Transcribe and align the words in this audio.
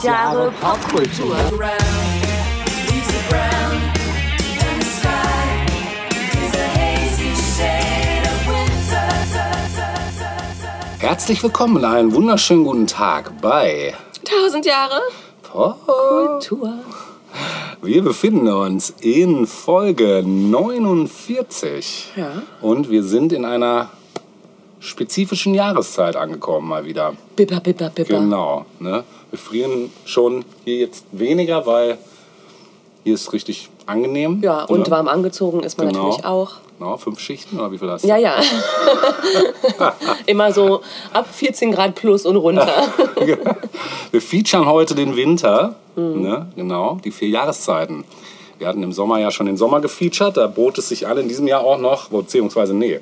1000 0.00 0.04
Jahre 0.04 0.50
Popkultur. 0.62 1.36
Herzlich 10.98 11.42
willkommen 11.42 11.76
und 11.76 11.84
einen 11.84 12.14
wunderschönen 12.14 12.64
guten 12.64 12.86
Tag 12.86 13.40
bei 13.42 13.94
1000 14.26 14.64
Jahre 14.64 15.02
Kultur. 15.52 16.78
Wir 17.82 18.02
befinden 18.02 18.48
uns 18.48 18.94
in 19.00 19.46
Folge 19.46 20.22
49 20.24 22.12
Ja. 22.16 22.42
und 22.62 22.90
wir 22.90 23.02
sind 23.02 23.32
in 23.34 23.44
einer 23.44 23.90
spezifischen 24.80 25.54
Jahreszeit 25.54 26.16
angekommen 26.16 26.68
mal 26.68 26.84
wieder. 26.84 27.12
Bipper, 27.36 27.60
bipper, 27.60 27.90
bipper. 27.90 28.18
Genau. 28.18 28.64
Ne? 28.78 29.04
Wir 29.30 29.38
frieren 29.38 29.90
schon 30.04 30.44
hier 30.64 30.76
jetzt 30.78 31.04
weniger, 31.12 31.66
weil 31.66 31.98
hier 33.04 33.14
ist 33.14 33.32
richtig 33.32 33.68
angenehm. 33.86 34.40
Ja, 34.42 34.64
und 34.64 34.90
warm 34.90 35.08
angezogen 35.08 35.60
ist 35.62 35.78
man 35.78 35.88
Genau. 35.88 36.04
natürlich 36.08 36.24
auch. 36.24 36.52
Genau, 36.78 36.96
fünf 36.96 37.20
Schichten 37.20 37.58
oder 37.60 37.70
wie 37.72 37.78
viel 37.78 37.90
hast 37.90 38.04
du? 38.04 38.08
Ja, 38.08 38.16
ja. 38.16 38.34
Immer 40.26 40.52
so 40.52 40.80
ab 41.12 41.26
14 41.32 41.72
Grad 41.72 41.94
plus 41.94 42.24
und 42.26 42.36
runter. 42.36 42.66
Wir 44.10 44.20
featuren 44.22 44.66
heute 44.66 44.94
den 44.94 45.14
Winter, 45.16 45.76
Mhm. 45.96 46.22
ne? 46.22 46.46
genau, 46.56 46.98
die 47.04 47.10
vier 47.10 47.28
Jahreszeiten. 47.28 48.04
Wir 48.58 48.68
hatten 48.68 48.82
im 48.82 48.92
Sommer 48.92 49.18
ja 49.18 49.30
schon 49.30 49.46
den 49.46 49.56
Sommer 49.56 49.80
gefeatured, 49.80 50.36
da 50.36 50.46
bot 50.46 50.78
es 50.78 50.88
sich 50.88 51.06
an, 51.06 51.16
in 51.18 51.28
diesem 51.28 51.46
Jahr 51.48 51.62
auch 51.64 51.78
noch, 51.78 52.08
beziehungsweise 52.10 52.74
nee, 52.74 53.00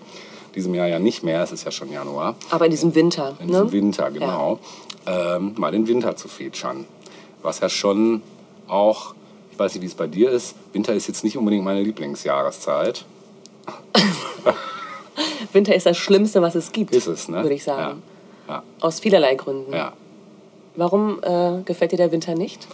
diesem 0.55 0.75
Jahr 0.75 0.87
ja 0.89 0.99
nicht 0.99 1.23
mehr, 1.23 1.43
es 1.43 1.53
ist 1.53 1.65
ja 1.65 1.71
schon 1.71 1.91
Januar, 1.93 2.35
Aber 2.51 2.65
in 2.67 2.71
diesem 2.71 2.95
Winter. 2.95 3.37
in 3.41 3.49
diesem 3.49 3.67
Ne? 3.67 3.73
Winter, 3.73 4.11
genau, 4.11 4.59
ähm, 5.07 5.55
mal 5.57 5.71
den 5.73 5.87
Winter 5.89 6.17
zu 6.17 6.29
featuren. 6.29 6.85
Was 7.43 7.61
ja 7.61 7.69
schon 7.69 8.23
auch, 8.67 9.15
ich 9.53 9.59
weiß 9.59 9.75
nicht, 9.75 9.83
wie 9.83 9.87
es 9.87 9.95
bei 9.95 10.07
dir 10.07 10.31
ist, 10.31 10.55
Winter 10.73 10.95
ist 10.95 11.07
jetzt 11.09 11.25
nicht 11.25 11.37
unbedingt 11.37 11.65
meine 11.65 11.83
Lieblingsjahreszeit. 11.83 13.05
Winter 15.53 15.75
ist 15.75 15.87
das 15.87 15.97
Schlimmste, 15.97 16.43
was 16.43 16.55
es 16.55 16.73
gibt. 16.73 16.95
Ist 16.95 17.07
es, 17.07 17.29
ne? 17.29 17.43
Würde 17.43 17.55
ich 17.55 17.65
sagen. 17.65 18.03
Ja, 18.49 18.63
Aus 18.81 19.01
vielerlei 19.01 19.35
Gründen. 19.35 19.73
ja. 19.73 19.93
Warum 20.77 21.19
äh, 21.25 21.63
gefällt 21.65 21.91
dir 21.91 21.97
der 21.97 22.13
Winter 22.13 22.37
nicht? 22.37 22.69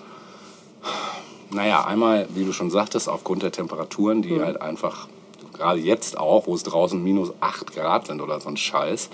Naja, 1.50 1.84
einmal, 1.86 2.26
wie 2.34 2.44
du 2.44 2.52
schon 2.52 2.70
sagtest, 2.70 3.08
aufgrund 3.08 3.42
der 3.42 3.50
Temperaturen, 3.50 4.20
die 4.20 4.42
halt 4.42 4.60
einfach, 4.60 5.08
gerade 5.54 5.80
jetzt 5.80 6.18
auch, 6.18 6.46
wo 6.46 6.54
es 6.54 6.62
draußen 6.62 7.02
minus 7.02 7.32
8 7.40 7.74
Grad 7.74 8.06
sind 8.06 8.20
oder 8.20 8.40
so 8.40 8.48
ein 8.48 8.56
Scheiß, 8.56 9.08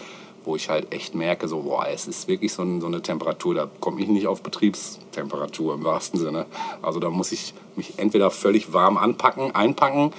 wo 0.45 0.57
ich 0.57 0.69
halt 0.71 0.93
echt 0.95 1.15
merke, 1.15 1.49
so, 1.49 1.61
boah, 1.61 1.87
es 1.93 2.07
ist 2.09 2.27
wirklich 2.27 2.53
so, 2.53 2.63
ein, 2.63 2.81
so 2.81 2.87
eine 2.87 3.03
Temperatur, 3.03 3.55
da 3.55 3.69
komme 3.81 4.01
ich 4.01 4.09
nicht 4.09 4.27
auf 4.27 4.43
Betriebstemperatur 4.43 5.75
im 5.75 5.85
wahrsten 5.85 6.19
Sinne. 6.19 6.47
Also 6.83 6.99
da 6.99 7.11
muss 7.11 7.31
ich 7.33 7.53
mich 7.77 7.95
entweder 7.99 8.31
völlig 8.31 8.73
warm 8.73 8.97
anpacken, 8.97 9.55
einpacken 9.55 10.13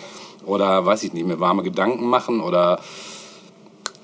oder, 0.45 0.86
weiß 0.86 1.03
ich 1.03 1.14
nicht, 1.14 1.25
mir 1.25 1.39
warme 1.39 1.64
Gedanken 1.64 2.05
machen 2.08 2.39
oder 2.39 2.80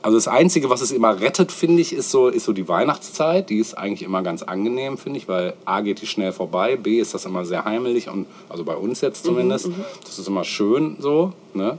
also 0.04 0.16
das 0.18 0.28
Einzige, 0.28 0.70
was 0.70 0.82
es 0.82 0.92
immer 0.92 1.20
rettet, 1.20 1.52
finde 1.52 1.82
ich, 1.82 1.92
ist 1.92 2.12
so, 2.12 2.30
ist 2.30 2.46
so 2.46 2.54
die 2.54 2.68
Weihnachtszeit. 2.68 3.50
Die 3.50 3.58
ist 3.58 3.74
eigentlich 3.78 4.04
immer 4.04 4.22
ganz 4.22 4.42
angenehm, 4.42 4.98
finde 4.98 5.18
ich, 5.18 5.28
weil 5.28 5.54
A 5.66 5.82
geht 5.82 6.02
die 6.02 6.08
schnell 6.08 6.32
vorbei, 6.32 6.78
B 6.78 7.00
ist 7.00 7.14
das 7.14 7.26
immer 7.26 7.46
sehr 7.46 7.66
heimelig 7.66 8.08
und 8.10 8.26
also 8.48 8.64
bei 8.64 8.76
uns 8.76 9.02
jetzt 9.02 9.26
Mhm, 9.26 9.30
zumindest. 9.30 9.70
das 10.06 10.18
ist 10.20 10.28
immer 10.28 10.44
schön 10.46 10.96
so. 11.00 11.34
Ne? 11.54 11.78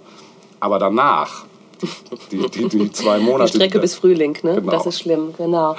Aber 0.61 0.79
danach, 0.79 1.45
die, 2.33 2.49
die, 2.49 2.69
die 2.69 2.93
zwei 2.93 3.19
Monate. 3.19 3.53
Die 3.53 3.57
Strecke 3.59 3.79
bis 3.79 3.95
Frühling, 3.95 4.37
ne? 4.43 4.57
Genau. 4.57 4.73
Das 4.73 4.87
ist 4.87 5.01
schlimm, 5.01 5.35
genau. 5.37 5.77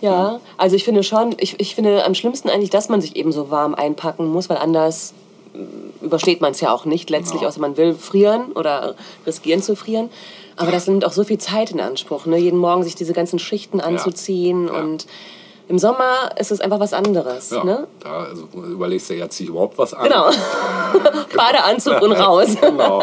Ja, 0.00 0.40
also 0.56 0.76
ich 0.76 0.84
finde 0.84 1.02
schon, 1.02 1.34
ich, 1.38 1.58
ich 1.58 1.74
finde 1.74 2.04
am 2.04 2.14
schlimmsten 2.14 2.48
eigentlich, 2.48 2.70
dass 2.70 2.88
man 2.88 3.00
sich 3.00 3.16
eben 3.16 3.32
so 3.32 3.50
warm 3.50 3.74
einpacken 3.74 4.26
muss, 4.26 4.48
weil 4.48 4.58
anders 4.58 5.14
äh, 5.54 6.04
übersteht 6.04 6.40
man 6.40 6.52
es 6.52 6.60
ja 6.60 6.72
auch 6.72 6.84
nicht 6.84 7.10
letztlich, 7.10 7.40
Genau. 7.40 7.48
außer 7.48 7.60
man 7.60 7.76
will 7.76 7.94
frieren 7.94 8.52
oder 8.52 8.94
riskieren 9.26 9.62
zu 9.62 9.74
frieren. 9.74 10.10
Aber 10.56 10.70
das 10.70 10.86
nimmt 10.86 11.04
auch 11.04 11.12
so 11.12 11.24
viel 11.24 11.38
Zeit 11.38 11.70
in 11.72 11.80
Anspruch, 11.80 12.26
ne? 12.26 12.36
jeden 12.38 12.58
Morgen 12.58 12.82
sich 12.84 12.94
diese 12.94 13.12
ganzen 13.14 13.38
Schichten 13.40 13.80
anzuziehen 13.80 14.68
Ja. 14.68 14.74
und 14.80 15.06
im 15.68 15.78
Sommer 15.78 16.30
ist 16.38 16.50
es 16.50 16.60
einfach 16.60 16.80
was 16.80 16.92
anderes. 16.92 17.50
Ja, 17.50 17.64
Ne? 17.64 17.86
da 18.00 18.24
also, 18.24 18.48
überlegst 18.54 19.08
du, 19.10 19.14
ja, 19.14 19.28
zieh 19.28 19.44
ich 19.44 19.48
überhaupt 19.50 19.78
was 19.78 19.94
an? 19.94 20.04
Genau. 20.04 20.30
Badeanzug 21.36 22.00
und 22.02 22.12
raus. 22.12 22.48
genau. 22.60 23.02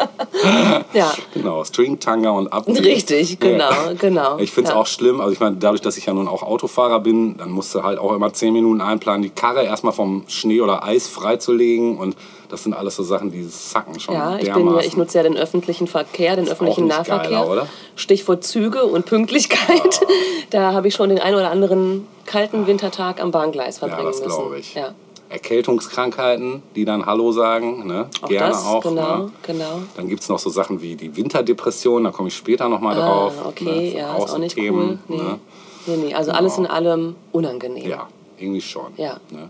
ja. 0.94 1.12
Genau, 1.34 1.64
Stringtanga 1.64 2.30
und 2.32 2.52
ab. 2.52 2.68
Richtig, 2.68 3.40
genau, 3.40 3.70
genau. 3.98 4.38
Ich 4.40 4.52
finde 4.52 4.70
es 4.70 4.74
Ja. 4.76 4.82
auch 4.82 4.88
schlimm, 4.88 5.20
also 5.22 5.32
ich 5.34 5.40
meine, 5.40 5.56
dadurch, 5.58 5.82
dass 5.82 5.98
ich 5.98 6.06
ja 6.06 6.14
nun 6.14 6.28
auch 6.28 6.44
Autofahrer 6.44 7.00
bin, 7.00 7.38
dann 7.38 7.50
musst 7.52 7.74
du 7.74 7.84
halt 7.84 8.00
auch 8.00 8.14
immer 8.14 8.32
zehn 8.34 8.54
Minuten 8.54 8.82
einplanen, 8.82 9.22
die 9.22 9.30
Karre 9.30 9.64
erstmal 9.64 9.94
vom 9.94 10.24
Schnee 10.28 10.62
oder 10.62 10.84
Eis 10.84 11.08
freizulegen 11.08 11.98
und 11.98 12.16
das 12.50 12.64
sind 12.64 12.74
alles 12.74 12.96
so 12.96 13.04
Sachen, 13.04 13.32
die 13.32 13.44
sacken 13.44 14.00
schon 14.00 14.16
Ja, 14.16 14.38
ich, 14.38 14.52
bin 14.52 14.68
ja, 14.68 14.80
ich 14.82 14.98
nutze 14.98 15.18
ja 15.20 15.24
den 15.24 15.38
öffentlichen 15.38 15.88
Verkehr, 15.88 16.36
den 16.36 16.48
öffentlichen 16.50 16.88
Nahverkehr. 16.88 17.30
geiler, 17.30 17.50
oder? 17.50 17.68
Stichwort 17.96 18.44
Züge 18.44 18.84
und 18.86 19.06
Pünktlichkeit. 19.06 20.00
Da 20.52 20.74
habe 20.74 20.88
ich 20.88 20.96
schon 20.96 21.10
den 21.10 21.20
einen 21.20 21.36
oder 21.36 21.52
anderen 21.52 22.08
kalten 22.26 22.66
Wintertag 22.66 23.22
am 23.22 23.30
Bahngleis 23.30 23.80
ja, 23.80 23.88
verbringen 23.88 24.08
das 24.12 24.20
müssen. 24.24 24.36
glaube 24.40 24.58
ich. 24.58 24.74
Ja. 24.74 24.96
Erkältungskrankheiten, 25.30 26.64
die 26.76 26.86
dann 26.86 27.06
Hallo 27.06 27.32
sagen, 27.32 27.86
ne? 27.86 28.08
Auch 28.22 28.30
gerne 28.30 28.48
das, 28.50 28.66
auch. 28.66 28.82
genau, 28.82 29.18
Ne? 29.18 29.32
genau. 29.44 29.82
Dann 29.96 30.08
gibt 30.08 30.22
es 30.24 30.30
noch 30.30 30.40
so 30.40 30.50
Sachen 30.50 30.82
wie 30.82 30.96
die 30.96 31.16
Winterdepression, 31.16 32.04
da 32.06 32.12
komme 32.12 32.30
ich 32.30 32.36
später 32.36 32.68
nochmal 32.70 32.96
drauf. 32.96 33.34
Ah, 33.44 33.50
okay, 33.50 33.66
ne? 33.66 33.98
ja, 33.98 34.14
auch 34.14 34.24
ist 34.26 34.30
so 34.32 34.36
auch 34.38 34.40
nicht 34.40 34.56
Themen, 34.56 35.00
cool. 35.10 35.18
Nee. 35.18 35.24
Ne? 35.24 35.40
Nee, 35.86 35.98
nee, 36.08 36.14
also 36.16 36.32
alles 36.32 36.58
in 36.58 36.66
allem 36.66 37.16
unangenehm. 37.32 37.88
Ja, 37.88 38.08
irgendwie 38.40 38.62
schon. 38.62 38.88
Ja. 38.98 39.20
Ne? 39.30 39.50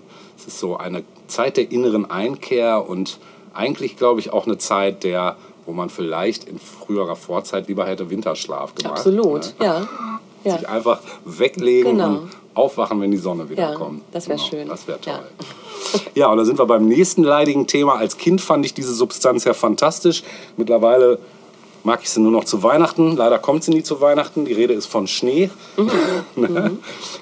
Ist 0.50 0.58
so 0.60 0.78
eine 0.78 1.04
Zeit 1.28 1.58
der 1.58 1.72
inneren 1.72 2.10
Einkehr 2.10 2.90
und 2.90 3.20
eigentlich, 3.54 3.98
glaube 3.98 4.20
ich, 4.20 4.34
auch 4.34 4.48
eine 4.48 4.58
Zeit, 4.58 5.04
der, 5.04 5.36
wo 5.68 5.74
man 5.74 5.92
vielleicht 5.92 6.46
in 6.46 6.58
früherer 6.58 7.16
Vorzeit 7.16 7.68
lieber 7.68 7.86
hätte 7.86 8.10
Winterschlaf 8.10 8.74
gemacht. 8.74 8.98
Absolut, 8.98 9.54
Ne? 9.60 9.66
ja. 9.66 9.88
ja. 10.44 10.58
Sich 10.58 10.68
einfach 10.68 11.02
weglegen 11.24 11.92
Genau. 11.98 12.08
und 12.08 12.30
aufwachen, 12.56 13.00
wenn 13.00 13.12
die 13.12 13.18
Sonne 13.18 13.48
wieder 13.48 13.70
Ja, 13.74 13.76
kommt. 13.76 14.02
das 14.12 14.28
wär 14.28 14.38
Genau, 14.38 14.48
schön. 14.50 14.68
Das 14.70 14.88
wäre 14.88 15.00
toll. 15.00 15.14
Ja. 15.14 16.00
Ja. 16.16 16.28
und 16.32 16.38
da 16.40 16.46
sind 16.46 16.58
wir 16.58 16.66
beim 16.66 16.88
nächsten 16.88 17.22
leidigen 17.24 17.68
Thema. 17.68 17.94
Als 17.98 18.18
Kind 18.18 18.42
fand 18.42 18.66
ich 18.66 18.74
diese 18.74 18.94
Substanz 18.96 19.44
ja 19.44 19.54
fantastisch. 19.54 20.24
Mittlerweile 20.58 21.20
mag 21.84 22.00
ich 22.02 22.10
sie 22.10 22.22
nur 22.22 22.31
noch 22.31 22.44
zu 22.46 22.64
Weihnachten. 22.64 23.16
Leider 23.16 23.38
kommt 23.38 23.64
sie 23.64 23.72
nie 23.72 23.84
zu 23.84 24.02
Weihnachten. 24.02 24.46
Die 24.46 24.54
Rede 24.54 24.74
ist 24.74 24.88
von 24.88 25.06
Schnee. 25.08 25.52
Ne? 26.36 26.72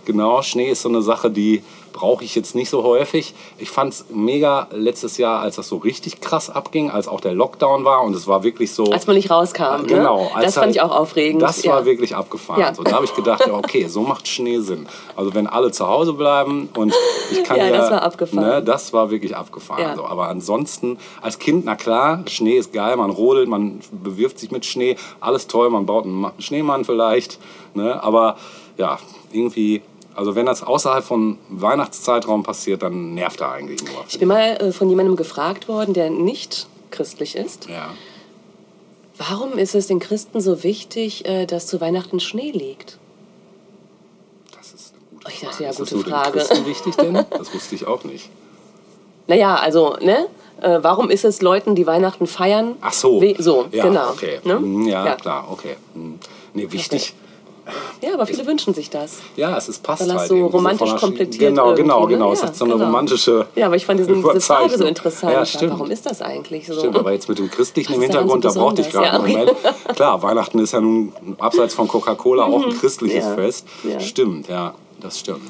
Genau, 0.06 0.42
Schnee 0.44 0.72
ist 0.72 0.82
so 0.84 0.90
eine 0.90 1.02
Sache, 1.02 1.30
die 1.30 1.62
brauche 1.98 2.24
ich 2.24 2.36
jetzt 2.36 2.54
nicht 2.54 2.70
so 2.70 2.84
häufig. 2.84 3.34
Ich 3.58 3.72
fand 3.72 3.92
es 3.92 4.06
mega 4.10 4.68
letztes 4.72 5.18
Jahr, 5.18 5.40
als 5.42 5.56
das 5.56 5.68
so 5.68 5.78
richtig 5.78 6.22
krass 6.22 6.52
abging, 6.52 6.92
als 6.92 7.08
auch 7.08 7.20
der 7.22 7.34
Lockdown 7.34 7.86
war 7.86 8.04
und 8.04 8.16
es 8.16 8.28
war 8.28 8.44
wirklich 8.44 8.72
so. 8.72 8.86
Als 8.92 9.08
man 9.08 9.16
nicht 9.16 9.32
rauskam. 9.32 9.88
Genau. 9.88 10.26
Ne? 10.26 10.36
als 10.36 10.46
Das 10.46 10.54
fand 10.54 10.66
halt- 10.68 10.76
ich 10.76 10.82
auch 10.82 10.92
aufregend. 10.96 11.42
Das 11.42 11.64
ja. 11.64 11.72
war 11.74 11.86
wirklich 11.86 12.16
abgefahren. 12.16 12.62
Ja. 12.62 12.76
So, 12.76 12.84
da 12.84 12.92
habe 12.92 13.06
ich 13.06 13.16
gedacht, 13.16 13.46
ja, 13.48 13.54
okay, 13.54 13.88
so 13.88 14.02
macht 14.02 14.28
Schnee 14.28 14.60
Sinn. 14.60 14.88
Also 15.16 15.34
wenn 15.34 15.48
alle 15.48 15.72
zu 15.72 15.88
Hause 15.88 16.14
bleiben 16.14 16.70
und 16.78 16.94
ich 17.32 17.44
kann 17.44 17.58
Ja, 17.58 17.66
ja, 17.66 17.78
das 17.78 17.90
war 17.90 18.04
abgefahren. 18.04 18.48
Ne, 18.48 18.62
das 18.64 18.94
war 18.94 19.10
wirklich 19.10 19.36
abgefahren. 19.36 19.96
So, 19.96 20.06
aber 20.06 20.28
ansonsten, 20.28 21.00
als 21.24 21.40
Kind, 21.40 21.66
na 21.66 21.76
klar, 21.76 22.22
Schnee 22.28 22.58
ist 22.58 22.74
geil, 22.74 22.96
man 22.98 23.10
rodelt, 23.10 23.50
man 23.50 23.80
bewirft 23.92 24.38
sich 24.38 24.52
mit 24.52 24.66
Schnee, 24.68 24.96
alles 25.20 25.48
toll, 25.48 25.72
man 25.72 25.88
baut 25.88 26.04
einen 26.06 26.14
Ma- 26.22 26.34
Schneemann 26.38 26.86
vielleicht. 26.86 27.40
Ne, 27.74 28.02
aber 28.04 28.38
ja, 28.78 29.00
irgendwie, 29.32 29.82
also 30.18 30.36
wenn 30.36 30.46
das 30.46 30.64
außerhalb 30.64 31.04
von 31.06 31.38
Weihnachtszeitraum 31.50 32.44
passiert, 32.44 32.82
dann 32.84 33.14
nervt 33.14 33.40
er 33.42 33.52
eigentlich 33.52 33.84
nur. 33.84 34.04
Ich 34.10 34.20
bin 34.20 34.28
mal 34.28 34.58
äh, 34.62 34.72
von 34.72 34.90
jemandem 34.90 35.16
gefragt 35.16 35.68
worden, 35.68 35.94
der 35.94 36.10
nicht 36.10 36.68
christlich 36.92 37.36
ist. 37.36 37.70
Ja. 37.70 37.90
Warum 39.18 39.58
ist 39.58 39.74
es 39.76 39.88
den 39.88 40.00
Christen 40.00 40.42
so 40.42 40.64
wichtig, 40.64 41.26
äh, 41.26 41.46
dass 41.46 41.68
zu 41.68 41.80
Weihnachten 41.82 42.20
Schnee 42.20 42.52
liegt? 42.52 42.98
Das 44.58 44.74
ist 44.74 44.94
eine 44.94 45.20
gute 45.20 45.32
Ich 45.32 45.40
dachte, 45.42 45.54
Frage. 45.56 45.64
ja, 45.64 45.70
ist 45.70 45.80
das 45.80 45.90
gute 45.92 46.04
den 46.04 46.10
Frage. 46.12 46.32
Christen 46.40 46.66
wichtig 46.68 46.96
denn? 46.98 47.26
Das 47.32 47.54
wusste 47.54 47.76
ich 47.76 47.88
auch 47.88 48.04
nicht. 48.04 48.30
Naja, 49.28 49.56
also, 49.56 49.98
ne? 50.02 50.28
Äh, 50.62 50.80
warum 50.82 51.10
ist 51.12 51.26
es 51.26 51.42
Leuten, 51.42 51.76
die 51.76 51.86
Weihnachten 51.86 52.26
feiern? 52.28 52.76
Ach 52.82 52.94
so. 52.94 53.22
we- 53.22 53.36
so, 53.38 53.66
ja, 53.72 53.84
genau. 53.86 54.10
Okay. 54.12 54.40
Ne? 54.44 54.54
Hm, 54.58 54.88
Ja, 54.88 55.06
Ja. 55.06 55.16
klar, 55.16 55.48
okay. 55.52 55.76
Hm. 55.94 56.18
Nee, 56.54 56.72
wichtig. 56.72 57.14
Ja, 58.02 58.14
aber 58.14 58.26
viele 58.26 58.46
wünschen 58.46 58.74
sich 58.74 58.90
das. 58.90 59.18
Ja, 59.36 59.58
es 59.58 59.68
ist 59.70 59.84
passt 59.84 60.02
Weil 60.02 60.08
das 60.10 60.18
halt 60.20 60.30
so 60.30 60.46
romantisch 60.48 60.90
der- 60.90 61.00
komplettiert 61.00 61.40
Genau, 61.50 61.74
genau, 61.76 62.02
ne? 62.06 62.14
genau. 62.14 62.32
Es 62.32 62.42
Ja, 62.42 62.48
hat 62.48 62.56
so 62.56 62.66
eine 62.66 62.74
genau. 62.76 62.86
romantische. 62.86 63.48
Ja, 63.56 63.66
aber 63.68 63.76
ich 63.76 63.86
fand 63.86 64.00
diesen, 64.00 64.16
diese 64.22 64.42
Frage 64.42 64.78
so 64.78 64.86
interessant. 64.86 65.34
Ja, 65.34 65.46
stimmt. 65.46 65.74
Warum 65.74 65.92
ist 65.92 66.06
das 66.06 66.22
eigentlich 66.22 66.68
so? 66.68 66.74
Stimmt, 66.80 66.98
aber 66.98 67.12
jetzt 67.12 67.28
mit 67.30 67.40
dem 67.40 67.50
christlichen 67.52 67.94
im 67.94 68.02
Hintergrund, 68.02 68.44
so 68.44 68.50
da 68.50 68.60
brauchte 68.60 68.82
ich 68.82 68.90
gerade 68.90 69.22
besonders? 69.22 69.36
einen 69.36 69.48
Ja, 69.48 69.54
Moment. 69.64 69.96
Klar, 69.96 70.24
Weihnachten 70.24 70.60
ist 70.60 70.74
ja 70.74 70.82
nun 70.82 71.12
abseits 71.40 71.74
von 71.74 71.88
Coca-Cola 71.88 72.44
auch 72.46 72.64
ein 72.66 72.78
christliches 72.78 73.26
Mhm. 73.26 73.30
Ja, 73.32 73.36
Fest. 73.36 73.68
ja. 73.84 74.00
Stimmt, 74.00 74.48
ja, 74.48 74.74
das 75.02 75.20
stimmt. 75.20 75.42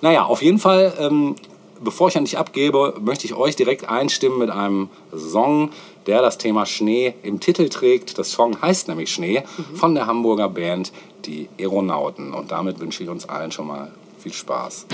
Naja, 0.00 0.24
auf 0.24 0.42
jeden 0.42 0.58
Fall, 0.58 0.92
ähm, 0.98 1.36
bevor 1.80 2.08
ich 2.08 2.16
an 2.16 2.24
dich 2.24 2.38
abgebe, 2.38 2.94
möchte 3.00 3.24
ich 3.26 3.34
euch 3.34 3.56
direkt 3.56 3.88
einstimmen 3.88 4.38
mit 4.38 4.50
einem 4.50 4.88
Song, 5.16 5.70
der 6.06 6.22
das 6.22 6.38
Thema 6.38 6.66
Schnee 6.66 7.14
im 7.22 7.40
Titel 7.40 7.68
trägt. 7.68 8.18
Das 8.18 8.30
Song 8.30 8.60
heißt 8.60 8.88
nämlich 8.88 9.12
Schnee 9.12 9.42
Mhm. 9.56 9.76
von 9.76 9.94
der 9.94 10.06
Hamburger 10.06 10.48
Band 10.48 10.92
Die 11.24 11.48
Aeronauten. 11.58 12.34
Und 12.34 12.50
damit 12.50 12.80
wünsche 12.80 13.02
ich 13.04 13.08
uns 13.08 13.28
allen 13.28 13.52
schon 13.52 13.68
mal 13.68 13.92
viel 14.18 14.32
Spaß. 14.32 14.86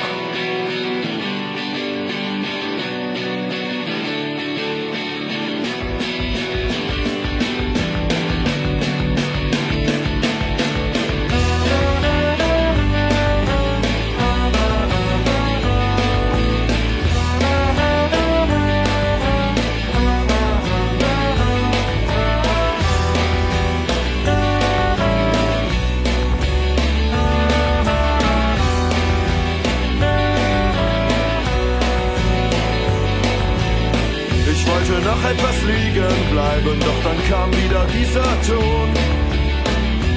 Liegen 35.68 36.16
bleiben, 36.32 36.80
doch 36.80 37.00
dann 37.04 37.20
kam 37.28 37.50
wieder 37.52 37.84
dieser 37.92 38.30
Ton. 38.46 38.88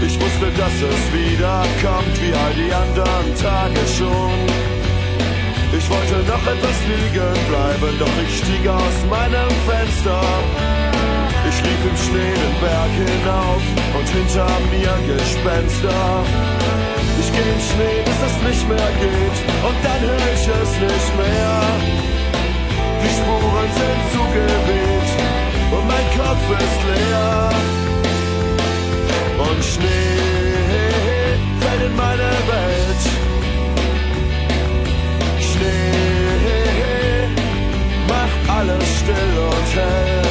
Ich 0.06 0.16
wusste, 0.20 0.48
dass 0.58 0.76
es 0.92 1.04
wieder 1.14 1.64
kommt, 1.84 2.16
wie 2.22 2.34
all 2.34 2.54
die 2.54 2.74
anderen 2.74 3.30
Tage 3.38 3.82
schon. 3.98 4.34
Ich 5.78 5.90
wollte 5.90 6.18
noch 6.28 6.44
etwas 6.54 6.78
liegen 6.92 7.34
bleiben, 7.50 7.94
doch 8.00 8.16
ich 8.26 8.38
stieg 8.40 8.68
aus 8.68 8.98
meinem 9.10 9.52
Fenster. 9.68 10.22
Ich 11.50 11.58
lief 11.66 11.82
im 11.92 11.98
Schnee 12.06 12.34
den 12.44 12.56
Berg 12.62 12.94
hinauf 12.96 13.64
und 13.98 14.08
hinter 14.10 14.50
mir 14.72 14.96
Gespenster. 15.12 16.02
Ich 17.20 17.30
geh 17.32 17.48
im 17.56 17.62
Schnee, 17.70 17.98
bis 18.08 18.20
es 18.30 18.36
nicht 18.48 18.66
mehr 18.70 18.92
geht 19.00 19.38
und 19.68 19.78
dann 19.86 20.02
höre 20.02 20.30
ich 20.34 20.46
es 20.48 20.72
nicht 20.80 21.12
mehr. 21.18 22.02
Die 23.04 23.10
Spuren 23.18 23.70
sind 23.80 24.02
zugeweht 24.14 25.10
und 25.76 25.86
mein 25.88 26.08
Kopf 26.18 26.46
ist 26.66 26.82
leer. 26.90 27.50
Und 29.48 29.60
Schnee 29.64 31.38
fällt 31.60 31.84
in 31.90 31.96
meine 31.96 32.30
Welt. 32.52 33.04
Schnee 35.50 37.28
macht 38.08 38.42
alles 38.58 38.88
still 39.00 39.34
und 39.50 39.70
hell. 39.76 40.31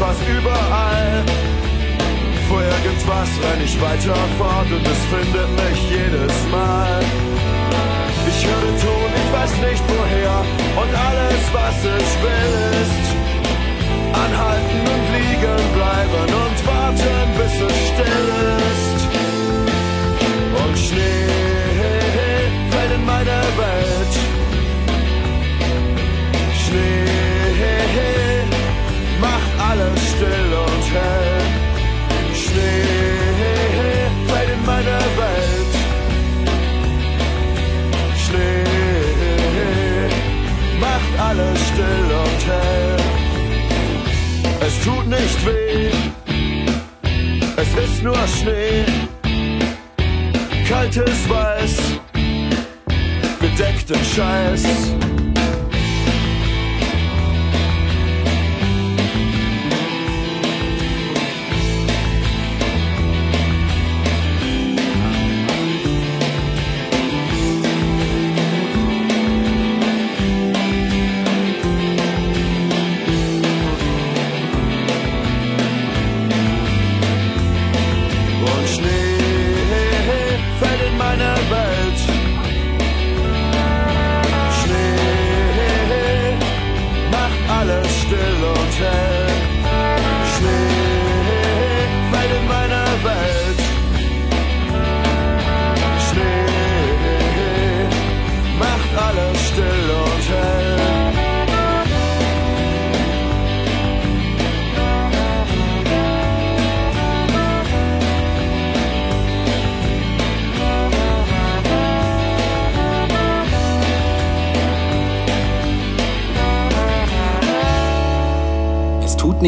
Fast 0.00 0.22
überall. 0.26 1.24
Vor 2.48 2.62
irgendwas 2.62 3.30
renn 3.44 3.60
ich 3.62 3.76
weiter 3.80 4.16
fort 4.38 4.70
und 4.76 4.84
es 4.94 5.02
findet 5.12 5.50
mich 5.60 5.80
jedes 5.90 6.36
Mal. 6.50 7.00
Ich 8.30 8.40
höre 8.48 8.72
Ton, 8.84 9.10
ich 9.20 9.30
weiß 9.36 9.52
nicht 9.68 9.84
woher 9.92 10.38
und 10.80 10.92
alles, 11.08 11.42
was 11.58 11.76
ich 11.98 12.10
will, 12.24 12.54
ist 12.84 13.08
anhalten 14.24 14.80
und 14.92 15.04
liegen 15.16 15.62
bleiben 15.76 16.28
und 16.44 16.58
warten, 16.70 17.26
bis 17.38 17.54
es 17.68 17.76
still 17.90 18.26
ist. 18.72 19.00
Und 20.60 20.74
Schnee 20.86 21.28
fällt 22.72 22.92
in 22.98 23.04
meine 23.04 23.38
Welt. 23.60 24.14
Schnee 26.62 27.10
alles 41.30 41.60
still 41.68 42.08
und 42.24 42.46
hell. 42.46 42.96
Es 44.66 44.84
tut 44.84 45.06
nicht 45.06 45.46
weh, 45.46 45.90
es 47.56 47.84
ist 47.84 48.02
nur 48.02 48.16
Schnee. 48.26 48.84
Kaltes 50.68 51.28
Weiß, 51.28 51.76
bedeckten 53.40 54.04
Scheiß. 54.14 54.64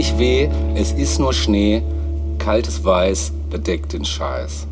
Nicht 0.02 0.18
weh, 0.18 0.48
es 0.74 0.90
ist 0.90 1.20
nur 1.20 1.32
Schnee, 1.32 1.80
kaltes 2.40 2.84
Weiß 2.84 3.30
bedeckt 3.48 3.92
den 3.92 4.04
Scheiß. 4.04 4.66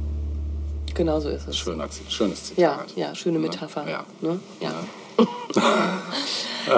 Genau 0.92 1.20
so 1.20 1.28
ist 1.28 1.46
es. 1.46 1.56
Schöner, 1.56 1.86
schönes 2.08 2.46
Zitat. 2.46 2.58
Ja, 2.58 2.80
ja, 2.96 3.14
schöne 3.14 3.38
Metapher. 3.38 3.88
Ja. 3.88 4.04
Ne? 4.20 4.40
Ja. 4.58 4.72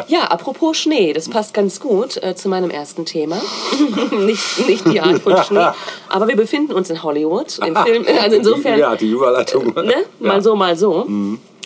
ja, 0.07 0.25
apropos 0.25 0.77
Schnee, 0.77 1.15
das 1.15 1.31
passt 1.31 1.55
ganz 1.55 1.81
gut 1.81 2.23
äh, 2.23 2.35
zu 2.35 2.51
meinem 2.51 2.69
ersten 2.69 3.07
Thema. 3.07 3.41
nicht, 4.27 4.69
nicht 4.69 4.87
die 4.87 5.01
Art 5.01 5.21
von 5.21 5.43
Schnee. 5.45 5.69
Aber 6.11 6.29
wir 6.29 6.37
befinden 6.37 6.75
uns 6.75 6.91
in 6.91 7.03
Hollywood, 7.03 7.59
im 7.67 7.75
Film. 7.87 8.05
Also 8.21 8.37
insofern, 8.37 8.79
Ja, 8.79 8.95
die 8.97 9.09
Überleitung. 9.09 9.73
ne? 9.75 9.95
mal 10.21 10.43
so, 10.43 10.55
mal 10.55 10.77
so. 10.77 11.07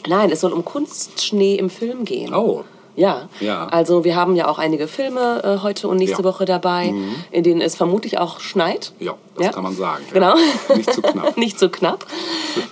Nein, 0.07 0.31
es 0.31 0.41
soll 0.41 0.53
um 0.53 0.65
Kunstschnee 0.65 1.57
im 1.57 1.69
Film 1.69 2.05
gehen. 2.05 2.33
Oh, 2.33 2.63
Ja. 2.97 3.29
Ja. 3.41 3.67
Also 3.67 4.05
wir 4.05 4.17
haben 4.17 4.35
ja 4.37 4.49
auch 4.49 4.59
einige 4.59 4.89
Filme 4.89 5.43
äh, 5.45 5.63
heute 5.63 5.87
und 5.89 5.99
nächste 5.99 6.17
Ja. 6.23 6.23
Mhm. 6.23 6.25
Woche 6.35 6.45
dabei, 6.47 6.95
in 7.31 7.43
denen 7.45 7.61
es 7.61 7.77
vermutlich 7.77 8.19
auch 8.19 8.41
schneit. 8.41 8.93
ja, 8.99 9.15
das 9.39 9.53
kann 9.55 9.63
man 9.63 9.77
sagen. 9.77 10.03
Genau. 10.13 10.35
Ja. 10.69 10.77
Nicht 10.77 10.93
zu 10.93 11.03
knapp. 11.03 11.37
Nicht 11.37 11.59
zu 11.59 11.69
knapp. 11.69 12.07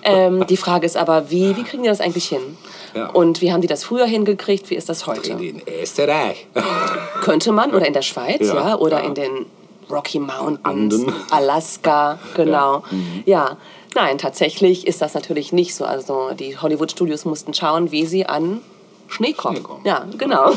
Ähm, 0.02 0.46
die 0.48 0.56
Frage 0.56 0.86
ist 0.86 0.96
aber, 0.96 1.30
wie, 1.30 1.56
wie 1.56 1.62
kriegen 1.62 1.82
die 1.82 1.88
das 1.88 2.00
eigentlich 2.00 2.26
hin? 2.28 2.56
Ja. 2.94 3.10
Und 3.10 3.40
wie 3.42 3.52
haben 3.52 3.60
die 3.60 3.66
das 3.68 3.84
früher 3.84 4.06
hingekriegt? 4.06 4.70
Wie 4.70 4.74
ist 4.76 4.88
das 4.88 5.06
heute? 5.06 5.32
In 5.32 5.38
den 5.38 5.62
Österreich. 5.82 6.46
Könnte 7.22 7.52
man, 7.52 7.74
oder 7.74 7.86
in 7.86 7.92
der 7.92 8.02
Schweiz, 8.02 8.40
ja, 8.48 8.54
Ja, 8.70 8.78
oder 8.78 9.00
ja. 9.00 9.06
in 9.06 9.14
den 9.14 9.46
Rocky 9.90 10.18
Mountains, 10.20 10.60
Anden. 10.64 11.12
Alaska, 11.30 12.18
genau. 12.34 12.82
Mhm. 12.90 13.22
Ja. 13.26 13.56
nein, 13.94 14.16
tatsächlich 14.18 14.86
ist 14.86 15.02
das 15.02 15.12
natürlich 15.14 15.52
nicht 15.52 15.74
so. 15.74 15.84
Also 15.84 16.30
die 16.38 16.56
Hollywood-Studios 16.56 17.24
mussten 17.26 17.52
schauen, 17.52 17.90
wie 17.92 18.06
sie 18.06 18.24
an 18.26 18.60
Schnee 19.08 19.32
kommen. 19.32 19.56
Schnee 19.56 19.64
kommen. 19.64 19.80
Ja, 19.84 20.06
genau. 20.18 20.52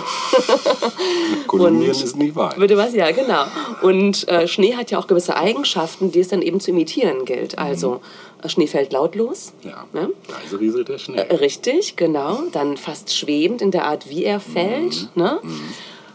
Kolumbien 1.48 1.92
Und- 1.92 2.04
ist 2.04 2.16
nie 2.18 2.34
weit. 2.36 2.58
Bitte 2.58 2.78
was? 2.78 2.94
Ja, 2.94 3.12
genau. 3.12 3.44
Und 3.82 4.28
äh, 4.28 4.48
Schnee 4.48 4.76
hat 4.76 4.92
ja 4.92 5.00
auch 5.00 5.08
gewisse 5.08 5.36
Eigenschaften, 5.36 6.12
die 6.12 6.20
es 6.20 6.30
dann 6.30 6.42
eben 6.42 6.60
zu 6.60 6.72
imitieren 6.72 7.26
gilt. 7.26 7.58
Also 7.60 8.02
äh, 8.44 8.50
Schnee 8.50 8.68
fällt 8.68 8.94
lautlos. 8.94 9.54
Ja, 9.64 9.86
Ne? 9.94 10.10
leise 10.30 10.60
rieselt 10.60 10.88
der 10.90 10.98
Schnee. 10.98 11.18
Äh, 11.18 11.36
Richtig, 11.36 11.96
genau. 11.96 12.44
Dann 12.52 12.78
fast 12.78 13.14
schwebend 13.16 13.62
in 13.62 13.72
der 13.72 13.86
Art, 13.86 14.10
wie 14.10 14.24
er 14.24 14.40
fällt. 14.40 15.10
Mhm. 15.16 15.22
Ne? 15.24 15.40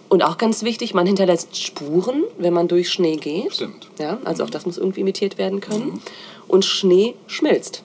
Und 0.08 0.22
auch 0.22 0.36
ganz 0.36 0.62
wichtig, 0.62 0.92
man 0.94 1.06
hinterlässt 1.06 1.56
Spuren, 1.56 2.24
wenn 2.38 2.52
man 2.52 2.68
durch 2.68 2.90
Schnee 2.90 3.16
geht. 3.16 3.54
Stimmt. 3.54 3.88
Ja, 3.98 4.18
also 4.24 4.44
auch 4.44 4.50
das 4.50 4.66
muss 4.66 4.76
irgendwie 4.78 5.00
imitiert 5.00 5.38
werden 5.38 5.60
können. 5.60 6.02
Und 6.48 6.64
Schnee 6.66 7.14
schmilzt. 7.26 7.82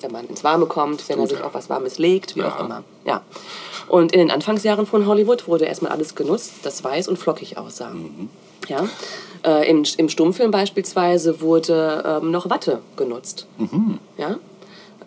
Wenn 0.00 0.12
man 0.12 0.26
ins 0.28 0.44
Warme 0.44 0.66
kommt, 0.66 1.08
wenn 1.08 1.16
er 1.18 1.22
tut 1.22 1.30
sich 1.30 1.38
er. 1.40 1.46
auf 1.46 1.54
was 1.54 1.68
Warmes 1.68 1.98
legt, 1.98 2.36
wie 2.36 2.40
Ja. 2.40 2.48
auch 2.54 2.60
immer. 2.60 2.84
Ja. 3.04 3.22
Und 3.88 4.12
in 4.12 4.18
den 4.20 4.30
Anfangsjahren 4.30 4.86
von 4.86 5.06
Hollywood 5.06 5.48
wurde 5.48 5.64
erstmal 5.64 5.92
alles 5.92 6.14
genutzt, 6.14 6.52
das 6.62 6.84
weiß 6.84 7.08
und 7.08 7.18
flockig 7.18 7.56
aussah. 7.58 7.90
Ja? 8.68 8.86
Äh, 9.44 9.68
im, 9.70 9.84
Im 9.96 10.08
Stummfilm 10.08 10.50
beispielsweise 10.50 11.40
wurde 11.40 12.20
ähm, 12.22 12.30
noch 12.30 12.50
Watte 12.50 12.80
genutzt. 12.96 13.46
Ja? 14.18 14.36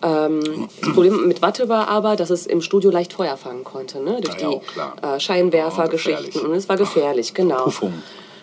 Ähm, 0.03 0.67
das 0.81 0.93
Problem 0.93 1.27
mit 1.27 1.41
Watte 1.43 1.69
war 1.69 1.88
aber, 1.89 2.15
dass 2.15 2.31
es 2.31 2.48
im 2.48 2.62
Studio 2.62 2.89
leicht 2.89 3.13
Feuer 3.13 3.38
fangen 3.38 3.63
konnte, 3.63 4.00
ne? 4.01 4.19
durch 4.21 4.41
Ja, 4.41 4.50
ja, 4.50 4.93
die 5.00 5.05
äh, 5.07 5.19
Scheinwerfergeschichten. 5.19 6.41
und 6.45 6.53
es 6.55 6.67
war 6.69 6.77
gefährlich, 6.77 7.33
genau. 7.36 7.65
Puffung. 7.65 7.93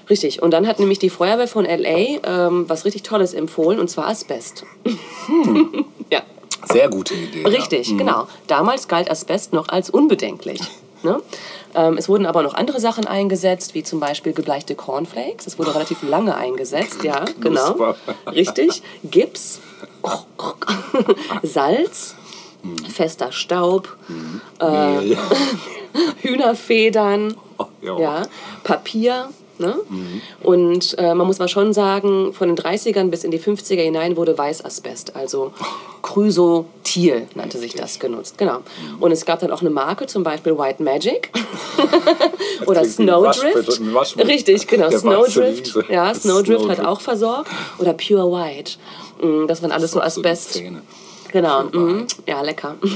Richtig. 0.09 0.41
Und 0.41 0.53
dann 0.53 0.67
hat 0.69 0.79
nämlich 0.79 0.99
die 1.01 1.11
Feuerwehr 1.11 1.49
von 1.49 1.65
LA 1.65 2.21
ähm, 2.25 2.65
was 2.69 2.85
richtig 2.85 3.03
Tolles 3.03 3.35
empfohlen, 3.35 3.81
und 3.81 3.89
zwar 3.91 4.07
Asbest. 4.07 4.65
ja, 4.85 4.95
Sehr 6.65 6.89
gute 6.89 7.15
Idee. 7.15 7.47
richtig, 7.47 7.97
genau. 7.97 8.27
Damals 8.47 8.89
galt 8.89 9.11
Asbest 9.11 9.53
noch 9.53 9.69
als 9.69 9.91
unbedenklich. 9.91 10.61
Ne? 11.05 11.23
Ähm, 11.77 11.97
es 11.97 12.09
wurden 12.09 12.27
aber 12.27 12.43
noch 12.43 12.55
andere 12.55 12.81
Sachen 12.81 13.07
eingesetzt, 13.07 13.75
wie 13.75 13.85
zum 13.85 14.01
Beispiel 14.01 14.33
gebleichte 14.33 14.75
Cornflakes. 14.75 15.45
Das 15.45 15.57
wurde 15.57 15.73
relativ 15.73 16.03
lange 16.03 16.37
eingesetzt, 16.37 17.05
ja, 17.05 17.25
genau. 17.41 17.95
Richtig. 18.27 18.83
Gips, 19.05 19.61
Salz, 21.45 22.17
fester 22.93 23.31
Staub, 23.31 23.97
äh, 24.61 24.99
Mehl. 24.99 25.19
Hühnerfedern, 26.23 27.37
ja. 27.81 27.99
ja, 28.01 28.23
Papier. 28.65 29.29
Ne? 29.59 29.75
Und 30.43 30.97
äh, 30.99 31.15
man 31.15 31.27
muss 31.27 31.39
mal 31.41 31.49
schon 31.49 31.73
sagen, 31.73 32.33
von 32.33 32.49
den 32.49 32.57
30ern 32.57 33.09
bis 33.11 33.25
in 33.25 33.33
die 33.33 33.41
50er 33.41 33.83
hinein 33.83 34.17
wurde 34.17 34.39
Weißasbest, 34.39 35.17
also 35.17 35.53
Chrysotil 36.03 37.27
nannte 37.35 37.59
sich 37.59 37.75
das, 37.75 37.99
genutzt. 37.99 38.39
Genau. 38.39 38.59
Und 39.01 39.13
es 39.13 39.25
gab 39.25 39.41
dann 39.41 39.51
auch 39.51 39.61
eine 39.61 39.71
Marke, 39.71 40.07
zum 40.07 40.23
Beispiel 40.23 40.57
White 40.57 40.83
Magic 40.83 41.31
oder 42.67 42.85
Snowdrift. 42.85 43.81
Richtig, 44.19 44.67
genau. 44.67 44.89
Der 44.91 44.99
Snowdrift. 45.01 45.75
Ja, 45.91 46.15
Snowdrift 46.15 46.69
hat 46.69 46.81
auch 46.81 47.01
versorgt. 47.01 47.51
Oder 47.79 47.95
Pure 47.95 48.31
White. 48.31 48.73
Mm, 49.21 49.47
Das 49.47 49.63
waren 49.63 49.73
alles 49.73 49.91
so 49.91 49.99
die 49.99 50.05
Asbest. 50.07 50.63
Genau. 51.33 51.65
Mhm. 51.65 52.01
White. 52.03 52.17
Ja, 52.27 52.41
lecker. 52.43 52.77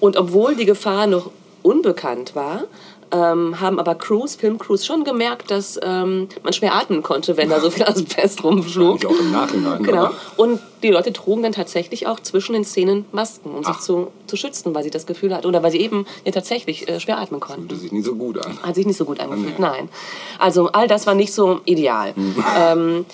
Und 0.00 0.16
obwohl 0.16 0.54
die 0.54 0.66
Gefahr 0.66 1.06
noch 1.06 1.30
unbekannt 1.62 2.34
war, 2.34 2.64
ähm, 3.12 3.60
haben 3.60 3.78
aber 3.78 3.94
Crews, 3.94 4.34
Filmcrews 4.34 4.84
schon 4.86 5.04
gemerkt, 5.04 5.50
dass 5.50 5.78
ähm, 5.82 6.28
man 6.42 6.52
schwer 6.52 6.74
atmen 6.74 7.02
konnte, 7.02 7.36
wenn 7.36 7.48
da 7.50 7.60
so 7.60 7.70
viel 7.70 7.84
Asbest 7.84 8.42
rumflog. 8.44 8.96
Ich 8.98 9.06
auch 9.06 9.18
im 9.18 9.32
Nachhinein. 9.32 9.82
Genau. 9.82 10.04
aber 10.06 10.14
Und 10.36 10.60
die 10.82 10.90
Leute 10.90 11.12
trugen 11.12 11.42
dann 11.42 11.52
tatsächlich 11.52 12.06
auch 12.06 12.20
zwischen 12.20 12.52
den 12.52 12.64
Szenen 12.64 13.04
Masken, 13.12 13.50
um 13.50 13.64
sich 13.64 13.74
Ach. 13.76 13.80
zu, 13.80 14.08
zu 14.26 14.36
schützen, 14.36 14.74
weil 14.74 14.82
sie 14.82 14.90
das 14.90 15.06
Gefühl 15.06 15.34
hatten 15.34 15.46
oder 15.46 15.62
weil 15.62 15.70
sie 15.70 15.80
eben 15.80 16.06
ja 16.24 16.32
tatsächlich 16.32 16.88
äh, 16.88 17.00
schwer 17.00 17.18
atmen 17.18 17.40
konnten. 17.40 17.62
Fühlte 17.62 17.76
sich 17.76 17.92
nicht 17.92 18.04
so 18.04 18.14
gut 18.14 18.44
an. 18.44 18.58
Hat 18.62 18.74
sich 18.74 18.86
nicht 18.86 18.96
so 18.96 19.04
gut 19.04 19.20
angefühlt, 19.20 19.58
Nee. 19.58 19.64
nein. 19.66 19.88
Also 20.38 20.68
all 20.72 20.88
das 20.88 21.06
war 21.06 21.14
nicht 21.14 21.32
so 21.32 21.60
ideal. 21.64 22.14
Ähm, 22.58 23.06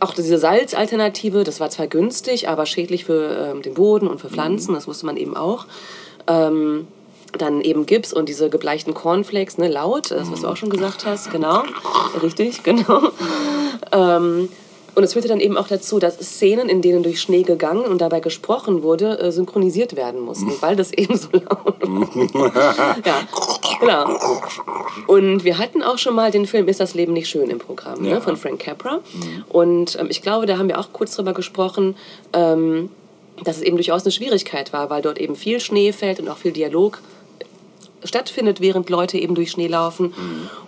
auch 0.00 0.14
diese 0.14 0.38
Salzalternative, 0.38 1.42
das 1.42 1.58
war 1.58 1.70
zwar 1.70 1.86
günstig, 1.86 2.48
aber 2.48 2.66
schädlich 2.66 3.04
für 3.06 3.52
ähm, 3.54 3.62
den 3.62 3.74
Boden 3.74 4.06
und 4.06 4.20
für 4.20 4.28
Pflanzen, 4.28 4.74
das 4.74 4.86
wusste 4.86 5.06
man 5.06 5.16
eben 5.16 5.36
auch. 5.36 5.66
Ähm, 6.26 6.86
dann 7.36 7.60
eben 7.60 7.84
Gips 7.86 8.12
und 8.12 8.28
diese 8.28 8.48
gebleichten 8.50 8.94
Cornflakes, 8.94 9.58
ne, 9.58 9.68
laut, 9.68 10.10
das 10.10 10.30
was 10.32 10.40
du 10.40 10.48
auch 10.48 10.56
schon 10.56 10.70
gesagt 10.70 11.04
hast, 11.04 11.30
genau, 11.30 11.62
richtig, 12.22 12.62
genau. 12.62 13.08
Ähm, 13.92 14.48
und 14.94 15.04
es 15.04 15.12
führte 15.12 15.28
dann 15.28 15.38
eben 15.38 15.56
auch 15.56 15.68
dazu, 15.68 16.00
dass 16.00 16.16
Szenen, 16.18 16.68
in 16.68 16.82
denen 16.82 17.04
durch 17.04 17.20
Schnee 17.20 17.44
gegangen 17.44 17.84
und 17.84 18.00
dabei 18.00 18.18
gesprochen 18.18 18.82
wurde, 18.82 19.20
äh, 19.20 19.30
synchronisiert 19.30 19.94
werden 19.94 20.20
mussten, 20.20 20.50
weil 20.60 20.74
das 20.74 20.92
eben 20.92 21.16
so 21.16 21.28
laut 21.32 21.80
war. 21.80 22.96
ja, 23.06 23.20
genau. 23.78 24.18
Und 25.06 25.44
wir 25.44 25.58
hatten 25.58 25.84
auch 25.84 25.98
schon 25.98 26.16
mal 26.16 26.32
den 26.32 26.46
Film 26.46 26.66
Ist 26.66 26.80
das 26.80 26.94
Leben 26.94 27.12
nicht 27.12 27.28
schön 27.28 27.48
im 27.48 27.58
Programm 27.58 28.04
Ja. 28.04 28.14
ne, 28.14 28.20
von 28.20 28.36
Frank 28.36 28.58
Capra. 28.58 28.98
Und 29.48 29.96
ähm, 30.00 30.08
ich 30.10 30.20
glaube, 30.20 30.46
da 30.46 30.58
haben 30.58 30.68
wir 30.68 30.80
auch 30.80 30.88
kurz 30.92 31.14
drüber 31.14 31.32
gesprochen, 31.32 31.94
ähm, 32.32 32.90
dass 33.44 33.58
es 33.58 33.62
eben 33.62 33.76
durchaus 33.76 34.02
eine 34.02 34.10
Schwierigkeit 34.10 34.72
war, 34.72 34.90
weil 34.90 35.00
dort 35.02 35.18
eben 35.18 35.36
viel 35.36 35.60
Schnee 35.60 35.92
fällt 35.92 36.18
und 36.18 36.28
auch 36.28 36.38
viel 36.38 36.50
Dialog 36.50 36.98
stattfindet, 38.04 38.60
während 38.60 38.90
Leute 38.90 39.18
eben 39.18 39.34
durch 39.34 39.50
Schnee 39.50 39.66
laufen. 39.66 40.14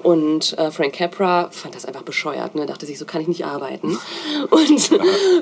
Und 0.02 0.58
äh, 0.58 0.70
Frank 0.70 0.94
Capra 0.94 1.49
fand 1.50 1.75
das 1.75 1.84
einfach 1.84 2.02
bescheuert. 2.02 2.54
Ne? 2.54 2.66
Dachte 2.66 2.87
sich, 2.87 2.99
so 2.99 3.04
kann 3.04 3.20
ich 3.20 3.28
nicht 3.28 3.44
arbeiten. 3.44 3.99
Und 4.50 4.90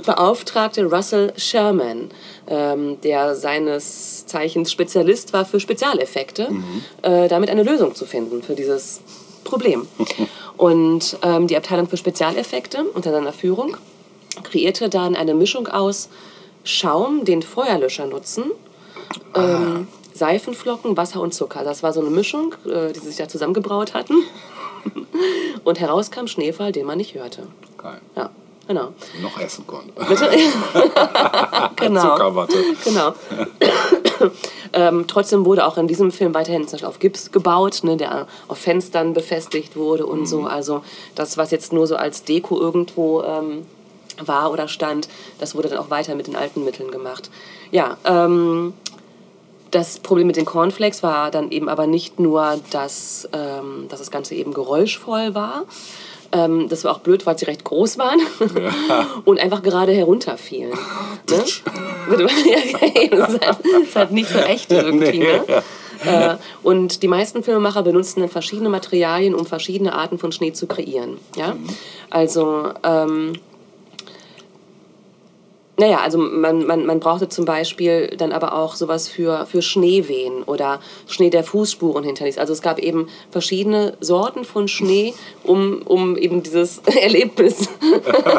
beauftragte 0.04 0.84
Russell 0.84 1.32
Sherman, 1.36 2.10
ähm, 2.46 3.00
der 3.02 3.34
seines 3.34 4.26
Zeichens 4.26 4.72
Spezialist 4.72 5.32
war 5.32 5.44
für 5.44 5.60
Spezialeffekte, 5.60 6.48
äh, 7.02 7.28
damit 7.28 7.50
eine 7.50 7.62
Lösung 7.62 7.94
zu 7.94 8.06
finden 8.06 8.42
für 8.42 8.54
dieses 8.54 9.00
Problem. 9.44 9.86
Und 10.56 11.16
ähm, 11.22 11.46
die 11.46 11.56
Abteilung 11.56 11.88
für 11.88 11.96
Spezialeffekte 11.96 12.84
unter 12.94 13.12
seiner 13.12 13.32
Führung 13.32 13.76
kreierte 14.42 14.88
dann 14.88 15.16
eine 15.16 15.34
Mischung 15.34 15.68
aus 15.68 16.08
Schaum, 16.64 17.24
den 17.24 17.42
Feuerlöscher 17.42 18.06
nutzen, 18.06 18.44
ähm, 19.34 19.88
Seifenflocken, 20.18 20.96
Wasser 20.96 21.20
und 21.20 21.32
Zucker. 21.32 21.64
Das 21.64 21.82
war 21.82 21.92
so 21.92 22.00
eine 22.00 22.10
Mischung, 22.10 22.54
äh, 22.66 22.92
die 22.92 23.00
sie 23.00 23.08
sich 23.08 23.16
da 23.16 23.28
zusammengebraut 23.28 23.94
hatten. 23.94 24.14
Und 25.64 25.80
heraus 25.80 26.10
kam 26.10 26.28
Schneefall, 26.28 26.72
den 26.72 26.86
man 26.86 26.98
nicht 26.98 27.14
hörte. 27.14 27.46
Geil. 27.76 28.00
Ja, 28.16 28.30
genau. 28.66 28.92
Noch 29.20 29.38
essen 29.40 29.66
konnte. 29.66 29.92
Bitte? 30.08 30.30
genau. 31.76 32.02
Zuckerwatte. 32.02 32.56
Genau. 32.84 33.14
ähm, 34.72 35.04
trotzdem 35.06 35.44
wurde 35.44 35.66
auch 35.66 35.76
in 35.76 35.88
diesem 35.88 36.10
Film 36.10 36.34
weiterhin 36.34 36.62
zum 36.62 36.72
Beispiel 36.72 36.88
auf 36.88 36.98
Gips 36.98 37.32
gebaut, 37.32 37.80
ne, 37.82 37.96
der 37.96 38.26
auf 38.46 38.58
Fenstern 38.58 39.14
befestigt 39.14 39.76
wurde 39.76 40.06
und 40.06 40.26
so. 40.26 40.44
Also 40.44 40.82
das, 41.14 41.36
was 41.36 41.50
jetzt 41.50 41.72
nur 41.72 41.86
so 41.86 41.96
als 41.96 42.24
Deko 42.24 42.58
irgendwo 42.58 43.22
ähm, 43.22 43.66
war 44.20 44.50
oder 44.50 44.68
stand, 44.68 45.08
das 45.38 45.54
wurde 45.54 45.68
dann 45.68 45.78
auch 45.78 45.90
weiter 45.90 46.14
mit 46.14 46.26
den 46.26 46.36
alten 46.36 46.64
Mitteln 46.64 46.90
gemacht. 46.90 47.30
Ja, 47.70 47.96
ähm, 48.04 48.72
das 49.70 49.98
Problem 49.98 50.26
mit 50.26 50.36
den 50.36 50.44
Cornflakes 50.44 51.02
war 51.02 51.30
dann 51.30 51.50
eben 51.50 51.68
aber 51.68 51.86
nicht 51.86 52.18
nur, 52.18 52.58
dass, 52.70 53.28
ähm, 53.32 53.86
dass 53.88 53.98
das 53.98 54.10
Ganze 54.10 54.34
eben 54.34 54.52
geräuschvoll 54.54 55.34
war. 55.34 55.64
Ähm, 56.30 56.68
das 56.68 56.84
war 56.84 56.92
auch 56.92 56.98
blöd, 56.98 57.24
weil 57.24 57.38
sie 57.38 57.46
recht 57.46 57.64
groß 57.64 57.98
waren 57.98 58.20
und 59.24 59.40
einfach 59.40 59.62
gerade 59.62 59.92
herunterfielen. 59.92 60.72
Ne? 61.30 61.44
ja, 62.50 63.02
eben, 63.02 63.18
das 63.18 63.34
ist 63.34 63.46
halt, 63.46 63.58
das 63.64 63.82
ist 63.82 63.96
halt 63.96 64.10
nicht 64.10 64.28
so 64.28 64.38
echt 64.38 64.70
irgendwie. 64.70 65.20
Ne? 65.20 65.62
Äh, 66.04 66.36
und 66.62 67.02
die 67.02 67.08
meisten 67.08 67.42
Filmemacher 67.42 67.82
benutzen 67.82 68.20
dann 68.20 68.28
verschiedene 68.28 68.68
Materialien, 68.68 69.34
um 69.34 69.46
verschiedene 69.46 69.94
Arten 69.94 70.18
von 70.18 70.30
Schnee 70.30 70.52
zu 70.52 70.66
kreieren. 70.66 71.18
Ja? 71.34 71.56
Also 72.10 72.72
ähm, 72.84 73.32
naja, 75.78 76.00
also 76.00 76.18
man, 76.18 76.66
man, 76.66 76.84
man 76.86 76.98
brauchte 76.98 77.28
zum 77.28 77.44
Beispiel 77.44 78.08
dann 78.18 78.32
aber 78.32 78.52
auch 78.52 78.74
sowas 78.74 79.06
für, 79.06 79.46
für 79.46 79.62
Schneewehen 79.62 80.42
oder 80.42 80.80
Schnee, 81.06 81.30
der 81.30 81.44
Fußspuren 81.44 82.02
hinterließ. 82.02 82.36
Also 82.38 82.52
es 82.52 82.62
gab 82.62 82.80
eben 82.80 83.08
verschiedene 83.30 83.96
Sorten 84.00 84.44
von 84.44 84.66
Schnee, 84.66 85.14
um, 85.44 85.82
um 85.84 86.16
eben 86.16 86.42
dieses 86.42 86.78
Erlebnis 87.00 87.68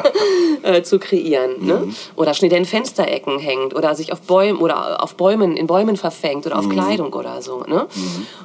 äh, 0.64 0.82
zu 0.84 1.00
kreieren. 1.00 1.66
Ne? 1.66 1.94
Oder 2.18 2.34
Schnee, 2.34 2.50
der 2.50 2.58
in 2.58 2.66
Fensterecken 2.66 3.40
hängt 3.40 3.74
oder 3.74 3.96
sich 3.96 4.12
auf 4.12 4.20
Bäumen 4.20 4.60
oder 4.60 5.02
auf 5.02 5.16
Bäumen, 5.16 5.56
in 5.56 5.66
Bäumen 5.66 5.96
verfängt 5.96 6.46
oder 6.46 6.60
auf 6.60 6.68
Kleidung 6.68 7.14
oder 7.14 7.42
so. 7.42 7.62
Ne? 7.62 7.88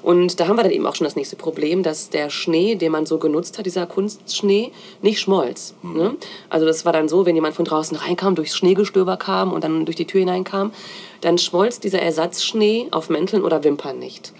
Und 0.03 0.39
da 0.39 0.47
haben 0.47 0.57
wir 0.57 0.63
dann 0.63 0.73
eben 0.73 0.87
auch 0.87 0.95
schon 0.95 1.05
das 1.05 1.17
nächste 1.17 1.35
Problem, 1.35 1.83
dass 1.83 2.11
der 2.11 2.31
Schnee, 2.31 2.77
den 2.77 2.93
man 2.93 3.07
so 3.07 3.19
genutzt 3.19 3.59
hat, 3.59 3.67
dieser 3.67 3.87
Kunstschnee, 3.87 4.71
nicht 5.03 5.19
schmolz. 5.19 5.75
Ne? 5.83 6.15
Also 6.49 6.65
das 6.65 6.85
war 6.85 6.93
dann 6.93 7.09
so, 7.09 7.27
wenn 7.27 7.35
jemand 7.35 7.57
von 7.57 7.65
draußen 7.65 7.97
reinkam, 7.97 8.37
durchs 8.37 8.55
Schneegestöber 8.85 9.17
kam 9.17 9.53
und 9.53 9.65
dann 9.65 9.85
durch 9.85 9.97
die 9.97 10.07
Tür 10.07 10.21
hineinkam, 10.21 10.73
dann 11.21 11.39
schmolz 11.39 11.81
dieser 11.81 12.01
Ersatzschnee 12.01 12.89
auf 12.91 13.09
Mänteln 13.09 13.43
oder 13.43 13.65
Wimpern 13.65 13.99
nicht. 13.99 14.33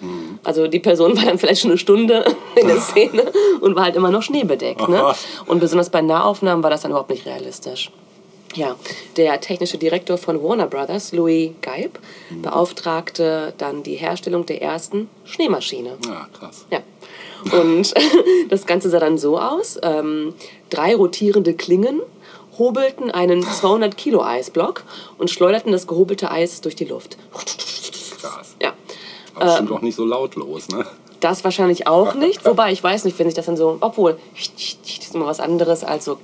Also 0.45 0.67
die 0.67 0.81
Person 0.81 1.17
war 1.17 1.25
dann 1.25 1.39
vielleicht 1.39 1.63
schon 1.63 1.71
eine 1.71 1.79
Stunde 1.79 2.25
in 2.55 2.69
der 2.69 2.81
Szene 2.81 3.25
und 3.61 3.75
war 3.75 3.85
halt 3.85 3.97
immer 3.97 4.11
noch 4.11 4.23
schneebedeckt. 4.23 4.89
Ne? 4.89 5.15
Und 5.47 5.61
besonders 5.61 5.91
bei 5.91 6.03
Nahaufnahmen 6.03 6.63
war 6.63 6.71
das 6.71 6.83
dann 6.83 6.91
überhaupt 6.91 7.11
nicht 7.11 7.27
realistisch. 7.27 7.91
Ja, 8.55 8.77
der 9.17 9.41
technische 9.41 9.79
Direktor 9.79 10.17
von 10.17 10.41
Warner 10.41 10.69
Brothers, 10.69 11.13
Louis 11.13 11.51
Geib, 11.61 11.99
beauftragte 12.41 13.53
dann 13.59 13.83
die 13.83 13.97
Herstellung 13.97 14.47
der 14.47 14.63
ersten 14.63 15.09
Schneemaschine. 15.25 15.97
Ja, 16.07 16.29
krass. 16.39 16.65
Ja. 16.71 16.79
Und 17.59 17.93
das 18.51 18.65
Ganze 18.65 18.91
sah 18.91 19.01
dann 19.01 19.19
so 19.19 19.41
aus: 19.41 19.77
ähm, 19.83 20.35
drei 20.71 20.95
rotierende 20.95 21.55
Klingen 21.55 22.01
hobelten 22.59 23.11
einen 23.11 23.43
200 23.43 23.97
Kilo 23.97 24.23
Eisblock 24.23 24.85
und 25.19 25.31
schleuderten 25.31 25.73
das 25.73 25.87
gehobelte 25.87 26.31
Eis 26.31 26.61
durch 26.61 26.77
die 26.77 26.85
Luft. 26.85 27.17
Krass. 28.21 28.57
Ja. 28.63 28.73
Aber 29.35 29.47
bestimmt 29.47 29.73
auch 29.73 29.81
nicht 29.81 29.97
so 29.97 30.05
lautlos, 30.05 30.69
ne? 30.69 30.87
Das 31.25 31.43
wahrscheinlich 31.43 31.87
auch 31.87 32.13
nicht, 32.13 32.45
wobei 32.45 32.71
ich 32.71 32.85
weiß 32.85 33.07
nicht, 33.07 33.19
wenn 33.19 33.27
sich 33.27 33.35
das 33.35 33.47
dann 33.47 33.57
so, 33.57 33.79
obwohl, 33.81 34.19
das 34.35 34.99
ist 35.07 35.15
immer 35.15 35.25
was 35.25 35.41
anderes 35.41 35.83
als 35.83 36.05
so 36.05 36.19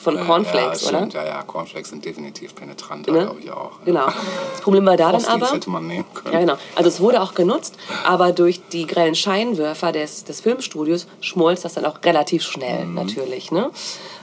von 0.00 0.18
Cornflakes, 0.26 0.82
ja, 0.82 0.88
oder? 0.88 0.98
stimmt. 0.98 1.14
Ja, 1.14 1.24
ja, 1.24 1.42
Cornflakes 1.44 1.90
sind 1.90 2.04
definitiv 2.04 2.56
penetranter, 2.56 3.12
Ne? 3.12 3.20
glaube 3.20 3.40
ich 3.40 3.52
auch. 3.52 3.70
Ja. 3.78 3.84
Genau. 3.84 4.06
Das 4.06 4.60
Problem 4.62 4.84
war 4.86 4.96
da 4.96 5.12
dann 5.12 5.24
aber. 5.24 5.52
hätte 5.52 5.70
man 5.70 5.86
nehmen 5.86 6.04
können. 6.14 6.34
Ja, 6.34 6.40
genau. 6.40 6.56
Also 6.74 6.88
es 6.88 6.98
wurde 6.98 7.22
auch 7.22 7.34
genutzt, 7.34 7.76
aber 8.04 8.32
durch 8.32 8.60
die 8.72 8.88
grellen 8.88 9.14
Scheinwerfer 9.14 9.92
des, 9.92 10.24
des 10.24 10.40
Filmstudios 10.40 11.06
schmolz 11.20 11.60
das 11.60 11.74
dann 11.74 11.84
auch 11.84 12.00
relativ 12.04 12.42
schnell, 12.42 12.86
natürlich. 12.86 13.52
Ne? 13.52 13.70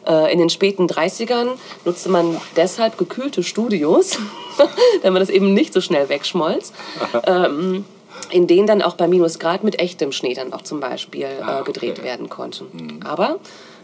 Äh, 0.06 0.34
in 0.34 0.40
den 0.40 0.50
späten 0.50 0.88
30ern 0.88 1.52
nutzte 1.86 2.10
man 2.10 2.36
deshalb 2.58 2.98
gekühlte 2.98 3.44
Studios, 3.44 4.18
damit 5.04 5.22
das 5.22 5.30
eben 5.30 5.54
nicht 5.54 5.72
so 5.72 5.80
schnell 5.80 6.10
wegschmolz. 6.10 6.74
ähm, 7.26 7.86
in 8.32 8.48
denen 8.48 8.68
dann 8.68 8.82
auch 8.82 8.96
bei 8.96 9.08
Minusgrad 9.08 9.64
mit 9.64 9.80
echtem 9.80 10.12
Schnee 10.12 10.34
dann 10.34 10.54
auch 10.54 10.62
zum 10.62 10.80
Beispiel 10.80 11.24
äh, 11.24 11.42
Ah, 11.42 11.62
gedreht 11.62 11.98
okay. 12.00 12.04
werden 12.04 12.30
konnte. 12.30 12.66
Aber 13.06 13.40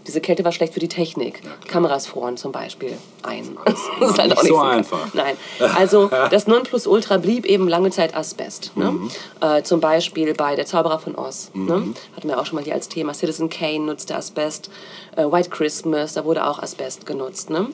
diese 0.06 0.20
Kälte 0.20 0.44
war 0.44 0.52
schlecht 0.52 0.74
für 0.74 0.82
die 0.82 0.90
Technik. 0.90 1.42
Kameras 1.70 2.08
froren 2.08 2.36
zum 2.36 2.52
Beispiel 2.52 2.98
ein. 3.22 3.58
Alles 3.64 4.18
immer 4.18 4.28
nicht 4.28 4.48
so 4.48 4.58
einfach. 4.60 5.14
Nein. 5.14 5.38
Also 5.78 6.10
das 6.30 6.46
Nonplusultra 6.46 7.16
blieb 7.18 7.46
eben 7.46 7.70
lange 7.70 7.90
Zeit 7.90 8.14
Asbest. 8.14 8.74
Ne? 8.76 8.92
Mhm. 8.92 9.12
Äh, 9.40 9.64
zum 9.64 9.80
Beispiel 9.80 10.34
bei 10.34 10.58
Der 10.58 10.66
Zauberer 10.66 11.00
von 11.00 11.16
Oz. 11.16 11.52
Ne? 11.54 11.94
Hatten 12.18 12.28
wir 12.28 12.38
auch 12.38 12.46
schon 12.46 12.56
mal 12.58 12.66
hier 12.66 12.74
als 12.74 12.90
Thema. 12.90 13.14
Citizen 13.14 13.50
Kane 13.50 13.80
nutzte 13.80 14.14
Asbest. 14.18 14.70
Äh, 15.16 15.24
White 15.24 15.50
Christmas, 15.50 16.14
da 16.14 16.26
wurde 16.26 16.46
auch 16.46 16.60
Asbest 16.62 17.06
genutzt. 17.06 17.50
Ne? 17.50 17.68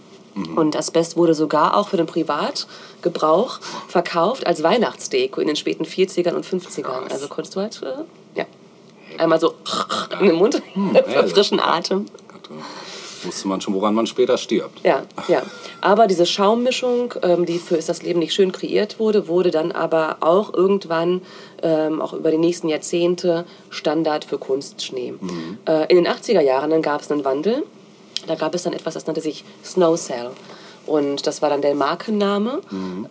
Mhm. 0.48 0.58
Und 0.58 0.76
Asbest 0.76 1.18
wurde 1.18 1.34
sogar 1.34 1.76
auch 1.78 1.90
für 1.90 1.98
den 1.98 2.06
Privatgebrauch 2.06 3.60
verkauft 3.88 4.46
als 4.48 4.64
Weihnachtsdeko 4.64 5.42
in 5.42 5.48
den 5.48 5.56
späten 5.56 5.86
40ern 5.86 6.34
und 6.34 6.46
50ern. 6.46 6.84
Krass. 6.84 7.12
Also 7.12 7.28
konntest 7.28 7.56
du 7.56 7.62
halt, 7.62 7.82
äh, 7.84 8.40
ja, 8.40 8.46
einmal 9.18 9.40
so 9.40 9.54
in 10.20 10.28
den 10.28 10.36
Mund 10.36 10.62
Hm, 10.74 10.98
für 11.06 11.28
frischen 11.28 11.60
Atem. 11.60 12.06
Da 12.44 12.56
wusste 13.28 13.48
man 13.48 13.60
schon, 13.62 13.74
woran 13.74 13.94
man 13.94 14.08
später 14.08 14.38
stirbt. 14.38 14.80
Ja, 14.84 15.04
ja. 15.28 15.42
Aber 15.82 16.08
diese 16.08 16.26
Schaummischung, 16.26 17.14
ähm, 17.22 17.46
die 17.46 17.60
für 17.60 17.76
Ist 17.76 17.90
das 17.90 18.02
Leben 18.02 18.20
nicht 18.20 18.34
schön 18.34 18.52
kreiert 18.52 19.00
wurde, 19.00 19.28
wurde 19.28 19.52
dann 19.52 19.72
aber 19.72 20.18
auch 20.22 20.54
irgendwann, 20.54 21.22
ähm, 21.62 22.02
auch 22.02 22.14
über 22.14 22.32
die 22.32 22.38
nächsten 22.38 22.70
Jahrzehnte, 22.70 23.46
Standard 23.70 24.26
für 24.26 24.38
Kunstschnee. 24.38 25.14
Äh, 25.68 25.92
in 25.92 26.04
den 26.04 26.08
80er 26.08 26.42
Jahren 26.42 26.70
dann 26.70 26.82
gab 26.82 27.02
es 27.02 27.12
einen 27.12 27.26
Wandel. 27.26 27.64
Da 28.30 28.36
gab 28.36 28.54
es 28.54 28.64
dann 28.64 28.74
etwas, 28.74 28.94
das 28.94 29.08
nannte 29.08 29.22
sich 29.22 29.44
Snow 29.64 29.98
Cell. 29.98 30.30
Und 30.86 31.26
das 31.26 31.42
war 31.42 31.50
dann 31.50 31.62
der 31.62 31.74
Markenname. 31.74 32.62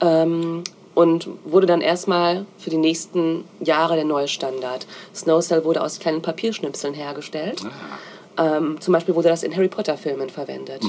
Ähm, 0.00 0.62
und 0.94 1.28
wurde 1.44 1.66
dann 1.66 1.80
erstmal 1.80 2.44
für 2.58 2.70
die 2.70 2.76
nächsten 2.76 3.44
Jahre 3.60 3.94
der 3.94 4.04
neue 4.04 4.26
Standard. 4.26 4.86
Snow 5.14 5.40
Cell 5.44 5.64
wurde 5.64 5.82
aus 5.82 5.98
kleinen 5.98 6.22
Papierschnipseln 6.22 6.94
hergestellt. 6.94 7.62
Ähm, 8.36 8.80
zum 8.80 8.92
Beispiel 8.92 9.14
wurde 9.14 9.28
das 9.28 9.42
in 9.42 9.54
Harry 9.54 9.68
Potter-Filmen 9.68 10.30
verwendet. 10.30 10.82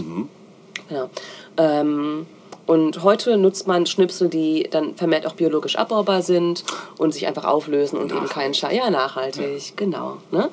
Genau. 0.88 1.10
Ähm, 1.58 2.26
und 2.66 3.02
heute 3.04 3.38
nutzt 3.38 3.66
man 3.66 3.88
Schnipsel, 3.88 4.30
die 4.30 4.68
dann 4.70 4.96
vermehrt 4.96 5.26
auch 5.26 5.34
biologisch 5.34 5.76
abbaubar 5.76 6.22
sind 6.22 6.64
und 7.00 7.14
sich 7.14 7.26
einfach 7.26 7.46
auflösen 7.46 7.98
und 7.98 8.12
eben 8.12 8.30
keinen 8.30 8.54
Schaden. 8.54 8.78
Ja, 8.78 8.92
nachhaltig, 8.92 9.76
genau. 9.76 10.18
Ne? 10.32 10.50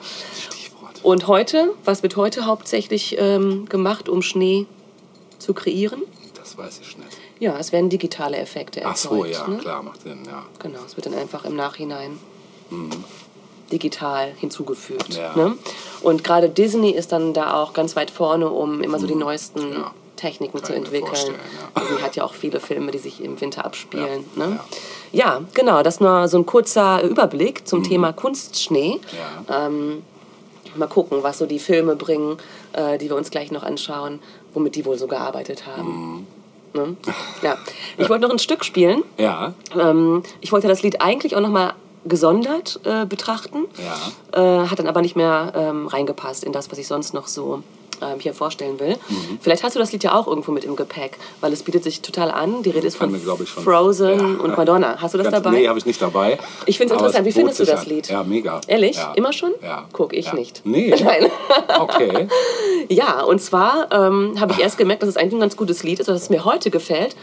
Und 1.06 1.28
heute, 1.28 1.72
was 1.84 2.02
wird 2.02 2.16
heute 2.16 2.46
hauptsächlich 2.46 3.14
ähm, 3.20 3.66
gemacht, 3.68 4.08
um 4.08 4.22
Schnee 4.22 4.66
zu 5.38 5.54
kreieren? 5.54 6.02
Das 6.34 6.58
weiß 6.58 6.80
ich 6.82 6.98
nicht. 6.98 7.16
Ja, 7.38 7.56
es 7.58 7.70
werden 7.70 7.88
digitale 7.90 8.36
Effekte 8.38 8.80
Ach 8.84 8.88
erzeugt. 8.90 9.34
so, 9.36 9.40
ja, 9.42 9.46
ne? 9.46 9.58
klar, 9.58 9.84
macht 9.84 10.02
Sinn, 10.02 10.18
ja. 10.26 10.42
Genau, 10.58 10.80
es 10.84 10.96
wird 10.96 11.06
dann 11.06 11.14
einfach 11.14 11.44
im 11.44 11.54
Nachhinein 11.54 12.18
digital 13.70 14.32
hinzugefügt. 14.36 15.14
Ja. 15.14 15.36
Ne? 15.36 15.56
Und 16.02 16.24
gerade 16.24 16.48
Disney 16.48 16.90
ist 16.90 17.12
dann 17.12 17.32
da 17.34 17.54
auch 17.62 17.72
ganz 17.72 17.94
weit 17.94 18.10
vorne, 18.10 18.48
um 18.50 18.82
immer 18.82 18.98
so 18.98 19.06
die 19.06 19.14
neuesten 19.14 19.64
Mhm. 19.68 19.72
Ja. 19.74 19.94
Techniken 20.16 20.58
Kann 20.58 20.66
zu 20.66 20.72
entwickeln. 20.74 21.34
ja. 21.76 21.80
Disney 21.82 22.00
hat 22.00 22.16
ja 22.16 22.24
auch 22.24 22.34
viele 22.34 22.58
Filme, 22.58 22.90
die 22.90 22.98
sich 22.98 23.22
im 23.22 23.40
Winter 23.40 23.64
abspielen. 23.64 24.24
Ja, 24.34 24.46
Ne? 24.46 24.60
ja, 25.12 25.40
genau, 25.54 25.84
das 25.84 26.00
nur 26.00 26.26
so 26.26 26.38
ein 26.38 26.46
kurzer 26.46 27.00
Überblick 27.04 27.60
Mhm. 27.60 27.66
zum 27.66 27.84
Thema 27.84 28.12
Kunstschnee. 28.12 28.98
Ja. 29.48 29.66
Ähm, 29.66 30.02
mal 30.78 30.86
gucken, 30.86 31.22
was 31.22 31.38
so 31.38 31.46
die 31.46 31.58
Filme 31.58 31.96
bringen, 31.96 32.38
äh, 32.72 32.98
die 32.98 33.08
wir 33.08 33.16
uns 33.16 33.30
gleich 33.30 33.50
noch 33.50 33.62
anschauen, 33.62 34.20
womit 34.54 34.74
die 34.74 34.84
wohl 34.84 34.98
so 34.98 35.06
gearbeitet 35.06 35.66
haben. 35.66 35.88
Mhm. 35.88 36.26
Ne? 36.74 36.96
Ja. 37.42 37.56
Ich 37.96 38.08
wollte 38.08 38.22
noch 38.22 38.30
ein 38.30 38.38
Stück 38.38 38.64
spielen. 38.64 39.02
Ja, 39.18 39.54
Ähm, 39.78 40.22
ich 40.40 40.52
wollte 40.52 40.68
das 40.68 40.82
Lied 40.82 41.00
eigentlich 41.00 41.34
auch 41.36 41.40
nochmal 41.40 41.74
gesondert 42.04 42.80
äh, 42.84 43.04
betrachten, 43.06 43.64
ja. 44.32 44.62
äh, 44.62 44.68
hat 44.68 44.78
dann 44.78 44.86
aber 44.86 45.02
nicht 45.02 45.16
mehr 45.16 45.52
ähm, 45.56 45.86
reingepasst 45.88 46.44
in 46.44 46.52
das, 46.52 46.70
was 46.70 46.78
ich 46.78 46.86
sonst 46.86 47.14
noch 47.14 47.26
so 47.26 47.62
ähm, 48.02 48.18
hier 48.20 48.34
vorstellen 48.34 48.78
will. 48.80 48.96
Mhm. 49.08 49.38
Vielleicht 49.40 49.62
hast 49.62 49.74
du 49.76 49.78
das 49.80 49.92
Lied 49.92 50.04
ja 50.04 50.14
auch 50.14 50.26
irgendwo 50.26 50.52
mit 50.52 50.64
im 50.64 50.76
Gepäck, 50.76 51.18
weil 51.40 51.52
es 51.52 51.62
bietet 51.62 51.84
sich 51.84 52.00
total 52.02 52.30
an. 52.30 52.62
Die 52.62 52.70
Rede 52.70 52.86
ist 52.86 52.96
von 52.96 53.10
mir, 53.10 53.18
Frozen 53.18 54.18
Ja. 54.38 54.42
und 54.44 54.56
Madonna. 54.56 54.96
Hast 55.00 55.14
du 55.14 55.18
das 55.18 55.30
Ganz- 55.30 55.42
dabei? 55.42 55.56
Nee, 55.58 55.68
habe 55.68 55.78
ich 55.78 55.86
nicht 55.86 56.00
dabei. 56.00 56.38
Ich 56.66 56.78
find's 56.78 56.92
Aber 56.92 57.00
interessant. 57.02 57.26
es 57.26 57.34
Wie 57.34 57.38
findest 57.38 57.60
du 57.60 57.64
das 57.64 57.80
an. 57.82 57.86
Lied? 57.88 58.08
Ja, 58.08 58.22
mega. 58.24 58.60
Ehrlich? 58.66 58.96
Ja. 58.96 59.12
Immer 59.14 59.32
schon? 59.32 59.52
Ja. 59.62 59.84
Guck, 59.92 60.12
ich 60.12 60.26
ja. 60.26 60.34
nicht. 60.34 60.62
Nee. 60.64 60.94
Nein. 61.04 61.30
Okay. 61.80 62.28
Ja, 62.88 63.22
und 63.22 63.40
zwar 63.40 63.88
ähm, 63.90 64.34
habe 64.40 64.52
ich 64.52 64.60
erst 64.60 64.78
gemerkt, 64.78 65.02
dass 65.02 65.08
es 65.08 65.16
eigentlich 65.16 65.34
ein 65.34 65.40
ganz 65.40 65.56
gutes 65.56 65.82
Lied 65.82 65.98
ist, 65.98 66.06
dass 66.08 66.22
es 66.22 66.30
mir 66.30 66.44
heute 66.44 66.70
gefällt, 66.70 67.16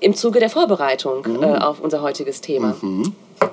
im 0.00 0.14
Zuge 0.14 0.40
der 0.40 0.50
Vorbereitung 0.50 1.22
Mhm. 1.26 1.42
äh, 1.42 1.58
auf 1.58 1.80
unser 1.80 2.02
heutiges 2.02 2.40
Thema. 2.40 2.74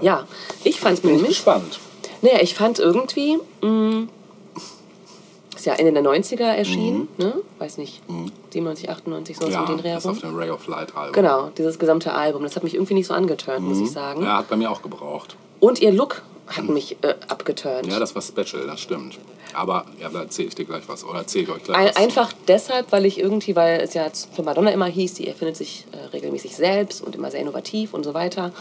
Ja, 0.02 0.26
ich 0.63 0.80
fand 0.80 0.95
es 0.95 1.02
Bin 1.02 1.12
ich 1.12 1.15
nämlich. 1.17 1.36
gespannt. 1.38 1.80
Naja, 2.21 2.39
ich 2.41 2.56
fand 2.56 2.80
irgendwie, 2.80 3.38
mh, 3.62 4.08
ist 5.63 5.67
ja 5.67 5.73
Ende 5.76 5.93
der 5.93 6.04
90er 6.04 6.43
erschienen, 6.43 7.08
ne? 7.17 7.36
Weiß 7.58 7.78
nicht, 7.78 8.02
97, 8.52 8.89
98, 8.89 9.38
so 9.38 9.45
Mhm. 9.45 9.52
Ja, 9.54 9.62
um 9.62 9.67
den 9.67 9.78
Dreh 9.78 9.93
das 9.93 10.06
auf 10.06 10.19
dem 10.19 10.36
Ray 10.36 10.49
of 10.49 10.67
Light 10.67 10.93
Album. 10.95 11.13
Genau, 11.13 11.52
dieses 11.58 11.80
gesamte 11.80 12.12
Album. 12.13 12.43
Das 12.43 12.58
hat 12.58 12.63
mich 12.63 12.73
irgendwie 12.73 12.95
nicht 12.95 13.08
so 13.08 13.13
angeturnt, 13.13 13.62
muss 13.62 13.80
ich 13.80 13.89
sagen. 13.89 14.19
Mhm. 14.19 14.26
Ja, 14.26 14.38
hat 14.39 14.49
bei 14.49 14.58
mir 14.58 14.69
auch 14.69 14.82
gebraucht. 14.82 15.38
Und 15.62 15.82
ihr 15.82 15.93
Look 15.93 16.21
hat 16.47 16.67
mich 16.67 16.97
äh, 17.02 17.15
abgeturnt. 17.30 17.88
Ja, 17.88 17.97
das 17.99 18.13
war 18.13 18.21
special, 18.21 18.67
das 18.67 18.82
stimmt. 18.82 19.17
Aber 19.54 19.86
ja, 20.02 20.10
da 20.10 20.23
erzähle 20.23 20.49
ich 20.49 20.56
dir 20.56 20.65
gleich 20.65 20.84
was. 20.88 21.06
Oder 21.06 21.19
erzähle 21.19 21.45
ich 21.45 21.49
euch 21.52 21.63
gleich 21.63 21.78
Ein, 21.78 21.88
was. 21.88 21.95
einfach 21.95 22.34
deshalb, 22.47 22.91
weil 22.91 23.06
ich 23.06 23.17
irgendwie, 23.19 23.56
weil 23.56 23.80
es 23.80 23.93
ja 23.93 24.08
für 24.36 24.43
Madonna 24.43 24.71
immer 24.71 24.88
hieß, 24.88 25.13
die 25.13 25.28
erfindet 25.28 25.56
sich 25.56 25.86
äh, 25.93 26.08
regelmäßig 26.08 26.56
selbst 26.56 27.02
und 27.02 27.15
immer 27.15 27.32
sehr 27.32 27.39
innovativ 27.39 27.93
und 27.93 28.04
so 28.04 28.13
weiter. 28.13 28.52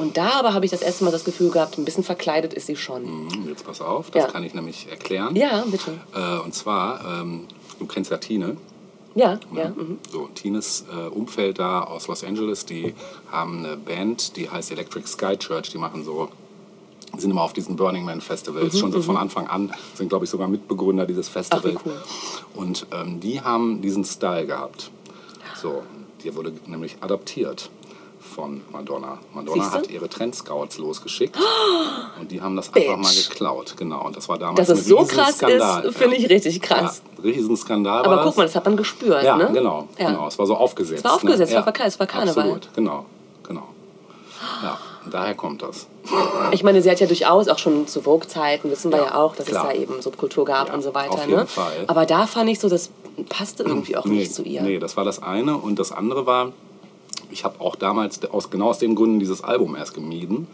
Und 0.00 0.16
da 0.16 0.30
aber 0.38 0.54
habe 0.54 0.64
ich 0.64 0.70
das 0.70 0.80
erste 0.80 1.04
Mal 1.04 1.10
das 1.10 1.24
Gefühl 1.24 1.50
gehabt, 1.50 1.76
ein 1.76 1.84
bisschen 1.84 2.04
verkleidet 2.04 2.54
ist 2.54 2.66
sie 2.66 2.76
schon. 2.76 3.04
Hm, 3.04 3.48
Jetzt 3.48 3.66
pass 3.66 3.82
auf, 3.82 4.10
das 4.10 4.24
Ja. 4.24 4.30
kann 4.30 4.42
ich 4.44 4.54
nämlich 4.54 4.88
erklären. 4.90 5.36
Ja, 5.36 5.62
bitte. 5.70 5.92
Äh, 6.14 6.38
und 6.42 6.54
zwar, 6.54 7.20
ähm, 7.20 7.46
du 7.78 7.84
kennst 7.86 8.10
ja 8.10 8.16
Tine. 8.16 8.56
Ja, 9.14 9.38
ja. 9.54 9.68
Mhm. 9.68 9.98
So, 10.10 10.28
Tines 10.34 10.86
äh, 10.90 11.08
Umfeld 11.08 11.58
da 11.58 11.82
aus 11.82 12.08
Los 12.08 12.24
Angeles, 12.24 12.64
die 12.64 12.94
haben 13.30 13.58
eine 13.58 13.76
Band, 13.76 14.36
die 14.36 14.48
heißt 14.48 14.70
Electric 14.70 15.06
Sky 15.06 15.36
Church. 15.36 15.68
Die 15.70 15.78
machen 15.78 16.02
so, 16.02 16.28
sind 17.18 17.30
immer 17.30 17.42
auf 17.42 17.52
diesen 17.52 17.76
Burning 17.76 18.04
Man 18.04 18.22
Festivals, 18.22 18.78
schon 18.78 18.92
so 18.92 19.02
von 19.02 19.18
Anfang 19.18 19.48
an, 19.48 19.74
sind 19.94 20.08
glaube 20.08 20.24
ich 20.24 20.30
sogar 20.30 20.48
Mitbegründer 20.48 21.04
dieses 21.04 21.28
Festivals. 21.28 21.74
Mhm, 21.74 21.80
cool. 21.84 22.02
Und 22.54 22.86
ähm, 22.92 23.20
die 23.20 23.42
haben 23.42 23.82
diesen 23.82 24.04
Style 24.06 24.46
gehabt. 24.46 24.90
So, 25.60 25.82
die 26.24 26.34
wurde 26.34 26.54
nämlich 26.66 26.96
adaptiert 27.02 27.68
von 28.30 28.62
Madonna. 28.72 29.18
Madonna 29.34 29.70
hat 29.72 29.90
ihre 29.90 30.08
Trendscouts 30.08 30.78
losgeschickt 30.78 31.36
und 32.20 32.30
die 32.30 32.40
haben 32.40 32.56
das 32.56 32.72
einfach 32.72 32.96
mal 32.96 33.08
Bitch. 33.08 33.28
geklaut. 33.30 33.74
Genau, 33.76 34.06
und 34.06 34.16
das 34.16 34.28
war 34.28 34.38
damals 34.38 34.68
Dass 34.68 34.78
es 34.78 34.86
so 34.86 34.96
krass 34.98 35.42
Riesenskandal. 35.42 35.84
ist, 35.84 35.96
finde 35.98 36.16
ich 36.16 36.28
richtig 36.30 36.60
krass. 36.62 37.02
Ja, 37.18 37.22
Riesenskandal 37.24 38.04
Aber 38.06 38.22
guck 38.24 38.36
mal, 38.36 38.44
das 38.44 38.54
hat 38.56 38.64
man 38.64 38.76
gespürt, 38.76 39.22
Ja, 39.24 39.36
ne? 39.36 39.50
genau, 39.52 39.88
Ja. 39.98 40.10
genau. 40.10 40.26
Es 40.28 40.38
war 40.38 40.46
so 40.46 40.54
aufgesetzt. 40.56 40.98
Es 41.00 41.04
war 41.04 41.14
aufgesetzt, 41.14 41.52
ne? 41.52 41.58
es 41.58 41.66
war 41.66 41.86
es 41.86 41.98
war 42.00 42.06
Karneval. 42.06 42.42
Absolut, 42.44 42.68
genau, 42.74 43.04
genau. 43.46 43.68
Ja, 44.62 44.78
daher 45.10 45.34
kommt 45.34 45.62
das. 45.62 45.86
Ich 46.52 46.62
meine, 46.64 46.82
sie 46.82 46.90
hat 46.90 46.98
ja 46.98 47.06
durchaus 47.06 47.46
auch 47.48 47.58
schon 47.58 47.86
zu 47.86 48.00
Vogue-Zeiten, 48.02 48.70
wissen 48.70 48.90
wir 48.90 48.98
ja, 48.98 49.04
Ja, 49.06 49.14
auch, 49.16 49.36
dass 49.36 49.46
klar. 49.46 49.66
es 49.70 49.72
da 49.76 49.80
eben 49.80 50.00
Subkultur 50.02 50.44
gab 50.44 50.68
Ja, 50.68 50.74
und 50.74 50.82
so 50.82 50.94
weiter. 50.94 51.12
auf 51.12 51.26
jeden 51.26 51.38
ne? 51.40 51.46
Fall. 51.46 51.84
Aber 51.86 52.06
da 52.06 52.26
fand 52.26 52.50
ich 52.50 52.58
so, 52.58 52.68
das 52.68 52.90
passte 53.28 53.62
irgendwie 53.62 53.96
auch 53.96 54.04
nicht 54.06 54.34
zu 54.34 54.42
ihr. 54.42 54.62
Nee, 54.62 54.78
das 54.78 54.96
war 54.96 55.04
das 55.04 55.22
eine. 55.22 55.56
Und 55.56 55.78
das 55.78 55.92
andere 55.92 56.26
war, 56.26 56.52
ich 57.30 57.44
habe 57.44 57.60
auch 57.60 57.76
damals 57.76 58.22
aus, 58.30 58.50
genau 58.50 58.70
aus 58.70 58.78
den 58.78 58.94
Gründen 58.94 59.18
dieses 59.20 59.42
Album 59.42 59.76
erst 59.76 59.94
gemieden. 59.94 60.46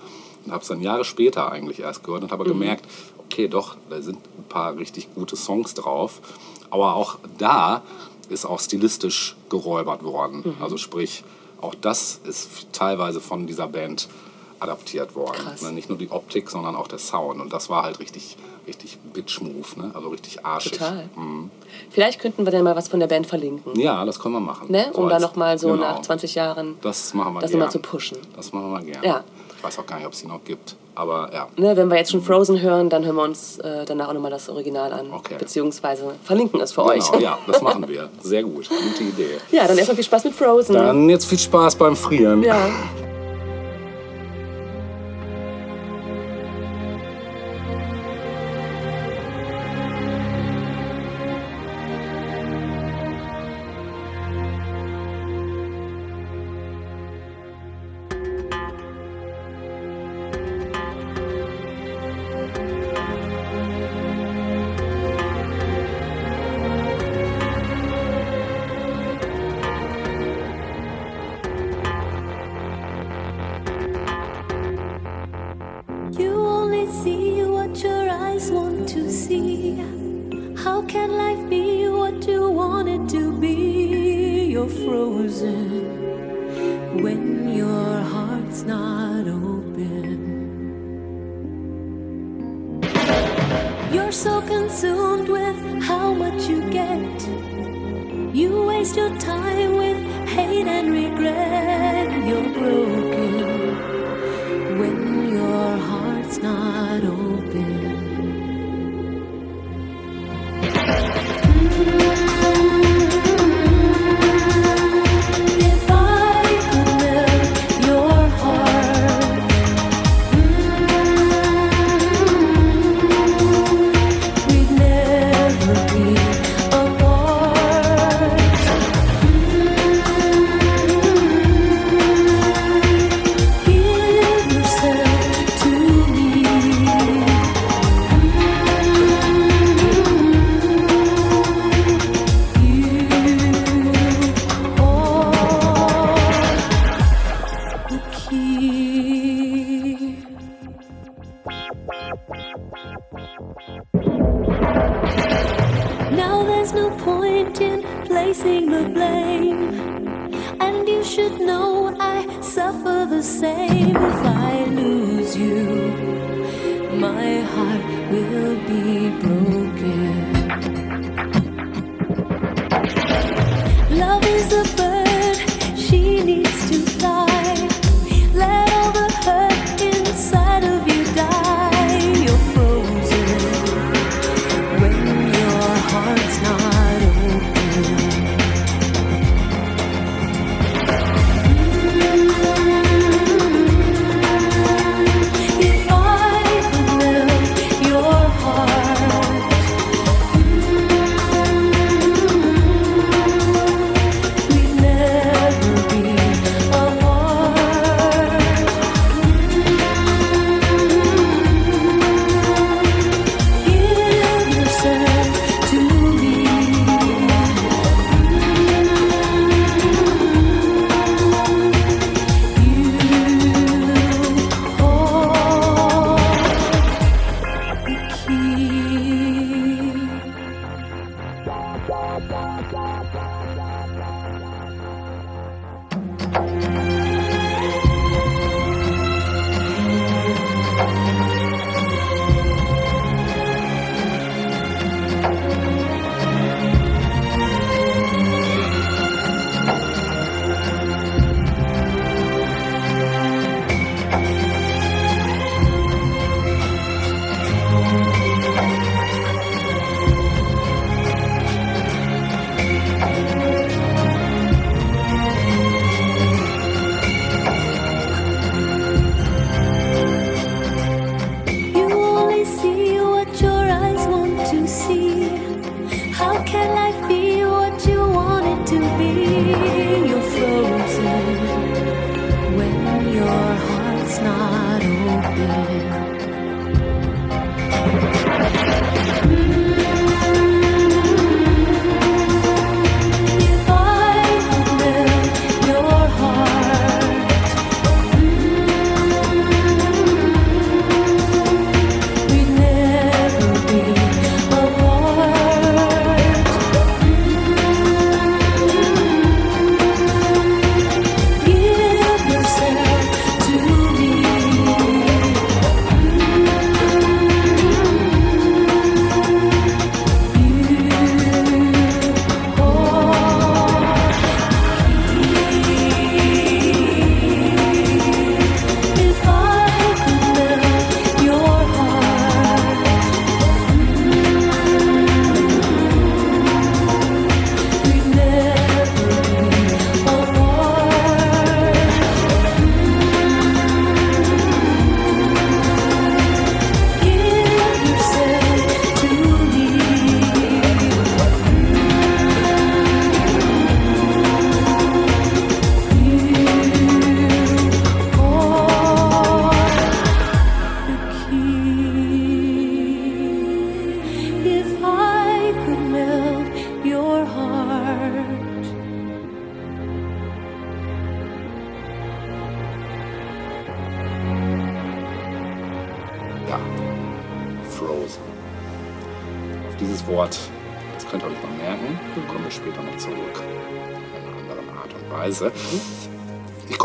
Und 0.45 0.53
habe 0.53 0.63
es 0.63 0.69
dann 0.69 0.81
Jahre 0.81 1.05
später 1.05 1.51
eigentlich 1.51 1.81
erst 1.81 2.05
gehört 2.05 2.23
und 2.23 2.31
habe 2.33 2.45
Mhm. 2.45 2.49
gemerkt, 2.49 2.85
okay, 3.19 3.49
doch, 3.49 3.77
da 3.91 4.01
sind 4.01 4.19
ein 4.39 4.45
paar 4.49 4.77
richtig 4.77 5.13
gute 5.15 5.35
Songs 5.37 5.75
drauf. 5.75 6.21
Aber 6.71 6.95
auch 6.95 7.19
da 7.39 7.83
ist 8.29 8.45
auch 8.45 8.61
stilistisch 8.61 9.37
geräubert 9.51 10.05
worden. 10.05 10.43
Mhm. 10.45 10.63
Also 10.63 10.77
sprich, 10.77 11.25
auch 11.61 11.75
das 11.75 12.21
ist 12.25 12.49
teilweise 12.73 13.21
von 13.21 13.47
dieser 13.47 13.67
Band 13.67 14.09
adaptiert 14.61 15.15
worden. 15.15 15.39
Ne, 15.61 15.73
Nicht 15.73 15.89
nur 15.89 15.99
die 15.99 16.11
Optik, 16.11 16.51
sondern 16.51 16.77
auch 16.77 16.89
der 16.89 16.99
Sound. 16.99 17.41
Und 17.41 17.53
das 17.53 17.69
war 17.69 17.83
halt 17.85 17.99
richtig, 18.01 18.37
richtig 18.67 18.99
Bitch-Move, 19.13 19.67
ne? 19.81 19.91
also 19.95 20.09
richtig 20.09 20.45
arschig. 20.45 20.73
Total. 20.73 21.09
Vielleicht 21.91 22.21
könnten 22.21 22.45
wir 22.45 22.53
dann 22.53 22.65
mal 22.65 22.77
was 22.77 22.89
von 22.89 23.01
der 23.01 23.07
Band 23.07 23.27
verlinken. 23.27 23.79
Ja, 23.79 24.05
das 24.05 24.19
können 24.19 24.35
wir 24.35 24.41
machen. 24.41 24.71
Ne? 24.71 24.87
Um 24.93 25.05
So 25.05 25.09
da 25.09 25.19
nochmal 25.19 25.59
so 25.59 25.69
genau. 25.69 25.81
nach 25.83 26.03
20 26.03 26.35
Jahren 26.35 26.77
Das 26.83 27.13
machen 27.15 27.35
wir 27.35 27.41
das 27.41 27.51
nochmal 27.53 27.71
zu 27.71 27.79
pushen. 27.81 28.19
Das 28.35 28.53
machen 28.53 28.71
wir 28.73 28.81
gerne. 28.83 29.07
Ja. 29.07 29.25
Ich 29.57 29.65
weiß 29.65 29.79
auch 29.79 29.87
gar 29.87 29.97
nicht, 29.97 30.07
ob 30.07 30.13
es 30.13 30.21
die 30.21 30.27
noch 30.27 30.45
gibt. 30.45 30.77
Aber 30.95 31.31
ja. 31.33 31.49
Ne, 31.57 31.77
wenn 31.77 31.89
wir 31.89 31.97
jetzt 31.99 32.11
schon 32.13 32.23
Frozen 32.23 32.61
hören, 32.63 32.89
dann 32.89 33.05
hören 33.05 33.17
wir 33.17 33.23
uns 33.25 33.59
äh, 33.59 33.85
danach 33.85 34.09
auch 34.09 34.13
nochmal 34.15 34.31
das 34.31 34.49
Original 34.49 34.93
an. 34.93 35.13
Okay. 35.13 35.35
Beziehungsweise 35.39 36.15
verlinken 36.25 36.61
es 36.61 36.73
für 36.73 36.83
Genau, 36.83 36.93
euch. 36.95 37.21
ja, 37.21 37.39
das 37.47 37.61
machen 37.61 37.87
wir. 37.89 38.09
Sehr 38.23 38.43
gut. 38.43 38.69
Gute 38.69 39.03
Idee. 39.05 39.39
Ja, 39.51 39.67
dann 39.67 39.77
erstmal 39.77 39.97
viel 39.97 40.05
Spaß 40.05 40.25
mit 40.25 40.35
Frozen. 40.35 40.75
Dann 40.75 41.09
jetzt 41.11 41.27
viel 41.27 41.39
Spaß 41.39 41.77
beim 41.77 41.97
Frieren. 41.97 42.43
Ja. 42.43 42.57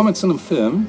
Ich 0.02 0.04
komme 0.04 0.10
jetzt 0.14 0.22
zu 0.22 0.26
einem 0.26 0.40
Film, 0.40 0.88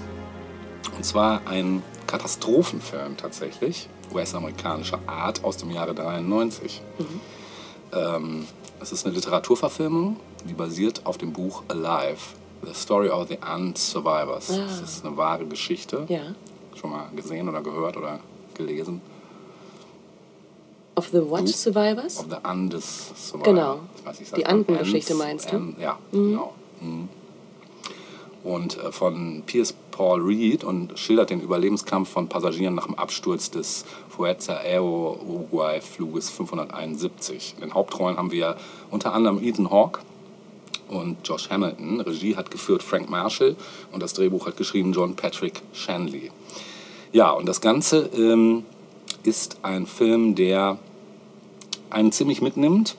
und 0.97 1.05
zwar 1.05 1.47
ein 1.47 1.83
Katastrophenfilm 2.07 3.19
tatsächlich, 3.19 3.87
US-amerikanischer 4.15 5.01
Art 5.07 5.45
aus 5.45 5.59
dem 5.59 5.71
Jahre 5.71 5.95
93. 5.95 6.81
Ähm, 7.93 8.47
es 8.81 8.91
ist 8.91 9.05
eine 9.05 9.15
Literaturverfilmung, 9.15 10.17
die 10.49 10.55
basiert 10.55 11.05
auf 11.05 11.19
dem 11.19 11.35
Buch 11.35 11.63
Alive, 11.69 12.21
The 12.63 12.73
Story 12.73 13.11
of 13.11 13.29
the 13.29 13.37
Unsurvivors. 13.55 14.51
Ah. 14.51 14.63
Das 14.63 14.81
ist 14.81 15.05
eine 15.05 15.15
wahre 15.15 15.45
Geschichte. 15.45 16.07
Ja. 16.09 16.35
Schon 16.75 16.89
mal 16.89 17.11
gesehen 17.15 17.51
oder 17.51 17.61
gehört 17.61 17.99
oder 17.99 18.19
gelesen? 18.55 19.03
Of 20.95 21.09
the 21.09 21.21
What 21.21 21.51
Survivors? 21.51 22.19
Of 22.19 22.29
the 22.31 22.37
Andes 22.43 23.13
Survivor. 23.15 23.53
Genau. 23.53 23.81
Ich 23.99 24.07
weiß, 24.07 24.21
ich 24.23 24.33
Die. 24.33 24.47
Andengeschichte 24.47 25.15
meinst 25.17 25.53
du? 25.53 25.75
Ja, 25.79 25.99
genau. 26.11 26.55
Mhm. 26.81 27.11
Und 28.45 28.79
äh, 28.79 28.91
von 28.91 29.43
Piers 29.47 29.75
Paul 29.93 30.23
Reed 30.23 30.65
und 30.65 30.99
schildert 30.99 31.31
den 31.31 31.41
Überlebenskampf 31.41 32.11
von 32.11 32.29
Passagieren 32.29 32.75
nach 32.75 32.87
dem 32.87 32.97
Absturz 32.97 33.51
des 33.51 33.85
Fuerza 34.09 34.55
Aero 34.55 35.19
Uruguay 35.25 35.81
Fluges 35.81 36.31
571. 36.31 37.55
In 37.57 37.61
den 37.61 37.75
Hauptrollen 37.75 38.17
haben 38.17 38.33
wir 38.33 38.57
unter 38.91 39.13
anderem 39.15 39.43
Ethan 39.43 39.71
Hawke 39.71 40.01
und 40.89 41.17
Josh 41.25 41.51
Hamilton. 41.51 42.01
Regie 42.01 42.37
hat 42.37 42.51
geführt 42.51 42.83
Frank 42.83 43.09
Marshall 43.09 43.57
und 43.93 44.03
das 44.03 44.15
Drehbuch 44.15 44.47
hat 44.47 44.57
geschrieben 44.57 44.93
John 44.93 45.15
Patrick 45.15 45.63
Shanley. 45.73 46.31
Ja, 47.13 47.31
und 47.31 47.47
das 47.47 47.61
Ganze 47.61 48.11
ähm, 48.17 48.65
ist 49.23 49.59
ein 49.63 49.87
Film, 49.87 50.35
der 50.35 50.79
einen 51.91 52.13
ziemlich 52.13 52.41
mitnimmt. 52.41 52.97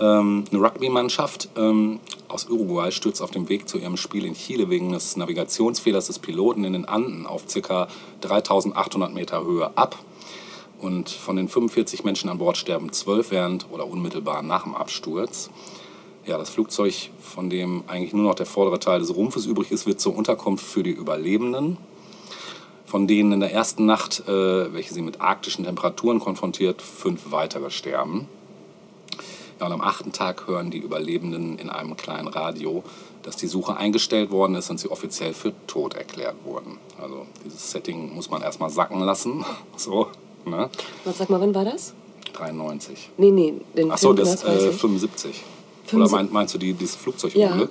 Ähm, 0.00 0.44
eine 0.50 0.62
Rugby-Mannschaft 0.62 1.48
ähm, 1.56 1.98
aus 2.28 2.48
Uruguay 2.48 2.90
stürzt 2.92 3.20
auf 3.20 3.30
dem 3.30 3.48
Weg 3.48 3.68
zu 3.68 3.78
ihrem 3.78 3.96
Spiel 3.96 4.24
in 4.24 4.34
Chile 4.34 4.70
wegen 4.70 4.92
des 4.92 5.16
Navigationsfehlers 5.16 6.06
des 6.06 6.18
Piloten 6.18 6.64
in 6.64 6.72
den 6.72 6.84
Anden 6.84 7.26
auf 7.26 7.44
ca. 7.46 7.88
3800 8.20 9.12
Meter 9.12 9.44
Höhe 9.44 9.76
ab. 9.76 9.98
Und 10.80 11.10
von 11.10 11.34
den 11.34 11.48
45 11.48 12.04
Menschen 12.04 12.30
an 12.30 12.38
Bord 12.38 12.56
sterben 12.56 12.92
12 12.92 13.32
während 13.32 13.66
oder 13.70 13.88
unmittelbar 13.88 14.42
nach 14.42 14.62
dem 14.62 14.76
Absturz. 14.76 15.50
Ja, 16.24 16.38
das 16.38 16.50
Flugzeug, 16.50 17.10
von 17.20 17.50
dem 17.50 17.82
eigentlich 17.88 18.12
nur 18.12 18.24
noch 18.24 18.34
der 18.34 18.46
vordere 18.46 18.78
Teil 18.78 19.00
des 19.00 19.14
Rumpfes 19.16 19.46
übrig 19.46 19.72
ist, 19.72 19.86
wird 19.86 20.00
zur 20.00 20.14
Unterkunft 20.14 20.64
für 20.64 20.82
die 20.82 20.90
Überlebenden 20.90 21.78
von 22.88 23.06
denen 23.06 23.32
in 23.32 23.40
der 23.40 23.52
ersten 23.52 23.84
Nacht, 23.84 24.26
äh, 24.26 24.72
welche 24.72 24.94
sie 24.94 25.02
mit 25.02 25.20
arktischen 25.20 25.66
Temperaturen 25.66 26.20
konfrontiert, 26.20 26.80
fünf 26.80 27.30
weitere 27.30 27.70
sterben. 27.70 28.28
Ja, 29.60 29.66
und 29.66 29.72
am 29.72 29.80
achten 29.80 30.12
Tag 30.12 30.46
hören 30.46 30.70
die 30.70 30.78
Überlebenden 30.78 31.58
in 31.58 31.68
einem 31.68 31.96
kleinen 31.96 32.28
Radio, 32.28 32.84
dass 33.22 33.36
die 33.36 33.48
Suche 33.48 33.76
eingestellt 33.76 34.30
worden 34.30 34.54
ist 34.54 34.70
und 34.70 34.78
sie 34.78 34.88
offiziell 34.90 35.34
für 35.34 35.52
tot 35.66 35.94
erklärt 35.94 36.36
wurden. 36.44 36.78
Also 37.00 37.26
dieses 37.44 37.70
Setting 37.70 38.14
muss 38.14 38.30
man 38.30 38.42
erstmal 38.42 38.70
sacken 38.70 39.00
lassen. 39.00 39.44
So, 39.76 40.08
ne? 40.44 40.68
Was, 41.04 41.18
sag 41.18 41.30
mal, 41.30 41.40
wann 41.40 41.54
war 41.54 41.64
das? 41.64 41.94
93. 42.34 43.10
Nee, 43.16 43.30
nee, 43.30 43.54
den 43.76 43.90
Achso, 43.92 44.14
Film, 44.14 44.16
das 44.16 44.42
äh, 44.42 44.70
ich. 44.70 44.76
75. 44.76 45.44
75. 45.86 45.94
Oder 45.94 46.08
mein, 46.10 46.32
meinst 46.32 46.54
du 46.54 46.58
die, 46.58 46.72
dieses 46.72 46.96
Flugzeugunglück? 46.96 47.70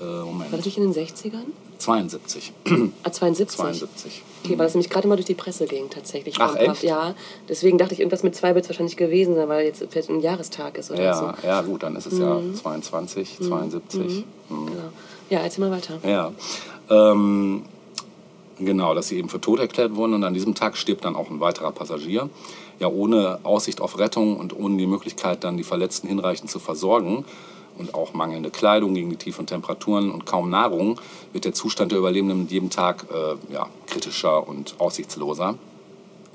Äh, 0.00 0.04
Moment. 0.04 0.52
War 0.52 0.58
das 0.58 0.64
nicht 0.64 0.78
in 0.78 0.92
den 0.92 1.06
60ern? 1.06 1.46
72. 1.80 2.52
Ah, 3.02 3.10
72. 3.10 3.58
72. 3.58 4.22
Okay, 4.42 4.58
weil 4.58 4.66
das 4.66 4.74
nämlich 4.74 4.90
gerade 4.90 5.06
mal 5.06 5.16
durch 5.16 5.26
die 5.26 5.34
Presse 5.34 5.66
ging, 5.66 5.90
tatsächlich. 5.90 6.36
Ach, 6.38 6.56
echt? 6.56 6.82
Ja, 6.82 7.14
deswegen 7.48 7.76
dachte 7.76 7.94
ich, 7.94 8.00
irgendwas 8.00 8.22
mit 8.22 8.34
zwei 8.34 8.54
wird 8.54 8.64
es 8.64 8.70
wahrscheinlich 8.70 8.96
gewesen 8.96 9.34
sein, 9.34 9.48
weil 9.48 9.66
jetzt 9.66 9.84
vielleicht 9.90 10.08
ein 10.08 10.20
Jahrestag 10.20 10.78
ist 10.78 10.90
oder 10.90 11.14
so. 11.14 11.24
Ja, 11.24 11.36
ja, 11.42 11.62
gut, 11.62 11.82
dann 11.82 11.96
ist 11.96 12.06
es 12.06 12.18
ja 12.18 12.40
22, 12.62 13.38
72. 13.40 14.24
Mhm. 14.48 14.66
Genau. 14.66 14.82
Ja, 15.28 15.40
erzähl 15.40 15.68
mal 15.68 15.70
weiter. 15.70 15.98
Ja, 16.02 16.32
ähm, 16.88 17.64
genau, 18.58 18.94
dass 18.94 19.08
sie 19.08 19.18
eben 19.18 19.28
für 19.28 19.40
tot 19.40 19.60
erklärt 19.60 19.94
wurden 19.94 20.14
und 20.14 20.24
an 20.24 20.34
diesem 20.34 20.54
Tag 20.54 20.76
stirbt 20.76 21.04
dann 21.04 21.16
auch 21.16 21.30
ein 21.30 21.40
weiterer 21.40 21.72
Passagier. 21.72 22.30
Ja, 22.78 22.88
ohne 22.88 23.40
Aussicht 23.42 23.82
auf 23.82 23.98
Rettung 23.98 24.38
und 24.38 24.58
ohne 24.58 24.78
die 24.78 24.86
Möglichkeit, 24.86 25.44
dann 25.44 25.58
die 25.58 25.64
Verletzten 25.64 26.08
hinreichend 26.08 26.50
zu 26.50 26.58
versorgen 26.58 27.26
und 27.80 27.94
auch 27.94 28.12
mangelnde 28.12 28.50
Kleidung 28.50 28.94
gegen 28.94 29.10
die 29.10 29.16
tiefen 29.16 29.46
Temperaturen 29.46 30.10
und 30.10 30.26
kaum 30.26 30.50
Nahrung, 30.50 31.00
wird 31.32 31.44
der 31.46 31.54
Zustand 31.54 31.90
der 31.92 31.98
Überlebenden 31.98 32.42
mit 32.42 32.50
jedem 32.50 32.70
Tag 32.70 33.06
äh, 33.10 33.52
ja, 33.52 33.68
kritischer 33.86 34.46
und 34.46 34.74
aussichtsloser. 34.78 35.56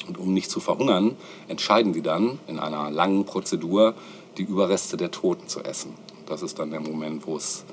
Und 0.08 0.18
um 0.18 0.34
nicht 0.34 0.52
zu 0.52 0.60
verhungern, 0.60 1.16
entscheiden 1.48 1.94
die 1.94 2.02
dann 2.02 2.40
in 2.48 2.60
einer 2.60 2.92
langen 2.92 3.26
Prozedur, 3.26 3.94
die 4.38 4.44
Überreste 4.44 4.98
der 4.98 5.12
Toten 5.12 5.48
zu 5.48 5.64
essen. 5.64 5.94
Das 6.26 6.42
ist 6.42 6.60
dann 6.60 6.72
der 6.72 6.82
Moment, 6.82 7.26
wo 7.26 7.38
es 7.38 7.64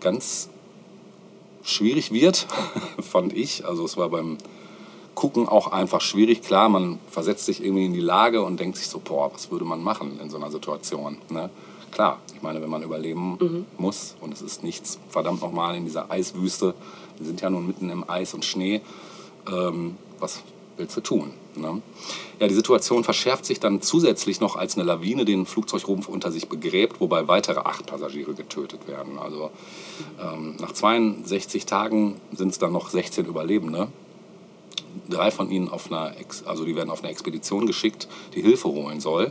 ganz 0.00 0.48
schwierig 1.62 2.12
wird, 2.12 2.46
fand 3.00 3.32
ich. 3.32 3.66
Also 3.66 3.84
es 3.84 3.96
war 3.96 4.08
beim 4.08 4.38
Gucken 5.14 5.48
auch 5.48 5.68
einfach 5.68 6.00
schwierig. 6.00 6.42
Klar, 6.42 6.68
man 6.68 6.98
versetzt 7.08 7.46
sich 7.46 7.62
irgendwie 7.62 7.86
in 7.86 7.92
die 7.92 8.00
Lage 8.00 8.42
und 8.42 8.58
denkt 8.58 8.76
sich 8.78 8.88
so, 8.88 8.98
boah, 8.98 9.32
was 9.32 9.50
würde 9.50 9.64
man 9.64 9.82
machen 9.82 10.18
in 10.20 10.30
so 10.30 10.36
einer 10.36 10.50
Situation? 10.50 11.18
Ne? 11.28 11.50
Klar, 11.94 12.18
ich 12.34 12.42
meine, 12.42 12.60
wenn 12.60 12.70
man 12.70 12.82
überleben 12.82 13.38
muss 13.78 14.16
und 14.20 14.34
es 14.34 14.42
ist 14.42 14.64
nichts, 14.64 14.98
verdammt 15.08 15.40
nochmal 15.40 15.76
in 15.76 15.84
dieser 15.84 16.10
Eiswüste, 16.10 16.74
wir 17.18 17.26
sind 17.26 17.40
ja 17.40 17.48
nun 17.48 17.68
mitten 17.68 17.88
im 17.88 18.10
Eis 18.10 18.34
und 18.34 18.44
Schnee, 18.44 18.80
ähm, 19.48 19.96
was 20.18 20.42
willst 20.76 20.96
du 20.96 21.00
tun? 21.00 21.30
Ne? 21.54 21.82
Ja, 22.40 22.48
die 22.48 22.54
Situation 22.54 23.04
verschärft 23.04 23.44
sich 23.44 23.60
dann 23.60 23.80
zusätzlich 23.80 24.40
noch, 24.40 24.56
als 24.56 24.76
eine 24.76 24.84
Lawine 24.84 25.24
den 25.24 25.46
Flugzeugrumpf 25.46 26.08
unter 26.08 26.32
sich 26.32 26.48
begräbt, 26.48 27.00
wobei 27.00 27.28
weitere 27.28 27.60
acht 27.60 27.86
Passagiere 27.86 28.34
getötet 28.34 28.88
werden. 28.88 29.16
Also 29.16 29.52
ähm, 30.20 30.56
nach 30.58 30.72
62 30.72 31.64
Tagen 31.64 32.20
sind 32.32 32.48
es 32.48 32.58
dann 32.58 32.72
noch 32.72 32.90
16 32.90 33.24
Überlebende. 33.26 33.86
Drei 35.08 35.30
von 35.30 35.48
ihnen 35.48 35.68
auf 35.68 35.92
einer, 35.92 36.18
Ex 36.18 36.42
also 36.44 36.64
die 36.64 36.74
werden 36.74 36.90
auf 36.90 37.04
eine 37.04 37.12
Expedition 37.12 37.66
geschickt, 37.66 38.08
die 38.34 38.42
Hilfe 38.42 38.66
holen 38.66 38.98
soll. 38.98 39.30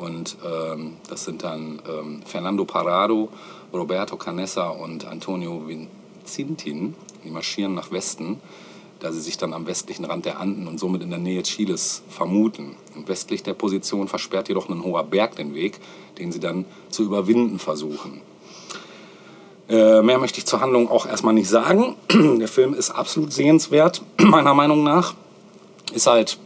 Und 0.00 0.38
ähm, 0.44 0.96
das 1.08 1.24
sind 1.24 1.42
dann 1.42 1.80
ähm, 1.86 2.22
Fernando 2.24 2.64
Parado, 2.64 3.28
Roberto 3.72 4.16
Canessa 4.16 4.68
und 4.68 5.04
Antonio 5.06 5.62
Vincintin. 5.66 6.94
Die 7.22 7.30
marschieren 7.30 7.74
nach 7.74 7.92
Westen, 7.92 8.40
da 9.00 9.12
sie 9.12 9.20
sich 9.20 9.36
dann 9.36 9.52
am 9.52 9.66
westlichen 9.66 10.06
Rand 10.06 10.24
der 10.24 10.40
Anden 10.40 10.66
und 10.68 10.80
somit 10.80 11.02
in 11.02 11.10
der 11.10 11.18
Nähe 11.18 11.42
Chiles 11.42 12.02
vermuten. 12.08 12.76
Und 12.96 13.08
westlich 13.08 13.42
der 13.42 13.52
Position 13.52 14.08
versperrt 14.08 14.48
jedoch 14.48 14.70
ein 14.70 14.82
hoher 14.82 15.04
Berg 15.04 15.36
den 15.36 15.54
Weg, 15.54 15.78
den 16.18 16.32
sie 16.32 16.40
dann 16.40 16.64
zu 16.88 17.02
überwinden 17.02 17.58
versuchen. 17.58 18.22
Äh, 19.68 20.00
mehr 20.00 20.18
möchte 20.18 20.38
ich 20.38 20.46
zur 20.46 20.62
Handlung 20.62 20.90
auch 20.90 21.04
erstmal 21.04 21.34
nicht 21.34 21.48
sagen. 21.48 21.94
Der 22.10 22.48
Film 22.48 22.72
ist 22.74 22.90
absolut 22.90 23.32
sehenswert, 23.32 24.02
meiner 24.18 24.54
Meinung 24.54 24.82
nach. 24.82 25.14
Ist 25.92 26.06
halt 26.06 26.38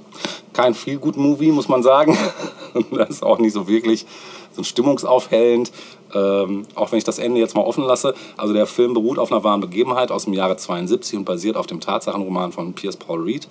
kein 0.52 0.74
Feel-Good-Movie, 0.74 1.52
muss 1.52 1.68
man 1.68 1.82
sagen. 1.82 2.16
das 2.90 3.10
ist 3.10 3.22
auch 3.22 3.38
nicht 3.38 3.52
so 3.52 3.68
wirklich 3.68 4.06
so 4.52 4.62
stimmungsaufhellend. 4.62 5.72
Ähm, 6.14 6.64
auch 6.74 6.92
wenn 6.92 6.98
ich 6.98 7.04
das 7.04 7.18
Ende 7.18 7.40
jetzt 7.40 7.56
mal 7.56 7.62
offen 7.62 7.84
lasse. 7.84 8.14
Also 8.36 8.54
der 8.54 8.66
Film 8.66 8.94
beruht 8.94 9.18
auf 9.18 9.32
einer 9.32 9.42
wahren 9.42 9.60
Begebenheit 9.60 10.10
aus 10.10 10.24
dem 10.24 10.32
Jahre 10.32 10.56
72 10.56 11.18
und 11.18 11.24
basiert 11.24 11.56
auf 11.56 11.66
dem 11.66 11.80
Tatsachenroman 11.80 12.52
von 12.52 12.72
Piers 12.72 12.96
Paul 12.96 13.22
Reed, 13.22 13.48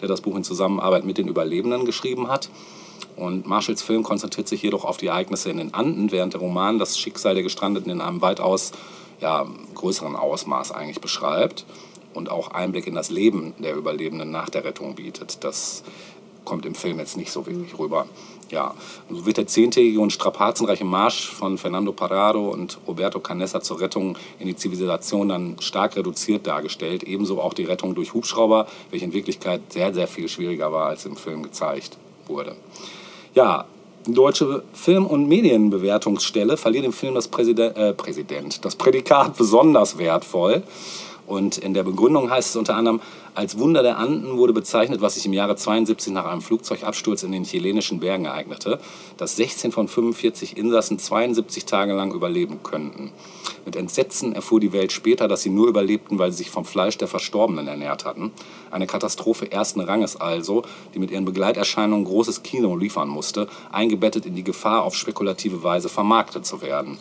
der 0.00 0.08
das 0.08 0.22
Buch 0.22 0.36
in 0.36 0.44
Zusammenarbeit 0.44 1.04
mit 1.04 1.18
den 1.18 1.28
Überlebenden 1.28 1.84
geschrieben 1.84 2.28
hat. 2.28 2.48
Und 3.16 3.46
Marshalls 3.46 3.82
Film 3.82 4.02
konzentriert 4.02 4.48
sich 4.48 4.62
jedoch 4.62 4.84
auf 4.84 4.96
die 4.96 5.06
Ereignisse 5.06 5.50
in 5.50 5.58
den 5.58 5.74
Anden, 5.74 6.10
während 6.12 6.34
der 6.34 6.40
Roman 6.40 6.78
das 6.78 6.98
Schicksal 6.98 7.34
der 7.34 7.42
Gestrandeten 7.42 7.90
in 7.90 8.00
einem 8.00 8.20
weitaus 8.20 8.72
ja, 9.20 9.46
größeren 9.74 10.16
Ausmaß 10.16 10.72
eigentlich 10.72 11.00
beschreibt 11.00 11.64
und 12.16 12.30
auch 12.30 12.48
Einblick 12.52 12.86
in 12.86 12.94
das 12.94 13.10
Leben 13.10 13.54
der 13.58 13.76
Überlebenden 13.76 14.30
nach 14.30 14.48
der 14.48 14.64
Rettung 14.64 14.94
bietet. 14.94 15.44
Das 15.44 15.84
kommt 16.44 16.64
im 16.64 16.74
Film 16.74 16.98
jetzt 16.98 17.16
nicht 17.16 17.30
so 17.30 17.46
wirklich 17.46 17.78
rüber. 17.78 18.06
Ja, 18.50 18.74
so 19.10 19.26
wird 19.26 19.38
der 19.38 19.48
zehntägige 19.48 20.00
und 20.00 20.12
strapazenreiche 20.12 20.84
Marsch 20.84 21.28
von 21.28 21.58
Fernando 21.58 21.92
Parado 21.92 22.48
und 22.48 22.78
Roberto 22.86 23.18
Canessa 23.18 23.60
zur 23.60 23.80
Rettung 23.80 24.16
in 24.38 24.46
die 24.46 24.54
Zivilisation 24.54 25.28
dann 25.28 25.56
stark 25.58 25.96
reduziert 25.96 26.46
dargestellt. 26.46 27.02
Ebenso 27.02 27.40
auch 27.40 27.54
die 27.54 27.64
Rettung 27.64 27.96
durch 27.96 28.14
Hubschrauber, 28.14 28.68
welche 28.90 29.04
in 29.04 29.12
Wirklichkeit 29.12 29.60
sehr, 29.72 29.92
sehr 29.92 30.06
viel 30.06 30.28
schwieriger 30.28 30.72
war, 30.72 30.86
als 30.86 31.04
im 31.06 31.16
Film 31.16 31.42
gezeigt 31.42 31.98
wurde. 32.28 32.54
Ja, 33.34 33.66
die 34.06 34.14
deutsche 34.14 34.62
Film- 34.72 35.06
und 35.06 35.26
Medienbewertungsstelle 35.26 36.56
verliert 36.56 36.84
dem 36.84 36.92
Film 36.92 37.16
das 37.16 37.26
Präsident, 37.26 37.76
äh, 37.76 37.92
Präsident, 37.92 38.64
das 38.64 38.76
Prädikat 38.76 39.36
besonders 39.36 39.98
wertvoll. 39.98 40.62
Und 41.26 41.58
in 41.58 41.74
der 41.74 41.82
Begründung 41.82 42.30
heißt 42.30 42.50
es 42.50 42.56
unter 42.56 42.76
anderem, 42.76 43.00
als 43.34 43.58
Wunder 43.58 43.82
der 43.82 43.98
Anden 43.98 44.38
wurde 44.38 44.52
bezeichnet, 44.52 45.00
was 45.00 45.14
sich 45.14 45.26
im 45.26 45.32
Jahre 45.32 45.56
72 45.56 46.12
nach 46.12 46.24
einem 46.24 46.40
Flugzeugabsturz 46.40 47.22
in 47.22 47.32
den 47.32 47.44
chilenischen 47.44 48.00
Bergen 48.00 48.24
ereignete, 48.24 48.78
dass 49.16 49.36
16 49.36 49.72
von 49.72 49.88
45 49.88 50.56
Insassen 50.56 50.98
72 50.98 51.66
Tage 51.66 51.92
lang 51.92 52.12
überleben 52.12 52.62
könnten. 52.62 53.12
Mit 53.64 53.76
Entsetzen 53.76 54.32
erfuhr 54.32 54.60
die 54.60 54.72
Welt 54.72 54.92
später, 54.92 55.28
dass 55.28 55.42
sie 55.42 55.50
nur 55.50 55.68
überlebten, 55.68 56.18
weil 56.18 56.30
sie 56.30 56.38
sich 56.38 56.50
vom 56.50 56.64
Fleisch 56.64 56.96
der 56.98 57.08
Verstorbenen 57.08 57.66
ernährt 57.66 58.04
hatten. 58.04 58.30
Eine 58.70 58.86
Katastrophe 58.86 59.50
ersten 59.50 59.80
Ranges 59.80 60.16
also, 60.20 60.62
die 60.94 60.98
mit 60.98 61.10
ihren 61.10 61.24
Begleiterscheinungen 61.24 62.04
großes 62.04 62.42
Kino 62.42 62.76
liefern 62.76 63.08
musste, 63.08 63.48
eingebettet 63.72 64.24
in 64.24 64.36
die 64.36 64.44
Gefahr, 64.44 64.84
auf 64.84 64.94
spekulative 64.94 65.62
Weise 65.62 65.88
vermarktet 65.88 66.46
zu 66.46 66.62
werden. 66.62 66.98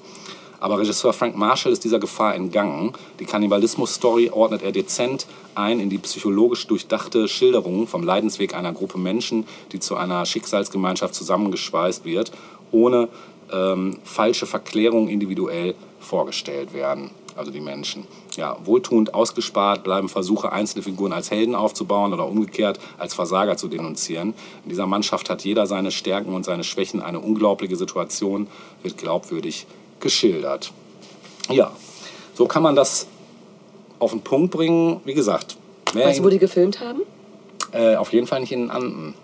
Aber 0.60 0.80
Regisseur 0.80 1.14
Frank 1.14 1.36
Marshall 1.36 1.72
ist 1.72 1.84
dieser 1.84 2.00
Gefahr 2.00 2.36
entgangen. 2.36 2.94
Die 3.20 3.26
Kannibalismus-Story 3.26 4.32
ordnet 4.32 4.62
er 4.64 4.72
dezent 4.72 5.28
ein 5.56 5.80
in 5.80 5.90
die 5.90 5.98
psychologisch 5.98 6.68
durchdachte 6.68 7.28
Schilderung 7.28 7.88
vom 7.88 8.04
Leidensweg 8.04 8.56
einer 8.56 8.74
Gruppe 8.74 8.98
Menschen, 8.98 9.46
die 9.72 9.80
zu 9.80 9.96
einer 9.96 10.26
Schicksalsgemeinschaft 10.26 11.14
zusammengeschweißt 11.14 12.06
wird, 12.06 12.32
ohne 12.72 13.08
ähm, 13.52 14.00
falsche 14.04 14.46
Verklärung 14.46 15.08
individuell 15.08 15.76
vorgestellt 16.00 16.74
werden. 16.74 17.12
Also 17.36 17.52
die 17.52 17.60
Menschen. 17.60 18.08
Ja, 18.38 18.56
wohltuend 18.64 19.14
ausgespart 19.14 19.84
bleiben 19.84 20.08
Versuche, 20.08 20.54
einzelne 20.54 20.84
Figuren 20.84 21.12
als 21.12 21.32
Helden 21.32 21.54
aufzubauen 21.54 22.14
oder 22.14 22.28
umgekehrt 22.28 22.80
als 22.98 23.14
Versager 23.14 23.58
zu 23.58 23.68
denunzieren. 23.68 24.34
In 24.64 24.70
dieser 24.70 24.88
Mannschaft 24.88 25.30
hat 25.30 25.44
jeder 25.44 25.68
seine 25.68 25.92
Stärken 25.92 26.34
und 26.34 26.46
seine 26.46 26.64
Schwächen. 26.64 27.02
Eine 27.02 27.20
unglaubliche 27.20 27.76
Situation 27.76 28.48
wird 28.84 28.98
glaubwürdig 28.98 29.68
geschildert. 30.06 30.72
Ja, 31.50 31.72
so 32.36 32.46
kann 32.46 32.62
man 32.62 32.76
das 32.76 33.08
auf 33.98 34.12
den 34.12 34.22
Punkt 34.22 34.52
bringen. 34.52 35.02
Wie 35.04 35.16
gesagt, 35.16 35.58
Weißt 35.94 36.20
du, 36.20 36.24
wo 36.24 36.30
die 36.30 36.38
gefilmt 36.40 36.80
haben? 36.80 37.02
äh, 37.72 37.96
auf 37.96 38.14
jeden 38.14 38.28
Fall 38.28 38.40
nicht 38.40 38.52
in 38.52 38.62
den 38.62 38.70
Anden. 38.72 39.16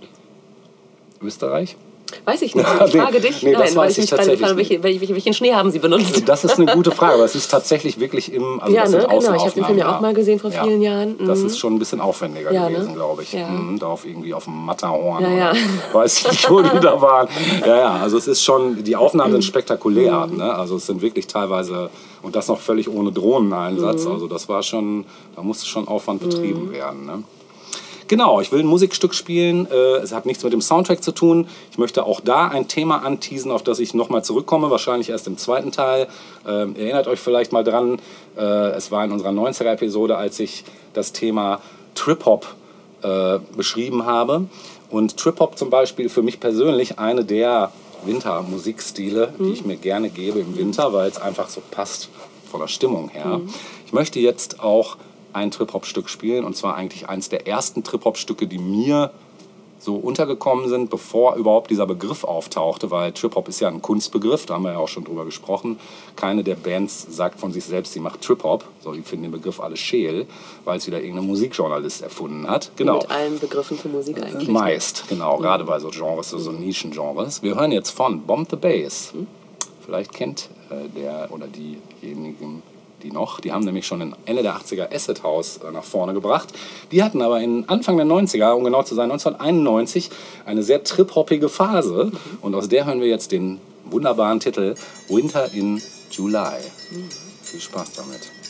Österreich? 1.21 1.77
Weiß 2.26 2.41
ich 2.41 2.56
nicht. 2.56 2.67
Ich 2.88 2.93
nee, 2.93 3.00
frage 3.02 3.19
dich. 3.19 3.43
nee, 3.43 3.52
das 3.54 3.60
Nein, 3.62 3.76
weil 3.76 3.88
weiß 3.88 3.97
ich 3.97 4.04
ich 4.06 4.10
tatsächlich 4.10 4.39
gefragt 4.39 4.50
habe, 4.52 4.58
welche, 4.58 4.84
welche, 4.84 5.13
welchen 5.13 5.34
Schnee 5.34 5.54
haben 5.54 5.71
sie 5.71 5.80
benutzt? 5.80 6.24
Das 6.28 6.43
ist 6.43 6.60
eine 6.60 6.74
gute 6.74 6.91
Frage, 6.91 7.13
aber 7.15 7.26
es 7.26 7.36
ist 7.36 7.47
tatsächlich 7.52 8.00
wirklich 8.00 8.32
im. 8.34 8.60
Also 8.62 8.76
ja, 8.76 8.84
das 8.84 8.91
ne? 8.91 8.97
Genau. 9.10 9.17
Ich 9.36 9.41
habe 9.41 9.52
den 9.52 9.65
Film 9.65 9.78
ja 9.78 9.95
auch 9.97 10.02
mal 10.02 10.13
gesehen 10.13 10.39
vor 10.39 10.52
Ja. 10.52 10.63
vielen 10.63 10.82
Jahren. 10.82 11.15
Das 11.26 11.39
Mhm. 11.39 11.45
ist 11.47 11.58
schon 11.60 11.76
ein 11.76 11.80
bisschen 11.80 12.02
aufwendiger 12.02 12.52
Ja, 12.52 12.69
ne? 12.69 12.76
gewesen, 12.76 12.93
glaube 12.95 13.24
ich. 13.24 13.34
Ja. 13.34 13.47
Mhm, 13.47 13.80
da 13.80 13.88
auf 13.88 14.06
irgendwie 14.06 14.34
auf 14.34 14.45
dem 14.45 14.65
Matterhorn. 14.65 15.24
Ja, 15.24 15.30
ja. 15.32 15.54
Weiß 15.93 16.19
ich 16.19 16.32
nicht, 16.32 16.50
wo 16.50 16.62
die 16.62 16.80
da 16.80 17.02
waren. 17.02 17.28
Ja, 17.65 17.78
ja, 17.78 17.91
also 18.02 18.17
es 18.17 18.28
ist 18.28 18.43
schon, 18.43 18.84
die 18.84 18.95
Aufnahmen 18.95 19.30
Mhm. 19.32 19.36
sind 19.36 19.43
spektakulär. 19.45 20.28
Ne? 20.28 20.54
Also 20.54 20.76
es 20.78 20.86
sind 20.88 21.02
wirklich 21.02 21.28
teilweise, 21.28 21.89
und 22.21 22.36
das 22.36 22.47
noch 22.47 22.60
völlig 22.60 22.89
ohne 22.89 23.12
Drohneneinsatz. 23.12 24.06
Mhm. 24.06 24.12
Also 24.12 24.28
das 24.28 24.47
war 24.50 24.63
schon, 24.63 25.06
da 25.36 25.41
musste 25.41 25.65
schon 25.65 25.88
Aufwand 25.88 26.21
betrieben 26.21 26.71
werden. 26.71 27.06
Ne? 27.06 27.24
Genau, 28.12 28.41
ich 28.41 28.52
will 28.52 28.60
ein 28.60 28.65
Musikstück 28.67 29.13
spielen. 29.13 29.71
Äh, 29.71 30.00
Es 30.04 30.12
hat 30.12 30.26
nichts 30.26 30.43
mit 30.43 30.52
dem 30.52 30.60
Soundtrack 30.60 31.02
zu 31.02 31.13
tun. 31.13 31.47
Ich 31.71 31.78
möchte 31.78 32.06
auch 32.06 32.19
da 32.19 32.50
ein 32.50 32.67
Thema 32.67 33.06
anteasen, 33.06 33.52
auf 33.52 33.63
das 33.63 33.80
ich 33.80 33.93
nochmal 33.93 34.21
zurückkomme, 34.21 34.69
wahrscheinlich 34.69 35.10
erst 35.10 35.28
im 35.28 35.38
zweiten 35.38 35.71
Teil. 35.71 36.10
Ähm, 36.45 36.76
Erinnert 36.76 37.08
euch 37.08 37.21
vielleicht 37.21 37.54
mal 37.54 37.63
dran, 37.63 38.02
äh, 38.38 38.41
es 38.71 38.91
war 38.91 39.06
in 39.06 39.13
unserer 39.13 39.30
90er-Episode, 39.30 40.17
als 40.17 40.41
ich 40.41 40.65
das 40.91 41.13
Thema 41.13 41.62
Trip-Hop 41.95 42.47
äh, 43.02 43.39
beschrieben 43.56 44.06
habe. 44.06 44.43
Und 44.89 45.15
Trip-Hop 45.15 45.58
zum 45.58 45.69
Beispiel 45.69 46.10
für 46.10 46.21
mich 46.21 46.41
persönlich 46.41 47.00
eine 47.00 47.24
der 47.24 47.71
Wintermusikstile, 48.04 49.34
die 49.39 49.54
ich 49.54 49.63
mir 49.63 49.78
gerne 49.78 50.10
gebe 50.10 50.39
im 50.39 50.58
Winter, 50.58 50.91
weil 50.91 51.10
es 51.10 51.17
einfach 51.17 51.47
so 51.47 51.62
passt 51.71 52.10
von 52.52 52.60
der 52.60 52.67
Stimmung 52.67 53.08
her. 53.08 53.39
Ich 53.86 53.93
möchte 53.93 54.19
jetzt 54.19 54.60
auch 54.60 54.97
ein 55.33 55.51
Trip-Hop-Stück 55.51 56.09
spielen 56.09 56.45
und 56.45 56.55
zwar 56.55 56.75
eigentlich 56.75 57.09
eins 57.09 57.29
der 57.29 57.47
ersten 57.47 57.83
Trip-Hop-Stücke, 57.83 58.47
die 58.47 58.59
mir 58.59 59.11
so 59.81 59.95
untergekommen 59.95 60.69
sind, 60.69 60.89
bevor 60.89 61.35
überhaupt 61.35 61.71
dieser 61.71 61.87
Begriff 61.87 62.23
auftauchte, 62.23 62.91
weil 62.91 63.11
Trip-Hop 63.11 63.47
ist 63.47 63.59
ja 63.61 63.67
ein 63.67 63.81
Kunstbegriff, 63.81 64.45
da 64.45 64.55
haben 64.55 64.63
wir 64.63 64.73
ja 64.73 64.77
auch 64.77 64.87
schon 64.87 65.03
drüber 65.03 65.25
gesprochen. 65.25 65.79
Keine 66.15 66.43
der 66.43 66.55
Bands 66.55 67.07
sagt 67.09 67.39
von 67.39 67.51
sich 67.51 67.65
selbst, 67.65 67.93
sie 67.93 67.99
macht 67.99 68.21
Trip-Hop, 68.21 68.63
so, 68.81 68.93
die 68.93 69.01
finden 69.01 69.23
den 69.23 69.31
Begriff 69.31 69.59
alle 69.59 69.77
scheel, 69.77 70.27
weil 70.65 70.77
es 70.77 70.85
wieder 70.85 71.01
irgendein 71.01 71.25
Musikjournalist 71.25 72.03
erfunden 72.03 72.47
hat. 72.47 72.71
Genau. 72.75 72.97
Mit 72.97 73.09
allen 73.09 73.39
Begriffen 73.39 73.77
für 73.77 73.89
Musik 73.89 74.21
eigentlich. 74.21 74.47
Meist, 74.47 75.05
genau, 75.09 75.37
gerade 75.37 75.63
bei 75.63 75.79
so 75.79 75.89
Genres, 75.89 76.29
so, 76.29 76.37
so 76.37 76.51
Nischengenres. 76.51 77.41
Wir 77.41 77.55
hören 77.55 77.71
jetzt 77.71 77.89
von 77.89 78.21
Bomb 78.21 78.49
the 78.51 78.57
Bass. 78.57 79.13
Vielleicht 79.83 80.13
kennt 80.13 80.49
äh, 80.69 80.87
der 80.95 81.27
oder 81.31 81.47
diejenigen 81.47 82.61
die 83.03 83.11
noch. 83.11 83.39
Die 83.39 83.51
haben 83.51 83.63
nämlich 83.63 83.85
schon 83.85 84.01
in 84.01 84.15
Ende 84.25 84.43
der 84.43 84.55
80er 84.55 84.93
Acid 84.93 85.23
House 85.23 85.59
äh, 85.67 85.71
nach 85.71 85.83
vorne 85.83 86.13
gebracht. 86.13 86.49
Die 86.91 87.03
hatten 87.03 87.21
aber 87.21 87.41
in 87.41 87.67
Anfang 87.69 87.97
der 87.97 88.05
90er, 88.05 88.51
um 88.51 88.63
genau 88.63 88.83
zu 88.83 88.95
sein, 88.95 89.11
1991, 89.11 90.09
eine 90.45 90.63
sehr 90.63 90.83
trip-hoppige 90.83 91.49
Phase. 91.49 92.11
Und 92.41 92.55
aus 92.55 92.69
der 92.69 92.85
hören 92.85 93.01
wir 93.01 93.07
jetzt 93.07 93.31
den 93.31 93.59
wunderbaren 93.85 94.39
Titel 94.39 94.75
Winter 95.09 95.51
in 95.53 95.81
July. 96.11 96.57
Viel 97.43 97.59
Spaß 97.59 97.93
damit. 97.93 98.40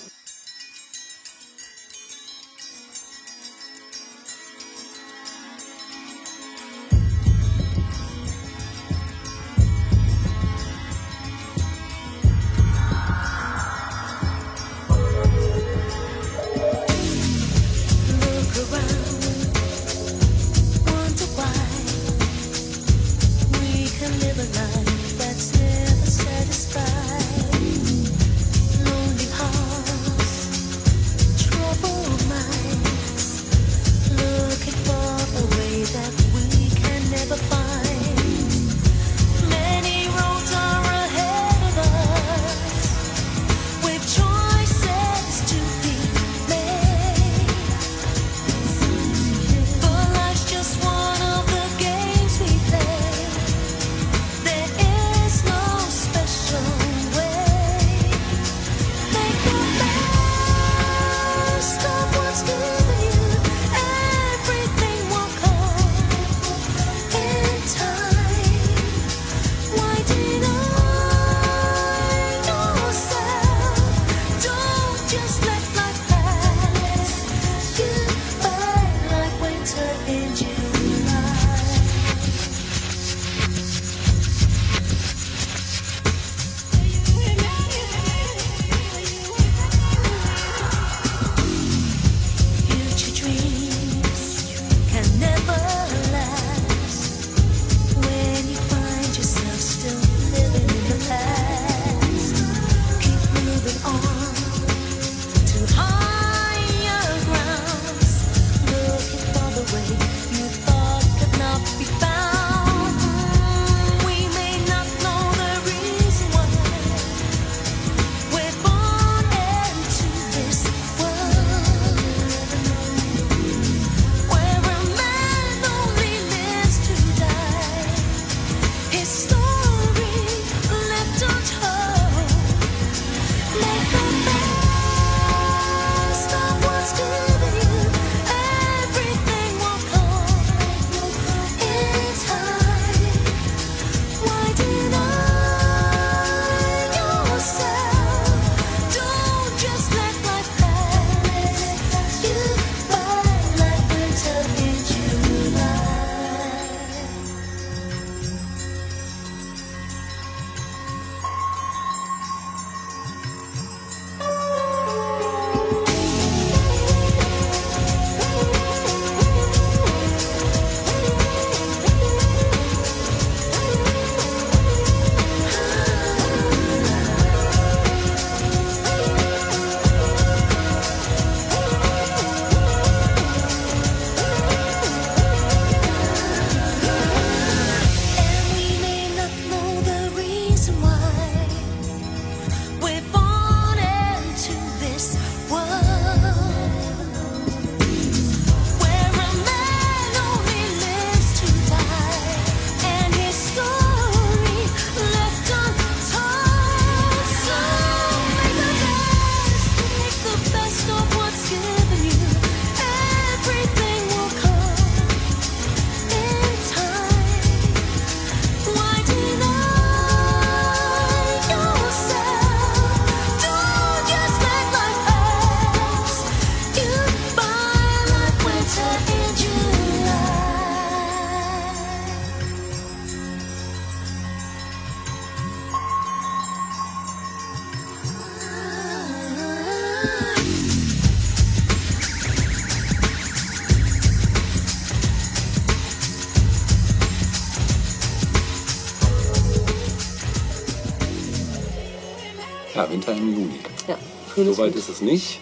Soweit 254.53 254.75
ist 254.75 254.89
es 254.89 255.01
nicht. 255.01 255.39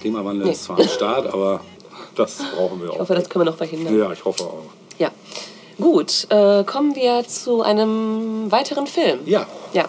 Klimawandel 0.00 0.46
Nee. 0.46 0.52
ist 0.52 0.64
zwar 0.64 0.78
am 0.78 0.88
Start, 0.88 1.32
aber 1.32 1.60
das 2.16 2.38
brauchen 2.56 2.80
wir 2.80 2.88
Ich 2.88 2.92
auch. 2.94 2.98
hoffe, 3.00 3.14
das 3.14 3.28
können 3.28 3.44
wir 3.44 3.50
noch 3.50 3.56
verhindern. 3.58 3.98
ja, 3.98 4.12
ich 4.12 4.24
hoffe 4.24 4.44
auch. 4.44 4.64
Ja. 4.98 5.10
Gut, 5.80 6.26
äh, 6.30 6.64
kommen 6.64 6.94
wir 6.94 7.24
zu 7.26 7.62
einem 7.62 8.50
weiteren 8.52 8.86
Film. 8.86 9.20
Ja. 9.26 9.46
Ja. 9.72 9.84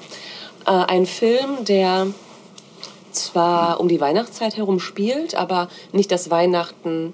Äh, 0.66 0.72
ein 0.72 1.06
Film, 1.06 1.66
der 1.66 2.08
zwar 3.12 3.80
um 3.80 3.88
die 3.88 4.00
Weihnachtszeit 4.02 4.58
herum 4.58 4.80
spielt, 4.80 5.36
aber 5.36 5.68
nicht 5.92 6.12
das 6.12 6.30
Weihnachten. 6.32 7.14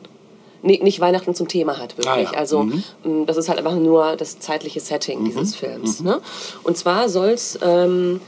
nee, 0.61 0.79
Nicht 0.83 0.99
Weihnachten 0.99 1.33
zum 1.35 1.47
Thema 1.47 1.77
hat, 1.77 1.97
wirklich. 1.97 2.07
Ah, 2.07 2.19
ja. 2.19 2.37
Also, 2.37 2.63
Mhm. 2.63 2.83
mh, 3.03 3.25
das 3.25 3.37
ist 3.37 3.47
halt 3.49 3.57
einfach 3.59 3.75
nur 3.75 4.15
das 4.17 4.39
zeitliche 4.39 4.79
Setting 4.81 5.23
dieses 5.25 5.55
Films. 5.55 6.01
Ne? 6.01 6.21
Und 6.63 6.77
zwar 6.77 7.09
soll 7.09 7.29
es 7.29 7.57
ähm, 7.61 8.21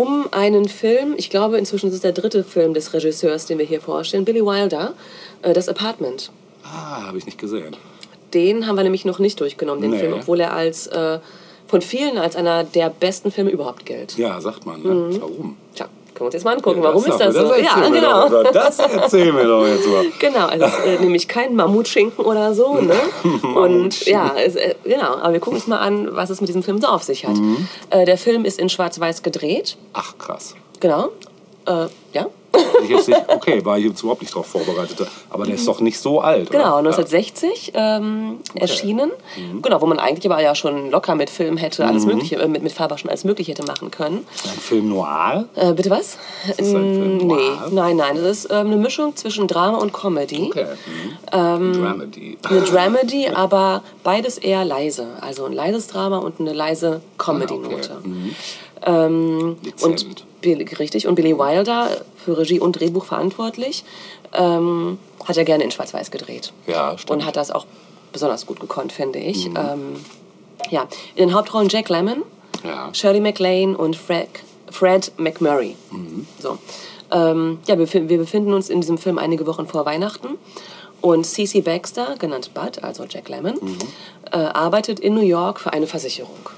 um 0.00 0.26
einen 0.32 0.66
Film, 0.68 1.14
ich 1.16 1.28
glaube, 1.30 1.58
inzwischen 1.58 1.88
ist 1.88 1.94
es 1.94 2.00
der 2.00 2.12
dritte 2.12 2.42
Film 2.44 2.72
des 2.74 2.94
Regisseurs, 2.94 3.46
den 3.46 3.58
wir 3.58 3.66
hier 3.66 3.80
vorstellen, 3.80 4.24
Billy 4.24 4.40
Wilder, 4.44 4.94
äh, 5.42 5.52
Das 5.52 5.68
Apartment. 5.68 6.30
Ah, 6.64 7.06
habe 7.06 7.18
ich 7.18 7.26
nicht 7.26 7.38
gesehen. 7.38 7.76
Den 8.32 8.66
haben 8.66 8.76
wir 8.76 8.84
nämlich 8.84 9.04
noch 9.04 9.18
nicht 9.18 9.40
durchgenommen, 9.40 9.82
den 9.82 9.90
Nee. 9.90 9.98
Film, 9.98 10.12
obwohl 10.14 10.40
er 10.40 10.52
als 10.52 10.86
äh, 10.86 11.18
von 11.66 11.82
vielen 11.82 12.16
als 12.18 12.34
einer 12.36 12.64
der 12.64 12.88
besten 12.90 13.30
Filme 13.30 13.50
überhaupt 13.50 13.84
gilt. 13.84 14.16
Ja, 14.16 14.40
sagt 14.40 14.64
man. 14.66 14.82
Ne? 14.82 14.88
Mhm. 14.94 15.20
Warum? 15.20 15.56
Tja, 15.74 15.86
können 16.20 16.26
wir 16.26 16.26
uns 16.26 16.34
jetzt 16.34 16.44
mal 16.44 16.54
angucken, 16.54 16.78
Ja, 16.82 16.84
warum 16.84 17.04
ist 17.06 17.18
das 17.18 17.34
so? 17.34 17.40
erzähl 17.44 17.64
ja, 17.64 17.88
genau. 17.88 18.28
Doch, 18.28 18.52
das 18.52 18.78
erzähl 18.78 19.32
mir 19.32 19.44
doch 19.44 19.66
jetzt 19.66 19.86
mal. 19.88 20.04
Genau, 20.18 20.46
also 20.46 20.66
es 20.66 20.72
ist 20.78 20.84
äh, 20.84 20.98
nämlich 21.00 21.28
kein 21.28 21.54
Mammutschinken 21.56 22.24
oder 22.24 22.52
so, 22.54 22.74
ne? 22.80 22.94
Und 23.54 24.04
ja, 24.06 24.32
es, 24.36 24.54
äh, 24.56 24.74
genau, 24.84 25.16
aber 25.16 25.32
wir 25.32 25.40
gucken 25.40 25.58
uns 25.58 25.66
mal 25.66 25.78
an, 25.78 26.08
was 26.14 26.28
es 26.30 26.40
mit 26.42 26.48
diesem 26.48 26.62
Film 26.62 26.78
so 26.80 26.88
auf 26.88 27.02
sich 27.04 27.26
hat. 27.26 27.36
Mhm. 27.36 27.66
Äh, 27.88 28.04
der 28.04 28.18
Film 28.18 28.44
ist 28.44 28.58
in 28.58 28.68
Schwarz-Weiß 28.68 29.22
gedreht, 29.22 29.78
Ach, 29.94 30.16
krass. 30.18 30.54
genau. 30.80 31.08
Äh, 31.66 31.86
ja, 32.12 32.26
Ich 32.82 32.88
jetzt 32.90 33.08
nicht, 33.08 33.20
okay, 33.28 33.64
war 33.64 33.78
ich 33.78 33.84
jetzt 33.86 34.00
überhaupt 34.00 34.22
nicht 34.22 34.32
darauf 34.34 34.46
vorbereitet. 34.46 35.06
Aber 35.30 35.44
der 35.44 35.54
ist 35.54 35.66
doch 35.68 35.80
nicht 35.80 35.98
so 35.98 36.20
alt, 36.20 36.50
genau, 36.50 36.78
oder? 36.78 36.88
1960 36.90 37.72
ähm, 37.74 38.38
erschienen. 38.54 39.10
Genau, 39.62 39.80
wo 39.80 39.86
man 39.86 39.98
eigentlich 39.98 40.30
aber 40.30 40.42
ja 40.42 40.54
schon 40.54 40.90
locker 40.90 41.14
mit 41.14 41.30
Film 41.30 41.56
hätte, 41.56 41.86
alles 41.86 42.04
Mhm. 42.04 42.12
Mögliche, 42.12 42.36
äh, 42.36 42.48
mit, 42.48 42.62
mit 42.62 42.72
Faber 42.72 42.98
schon 42.98 43.10
alles 43.10 43.24
Mögliche 43.24 43.52
hätte 43.52 43.64
machen 43.64 43.90
können. 43.90 44.26
Ein 44.44 44.58
Film 44.60 44.88
noir? 44.88 45.46
Äh, 45.54 45.72
bitte 45.72 45.90
was? 45.90 46.18
das 46.48 46.58
ein 46.58 46.64
Film 46.64 47.14
Mm, 47.14 47.16
nee, 47.18 47.24
noir? 47.26 47.68
nein, 47.70 47.96
nein, 47.96 48.16
das 48.16 48.24
ist 48.44 48.44
ähm, 48.50 48.66
eine 48.68 48.76
Mischung 48.76 49.14
zwischen 49.16 49.46
Drama 49.46 49.78
und 49.78 49.92
Comedy. 49.92 50.48
Okay. 50.50 50.66
Mhm. 50.86 51.72
Dramedy. 51.72 52.38
Eine 52.48 52.60
Dramedy, 52.70 53.28
aber 53.28 53.82
beides 54.02 54.38
eher 54.38 54.64
leise. 54.64 55.06
Also 55.20 55.44
ein 55.44 55.52
leises 55.52 55.86
Drama 55.88 56.18
und 56.18 56.40
eine 56.40 56.52
leise 56.52 57.00
Comedy-Note. 57.18 57.90
Ah, 57.92 57.98
okay. 57.98 58.08
Mhm. 58.08 58.34
Ähm, 58.86 59.56
und 59.82 60.24
richtig. 60.44 61.06
Und 61.06 61.14
Billy 61.14 61.36
Wilder, 61.38 61.88
für 62.24 62.38
Regie 62.38 62.60
und 62.60 62.72
Drehbuch 62.72 63.04
verantwortlich, 63.04 63.84
ähm, 64.32 64.98
hat 65.24 65.36
er 65.36 65.44
gerne 65.44 65.64
in 65.64 65.70
Schwarz-Weiß 65.70 66.10
gedreht. 66.10 66.52
Ja, 66.66 66.96
stimmt. 66.96 67.10
Mhm. 67.10 67.16
Und 67.22 67.26
hat 67.26 67.36
das 67.36 67.50
auch 67.50 67.66
besonders 68.12 68.46
gut 68.46 68.60
gekonnt, 68.60 68.92
finde 68.92 69.18
ich. 69.18 69.46
Ähm, 69.46 69.96
ja, 70.70 70.86
in 71.14 71.28
den 71.28 71.34
Hauptrollen 71.34 71.68
Jack 71.68 71.88
Lemmon, 71.88 72.22
Ja. 72.64 72.92
Shirley 72.92 73.20
MacLaine 73.20 73.76
und 73.76 73.96
Fred, 73.96 74.28
Fred 74.70 75.12
McMurray. 75.16 75.76
So. 76.38 76.58
Ähm, 77.10 77.58
ja, 77.66 77.78
wir, 77.78 77.92
wir 77.92 78.18
befinden 78.18 78.52
uns 78.52 78.68
in 78.70 78.80
diesem 78.80 78.98
Film 78.98 79.18
einige 79.18 79.46
Wochen 79.46 79.66
vor 79.66 79.84
Weihnachten. 79.84 80.38
Und 81.00 81.24
C.C. 81.24 81.62
Baxter, 81.62 82.16
genannt 82.18 82.50
Bud, 82.52 82.84
also 82.84 83.04
Jack 83.08 83.30
Lemmon, 83.30 83.58
äh, 84.32 84.36
arbeitet 84.36 85.00
in 85.00 85.14
New 85.14 85.22
York 85.22 85.58
für 85.58 85.72
eine 85.72 85.86
Versicherung. 85.86 86.50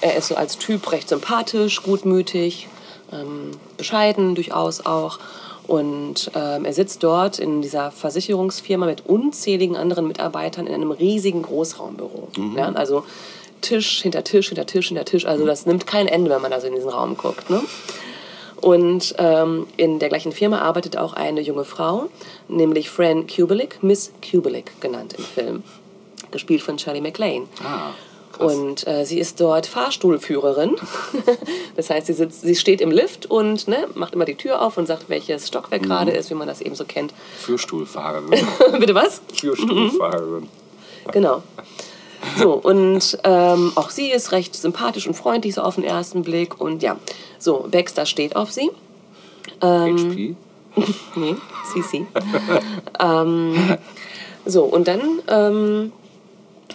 Er 0.00 0.16
ist 0.16 0.28
so 0.28 0.34
als 0.34 0.56
Typ 0.56 0.90
recht 0.90 1.08
sympathisch, 1.10 1.82
gutmütig, 1.82 2.68
ähm, 3.12 3.52
bescheiden 3.76 4.34
durchaus 4.34 4.84
auch. 4.84 5.18
Und 5.66 6.30
ähm, 6.34 6.64
er 6.64 6.72
sitzt 6.72 7.02
dort 7.04 7.38
in 7.38 7.62
dieser 7.62 7.92
Versicherungsfirma 7.92 8.86
mit 8.86 9.06
unzähligen 9.06 9.76
anderen 9.76 10.08
Mitarbeitern 10.08 10.66
in 10.66 10.74
einem 10.74 10.90
riesigen 10.90 11.42
Großraumbüro. 11.42 12.28
Ja, 12.56 12.72
also 12.72 13.04
Tisch 13.60 14.02
hinter 14.02 14.24
Tisch 14.24 14.48
hinter 14.48 14.66
Tisch 14.66 14.88
hinter 14.88 15.04
Tisch. 15.04 15.24
Also 15.24 15.46
das 15.46 15.66
nimmt 15.66 15.86
kein 15.86 16.08
Ende, 16.08 16.30
wenn 16.30 16.42
man 16.42 16.50
da 16.50 16.60
so 16.60 16.66
in 16.66 16.74
diesen 16.74 16.90
Raum 16.90 17.16
guckt. 17.16 17.48
Ne? 17.48 17.62
Und 18.60 19.14
ähm, 19.18 19.66
in 19.76 19.98
der 19.98 20.08
gleichen 20.08 20.32
Firma 20.32 20.60
arbeitet 20.60 20.96
auch 20.96 21.14
eine 21.14 21.40
junge 21.40 21.64
Frau, 21.64 22.08
nämlich 22.48 22.90
Fran 22.90 23.26
Kubelik, 23.26 23.82
Miss 23.82 24.12
Kubelik 24.28 24.80
genannt 24.80 25.14
im 25.18 25.24
Film, 25.24 25.62
gespielt 26.30 26.62
von 26.62 26.76
Charlie 26.76 27.00
MacLaine. 27.00 27.46
Ah, 27.64 27.90
krass. 28.32 28.54
Und 28.54 28.86
äh, 28.86 29.04
sie 29.04 29.18
ist 29.18 29.40
dort 29.40 29.66
Fahrstuhlführerin. 29.66 30.76
das 31.76 31.90
heißt, 31.90 32.06
sie, 32.06 32.12
sitzt, 32.12 32.42
sie 32.42 32.56
steht 32.56 32.80
im 32.80 32.90
Lift 32.90 33.26
und 33.26 33.68
ne, 33.68 33.86
macht 33.94 34.14
immer 34.14 34.24
die 34.24 34.34
Tür 34.34 34.62
auf 34.62 34.76
und 34.78 34.86
sagt, 34.86 35.08
welches 35.08 35.48
Stockwerk 35.48 35.82
gerade 35.82 36.12
ist, 36.12 36.30
wie 36.30 36.34
man 36.34 36.48
das 36.48 36.60
eben 36.60 36.74
so 36.74 36.84
kennt. 36.84 37.12
Führstuhlfahrerin. 37.38 38.46
Bitte 38.78 38.94
was? 38.94 39.20
Führstuhlfahrerin. 39.34 40.48
Genau. 41.12 41.42
So, 42.38 42.52
und 42.52 43.18
ähm, 43.24 43.72
auch 43.74 43.90
sie 43.90 44.10
ist 44.10 44.32
recht 44.32 44.54
sympathisch 44.54 45.06
und 45.06 45.14
freundlich, 45.14 45.54
so 45.54 45.62
auf 45.62 45.74
den 45.74 45.84
ersten 45.84 46.22
Blick. 46.22 46.60
Und 46.60 46.82
ja, 46.82 46.96
so, 47.38 47.66
Baxter 47.70 48.06
steht 48.06 48.36
auf 48.36 48.50
sie. 48.52 48.70
Ähm, 49.60 50.10
HP. 50.10 50.36
Nee, 51.16 51.36
CC. 51.70 52.06
ähm, 52.98 53.76
so, 54.46 54.64
und 54.64 54.88
dann 54.88 55.00
ähm, 55.28 55.92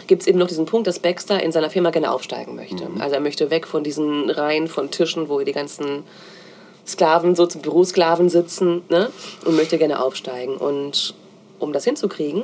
gibt 0.08 0.24
es 0.24 0.28
eben 0.28 0.40
noch 0.40 0.48
diesen 0.48 0.66
Punkt, 0.66 0.88
dass 0.88 1.00
Baxter 1.00 1.42
in 1.42 1.52
seiner 1.52 1.70
Firma 1.70 1.92
gerne 1.92 2.12
aufsteigen 2.12 2.56
möchte. 2.56 2.88
Also 3.00 3.16
er 3.16 3.22
möchte 3.22 3.50
weg 3.50 3.68
von 3.68 3.84
diesen 3.84 4.30
Reihen 4.30 4.68
von 4.68 4.90
Tischen, 4.92 5.30
wo 5.30 5.40
die 5.42 5.52
ganzen 5.52 6.04
Sklaven, 6.86 7.36
so 7.36 7.46
zum 7.46 7.62
Bürosklaven 7.62 8.30
sitzen, 8.30 8.84
ne? 8.90 9.10
und 9.46 9.56
möchte 9.56 9.78
gerne 9.78 10.02
aufsteigen. 10.02 10.56
Und 10.56 11.14
um 11.60 11.74
das 11.74 11.84
hinzukriegen, 11.84 12.44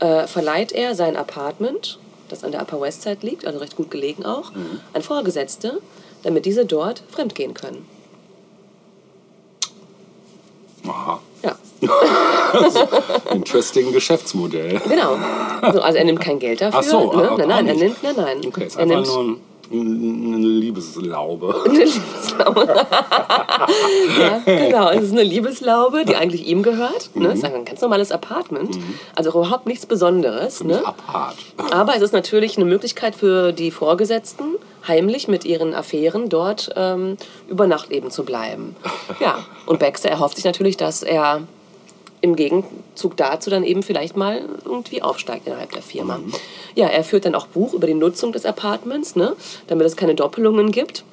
äh, 0.00 0.26
verleiht 0.26 0.72
er 0.72 0.94
sein 0.94 1.16
Apartment, 1.16 1.98
das 2.28 2.44
an 2.44 2.52
der 2.52 2.62
Upper 2.62 2.80
West 2.80 3.02
Side 3.02 3.18
liegt, 3.20 3.46
also 3.46 3.58
recht 3.58 3.76
gut 3.76 3.90
gelegen 3.90 4.24
auch, 4.24 4.52
an 4.94 5.02
Vorgesetzte, 5.02 5.80
damit 6.22 6.46
diese 6.46 6.64
dort 6.64 7.02
fremdgehen 7.10 7.52
können. 7.52 7.86
Aha. 10.86 11.20
Ja, 11.42 11.56
Interesting 13.32 13.92
Geschäftsmodell. 13.92 14.80
genau. 14.88 15.16
So, 15.72 15.80
also 15.80 15.98
er 15.98 16.04
nimmt 16.04 16.20
kein 16.20 16.38
Geld 16.38 16.60
dafür. 16.60 16.78
Ach 16.78 16.82
so, 16.84 17.12
ne? 17.12 17.30
ah, 17.30 17.36
nein, 17.36 17.48
nein, 17.48 17.66
er 17.66 17.74
nimmt, 17.74 18.02
nein, 18.02 18.14
nein. 18.16 18.40
Okay, 18.46 18.66
ist 18.66 18.76
er 18.76 18.86
nimmt 18.86 19.06
nur 19.06 19.20
ein, 19.20 19.36
eine 20.36 20.36
Liebeslaube. 20.36 21.62
eine 21.66 21.84
Liebeslaube. 21.84 22.66
ja, 24.20 24.38
genau. 24.44 24.90
Es 24.90 25.04
ist 25.04 25.12
eine 25.12 25.22
Liebeslaube, 25.22 26.04
die 26.04 26.16
eigentlich 26.16 26.46
ihm 26.46 26.62
gehört. 26.62 27.10
Ne? 27.14 27.28
Es 27.28 27.38
ist 27.38 27.44
ein 27.44 27.64
ganz 27.64 27.80
normales 27.80 28.12
Apartment. 28.12 28.78
Also 29.14 29.30
auch 29.30 29.36
überhaupt 29.36 29.66
nichts 29.66 29.86
Besonderes. 29.86 30.62
Ne? 30.62 30.84
Abhart. 30.84 31.36
Aber 31.70 31.96
es 31.96 32.02
ist 32.02 32.12
natürlich 32.12 32.56
eine 32.56 32.66
Möglichkeit 32.66 33.14
für 33.14 33.52
die 33.52 33.70
Vorgesetzten, 33.70 34.56
heimlich 34.86 35.28
mit 35.28 35.44
ihren 35.44 35.74
Affären 35.74 36.28
dort 36.28 36.70
ähm, 36.76 37.16
über 37.48 37.66
Nacht 37.66 37.90
eben 37.90 38.10
zu 38.10 38.24
bleiben. 38.24 38.76
Ja, 39.20 39.38
und 39.66 39.78
Baxter 39.78 40.10
erhofft 40.10 40.36
sich 40.36 40.44
natürlich, 40.44 40.76
dass 40.76 41.02
er 41.02 41.42
im 42.22 42.36
Gegenzug 42.36 43.16
dazu 43.16 43.50
dann 43.50 43.64
eben 43.64 43.82
vielleicht 43.82 44.16
mal 44.16 44.42
irgendwie 44.64 45.02
aufsteigt 45.02 45.46
innerhalb 45.46 45.72
der 45.72 45.82
Firma. 45.82 46.20
Ja, 46.74 46.86
er 46.86 47.04
führt 47.04 47.26
dann 47.26 47.34
auch 47.34 47.48
Buch 47.48 47.74
über 47.74 47.86
die 47.86 47.94
Nutzung 47.94 48.32
des 48.32 48.46
Apartments, 48.46 49.16
ne, 49.16 49.36
damit 49.66 49.86
es 49.86 49.96
keine 49.96 50.14
Doppelungen 50.14 50.70
gibt. 50.70 51.04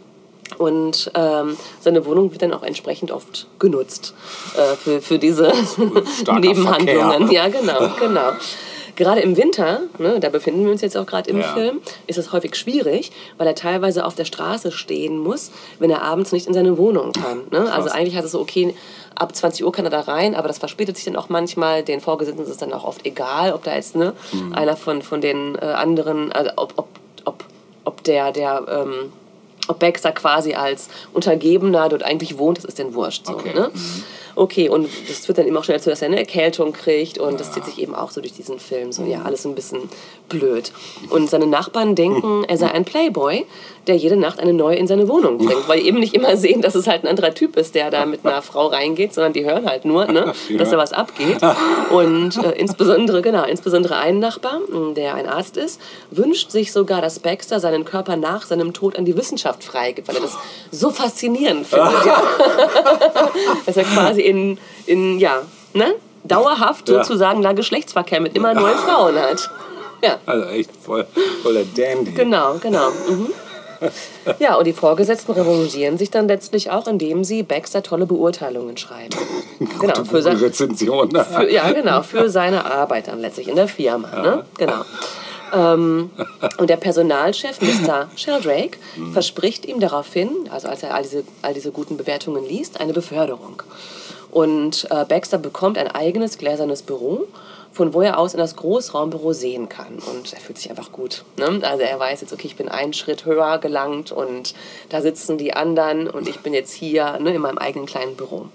Und 0.57 1.11
ähm, 1.15 1.57
seine 1.79 2.05
Wohnung 2.05 2.31
wird 2.31 2.41
dann 2.41 2.53
auch 2.53 2.63
entsprechend 2.63 3.11
oft 3.11 3.47
genutzt 3.59 4.13
äh, 4.55 4.75
für, 4.75 5.01
für 5.01 5.19
diese 5.19 5.51
Nebenhandlungen. 6.39 7.27
Verkehr. 7.27 7.31
Ja, 7.31 7.47
genau, 7.49 7.89
genau. 7.99 8.31
Gerade 8.99 9.21
im 9.21 9.37
Winter, 9.37 9.79
ne, 9.97 10.19
da 10.19 10.27
befinden 10.29 10.65
wir 10.65 10.71
uns 10.71 10.81
jetzt 10.81 10.97
auch 10.97 11.05
gerade 11.05 11.29
im 11.29 11.39
Ja. 11.39 11.53
Film, 11.53 11.79
ist 12.05 12.17
es 12.19 12.33
häufig 12.33 12.55
schwierig, 12.55 13.11
weil 13.37 13.47
er 13.47 13.55
teilweise 13.55 14.05
auf 14.05 14.13
der 14.15 14.25
Straße 14.25 14.71
stehen 14.73 15.17
muss, 15.19 15.51
wenn 15.79 15.89
er 15.89 16.01
abends 16.03 16.33
nicht 16.33 16.47
in 16.47 16.53
seine 16.53 16.77
Wohnung 16.77 17.13
kann. 17.13 17.43
Ne? 17.49 17.71
Also 17.71 17.89
eigentlich 17.89 18.15
heißt 18.15 18.25
es 18.25 18.33
so, 18.33 18.41
okay, 18.41 18.75
ab 19.15 19.33
20 19.33 19.63
Uhr 19.65 19.71
kann 19.71 19.85
er 19.85 19.91
da 19.91 20.01
rein, 20.01 20.35
aber 20.35 20.49
das 20.49 20.57
verspätet 20.57 20.97
sich 20.97 21.05
dann 21.05 21.15
auch 21.15 21.29
manchmal. 21.29 21.81
Den 21.81 22.01
Vorgesetzten 22.01 22.41
ist 22.43 22.49
es 22.49 22.57
dann 22.57 22.73
auch 22.73 22.83
oft 22.83 23.05
egal, 23.05 23.53
ob 23.53 23.63
da 23.63 23.73
jetzt 23.73 23.95
ne, 23.95 24.13
Mhm. 24.33 24.53
einer 24.53 24.75
von, 24.75 25.01
von 25.01 25.21
den 25.21 25.55
äh, 25.55 25.59
anderen, 25.65 26.31
also 26.33 26.51
ob, 26.57 26.73
ob, 26.75 26.87
ob, 27.23 27.43
ob 27.85 28.03
der, 28.03 28.33
der 28.33 28.65
ähm, 28.69 29.13
ob 29.69 29.79
Baxter 29.79 30.11
quasi 30.11 30.55
als 30.55 30.89
Untergebener 31.13 31.87
dort 31.89 32.03
eigentlich 32.03 32.37
wohnt, 32.37 32.57
das 32.57 32.65
ist 32.65 32.79
denn 32.79 32.95
wurscht. 32.95 33.27
So, 33.27 33.33
Okay. 33.35 33.53
ne? 33.53 33.71
Okay, 34.39 34.69
und 34.69 34.87
das 35.09 35.25
führt 35.25 35.37
dann 35.37 35.47
eben 35.47 35.57
auch 35.57 35.65
schnell 35.65 35.79
dazu, 35.79 35.89
dass 35.89 36.01
er 36.01 36.07
eine 36.07 36.17
Erkältung 36.17 36.71
kriegt 36.71 37.17
und 37.17 37.41
das 37.41 37.51
zieht 37.51 37.65
sich 37.65 37.77
eben 37.77 37.93
auch 37.93 38.09
so 38.09 38.21
durch 38.21 38.31
diesen 38.31 38.57
Film. 38.57 38.93
So, 38.93 39.03
ja, 39.03 39.23
alles 39.23 39.45
ein 39.45 39.53
bisschen 39.53 39.89
blöd. 40.29 40.71
Und 41.09 41.29
seine 41.29 41.45
Nachbarn 41.45 41.93
denken, 41.93 42.45
er 42.47 42.55
sei 42.55 42.71
ein 42.71 42.85
Playboy, 42.85 43.45
der 43.87 43.97
jede 43.97 44.15
Nacht 44.15 44.39
eine 44.39 44.53
neue 44.53 44.77
in 44.77 44.87
seine 44.87 45.09
Wohnung 45.09 45.39
bringt, 45.39 45.67
weil 45.67 45.81
die 45.81 45.87
eben 45.87 45.99
nicht 45.99 46.13
immer 46.13 46.37
sehen, 46.37 46.61
dass 46.61 46.75
es 46.75 46.87
halt 46.87 47.03
ein 47.03 47.07
anderer 47.07 47.33
Typ 47.33 47.57
ist, 47.57 47.75
der 47.75 47.91
da 47.91 48.05
mit 48.05 48.25
einer 48.25 48.41
Frau 48.41 48.67
reingeht, 48.67 49.13
sondern 49.13 49.33
die 49.33 49.43
hören 49.43 49.67
halt 49.67 49.83
nur, 49.83 50.05
ne, 50.05 50.31
dass 50.57 50.69
da 50.69 50.77
was 50.77 50.93
abgeht. 50.93 51.39
Und 51.89 52.37
äh, 52.37 52.51
insbesondere, 52.51 53.21
genau, 53.21 53.43
insbesondere 53.43 53.97
ein 53.97 54.19
Nachbar, 54.19 54.61
der 54.95 55.15
ein 55.15 55.27
Arzt 55.27 55.57
ist, 55.57 55.81
wünscht 56.11 56.51
sich 56.51 56.71
sogar, 56.71 57.01
dass 57.01 57.19
Baxter 57.19 57.59
seinen 57.59 57.83
Körper 57.83 58.15
nach 58.15 58.45
seinem 58.45 58.71
Tod 58.71 58.97
an 58.97 59.03
die 59.03 59.17
Wissenschaft 59.17 59.65
freigibt, 59.65 60.07
weil 60.07 60.15
er 60.15 60.21
das 60.21 60.37
so 60.71 60.91
faszinierend 60.91 61.67
findet. 61.67 62.05
ja. 62.05 62.21
dass 63.65 63.77
er 63.77 63.83
quasi 63.83 64.21
in, 64.29 64.57
in 64.85 65.19
ja, 65.19 65.41
ne, 65.73 65.95
dauerhaft 66.23 66.87
Ja. 66.89 67.03
sozusagen 67.03 67.41
da 67.41 67.53
Geschlechtsverkehr 67.53 68.21
mit 68.21 68.35
immer 68.35 68.53
neuen 68.53 68.77
Frauen 68.77 69.15
hat. 69.15 69.49
Ja. 70.03 70.17
Also 70.25 70.45
echt 70.47 70.69
voll, 70.81 71.05
voller 71.43 71.63
Dandy. 71.75 72.11
Genau, 72.11 72.55
genau. 72.61 72.89
Mhm. 73.09 73.27
Ja, 74.39 74.55
und 74.55 74.67
die 74.67 74.73
Vorgesetzten 74.73 75.31
revanchieren 75.31 75.97
sich 75.97 76.11
dann 76.11 76.27
letztlich 76.27 76.69
auch, 76.69 76.85
indem 76.85 77.23
sie 77.23 77.43
Baxter 77.43 77.81
tolle 77.81 78.05
Beurteilungen 78.05 78.75
schreiben. 78.75 79.15
Genau, 79.79 80.03
für, 80.03 80.21
sein, 80.21 80.35
Rezension. 80.35 81.11
für, 81.11 81.49
ja, 81.49 81.71
genau, 81.71 82.01
für 82.01 82.29
seine 82.29 82.65
Arbeit 82.65 83.07
dann 83.07 83.19
letztlich 83.21 83.47
in 83.47 83.55
der 83.55 83.69
Firma. 83.69 84.09
Ne? 84.21 84.45
Genau. 84.57 84.81
Ähm, 85.53 86.09
und 86.57 86.69
der 86.69 86.75
Personalchef, 86.77 87.61
Mr. 87.61 88.07
Sheldrake, 88.17 88.77
verspricht 89.13 89.65
ihm 89.65 89.79
daraufhin, 89.79 90.29
also 90.51 90.67
als 90.67 90.83
er 90.83 90.93
all 90.93 91.03
diese, 91.03 91.23
all 91.41 91.53
diese 91.53 91.71
guten 91.71 91.95
Bewertungen 91.97 92.45
liest, 92.45 92.79
eine 92.81 92.91
Beförderung. 92.93 93.63
Und 94.31 94.87
äh, 94.91 95.05
Baxter 95.05 95.37
bekommt 95.37 95.77
ein 95.77 95.87
eigenes 95.87 96.37
gläsernes 96.37 96.83
Büro, 96.83 97.27
von 97.71 97.93
wo 97.93 98.01
er 98.01 98.17
aus 98.17 98.33
in 98.33 98.39
das 98.39 98.55
Großraumbüro 98.55 99.33
sehen 99.33 99.69
kann. 99.69 99.99
Und 99.99 100.33
er 100.33 100.39
fühlt 100.39 100.57
sich 100.57 100.69
einfach 100.69 100.91
gut. 100.91 101.23
Ne? 101.37 101.59
Also 101.63 101.83
er 101.83 101.99
weiß 101.99 102.21
jetzt, 102.21 102.33
okay, 102.33 102.47
ich 102.47 102.55
bin 102.55 102.69
einen 102.69 102.93
Schritt 102.93 103.25
höher 103.25 103.57
gelangt 103.59 104.11
und 104.11 104.53
da 104.89 105.01
sitzen 105.01 105.37
die 105.37 105.53
anderen 105.53 106.07
und 106.07 106.27
ich 106.27 106.39
bin 106.39 106.53
jetzt 106.53 106.73
hier 106.73 107.19
ne, 107.19 107.33
in 107.33 107.41
meinem 107.41 107.57
eigenen 107.57 107.85
kleinen 107.85 108.15
Büro. 108.15 108.47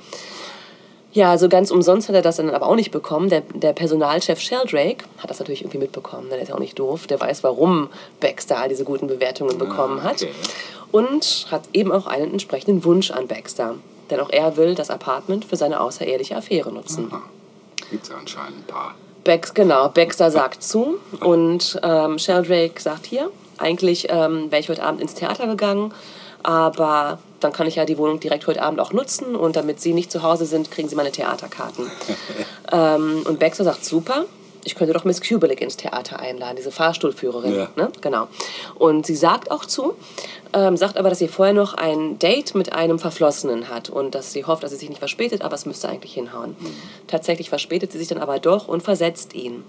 Ja, 1.12 1.38
so 1.38 1.48
ganz 1.48 1.70
umsonst 1.70 2.08
hat 2.08 2.16
er 2.16 2.22
das 2.22 2.36
dann 2.36 2.50
aber 2.50 2.66
auch 2.66 2.74
nicht 2.74 2.90
bekommen. 2.90 3.30
Der, 3.30 3.42
der 3.54 3.72
Personalchef 3.72 4.40
Sheldrake 4.40 5.04
hat 5.18 5.30
das 5.30 5.38
natürlich 5.38 5.62
irgendwie 5.62 5.78
mitbekommen. 5.78 6.24
ne? 6.24 6.34
Der 6.34 6.42
ist 6.42 6.48
ja 6.48 6.56
auch 6.56 6.60
nicht 6.60 6.76
doof. 6.76 7.06
Der 7.06 7.20
weiß, 7.20 7.44
warum 7.44 7.88
Baxter 8.18 8.58
all 8.58 8.68
diese 8.68 8.82
guten 8.82 9.06
Bewertungen 9.06 9.56
bekommen 9.56 10.02
hat. 10.02 10.22
okay. 10.22 10.32
Und 10.90 11.46
hat 11.50 11.62
eben 11.72 11.92
auch 11.92 12.08
einen 12.08 12.32
entsprechenden 12.32 12.84
Wunsch 12.84 13.12
an 13.12 13.28
Baxter. 13.28 13.76
Denn 14.14 14.22
auch 14.22 14.30
er 14.30 14.56
will 14.56 14.76
das 14.76 14.90
Apartment 14.90 15.44
für 15.44 15.56
seine 15.56 15.80
außereheliche 15.80 16.36
Affäre 16.36 16.70
nutzen. 16.70 17.10
Gibt 17.90 18.04
es 18.04 18.12
anscheinend 18.12 18.58
ein 18.58 18.62
paar. 18.62 18.94
Bex, 19.24 19.54
genau, 19.54 19.88
Baxter 19.88 20.30
sagt 20.30 20.62
zu 20.62 20.98
und 21.18 21.80
ähm, 21.82 22.20
Sheldrake 22.20 22.80
sagt 22.80 23.06
hier, 23.06 23.28
eigentlich 23.58 24.06
ähm, 24.10 24.52
wäre 24.52 24.60
ich 24.60 24.68
heute 24.68 24.84
Abend 24.84 25.00
ins 25.00 25.14
Theater 25.14 25.48
gegangen, 25.48 25.92
aber 26.44 27.18
dann 27.40 27.52
kann 27.52 27.66
ich 27.66 27.74
ja 27.74 27.86
die 27.86 27.98
Wohnung 27.98 28.20
direkt 28.20 28.46
heute 28.46 28.62
Abend 28.62 28.78
auch 28.78 28.92
nutzen 28.92 29.34
und 29.34 29.56
damit 29.56 29.80
Sie 29.80 29.94
nicht 29.94 30.12
zu 30.12 30.22
Hause 30.22 30.46
sind, 30.46 30.70
kriegen 30.70 30.88
Sie 30.88 30.94
meine 30.94 31.10
Theaterkarten. 31.10 31.90
ähm, 32.72 33.24
und 33.26 33.40
Baxter 33.40 33.64
sagt, 33.64 33.84
super, 33.84 34.26
ich 34.64 34.74
könnte 34.74 34.92
doch 34.92 35.04
Miss 35.04 35.20
Kubelik 35.20 35.60
ins 35.60 35.76
Theater 35.76 36.18
einladen, 36.18 36.56
diese 36.56 36.70
Fahrstuhlführerin. 36.70 37.54
Ja. 37.54 37.68
Ne? 37.76 37.90
Genau. 38.00 38.28
Und 38.74 39.06
sie 39.06 39.16
sagt 39.16 39.50
auch 39.50 39.64
zu, 39.64 39.94
ähm, 40.52 40.76
sagt 40.76 40.96
aber, 40.96 41.08
dass 41.08 41.18
sie 41.18 41.28
vorher 41.28 41.54
noch 41.54 41.74
ein 41.74 42.18
Date 42.18 42.54
mit 42.54 42.72
einem 42.72 42.98
Verflossenen 42.98 43.68
hat 43.68 43.90
und 43.90 44.14
dass 44.14 44.32
sie 44.32 44.44
hofft, 44.44 44.62
dass 44.62 44.70
sie 44.70 44.76
sich 44.76 44.88
nicht 44.88 44.98
verspätet, 44.98 45.42
aber 45.42 45.54
es 45.54 45.66
müsste 45.66 45.88
eigentlich 45.88 46.14
hinhauen. 46.14 46.56
Tatsächlich 47.06 47.48
verspätet 47.48 47.92
sie 47.92 47.98
sich 47.98 48.08
dann 48.08 48.18
aber 48.18 48.38
doch 48.38 48.68
und 48.68 48.82
versetzt 48.82 49.34
ihn. 49.34 49.64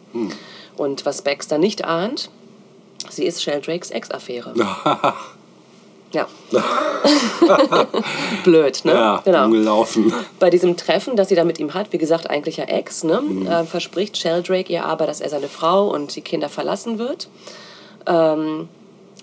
Und 0.77 1.05
was 1.05 1.21
Baxter 1.21 1.57
nicht 1.57 1.85
ahnt, 1.85 2.29
sie 3.09 3.25
ist 3.25 3.43
Sheldrakes 3.43 3.91
Ex-Affäre. 3.91 4.53
ja. 6.11 6.27
Blöd, 8.43 8.85
ne? 8.85 8.93
Ja, 8.93 9.21
genau. 9.23 9.45
umgelaufen. 9.45 10.13
Bei 10.39 10.49
diesem 10.49 10.77
Treffen, 10.77 11.15
das 11.15 11.29
sie 11.29 11.35
da 11.35 11.43
mit 11.43 11.59
ihm 11.59 11.73
hat, 11.73 11.91
wie 11.91 11.97
gesagt, 11.97 12.29
eigentlich 12.29 12.57
ja 12.57 12.65
Ex, 12.65 13.03
ne, 13.03 13.21
äh, 13.49 13.65
verspricht 13.65 14.17
Sheldrake 14.17 14.71
ihr 14.71 14.85
aber, 14.85 15.07
dass 15.07 15.19
er 15.19 15.29
seine 15.29 15.49
Frau 15.49 15.89
und 15.89 16.15
die 16.15 16.21
Kinder 16.21 16.47
verlassen 16.47 16.99
wird. 16.99 17.27
Ähm, 18.05 18.69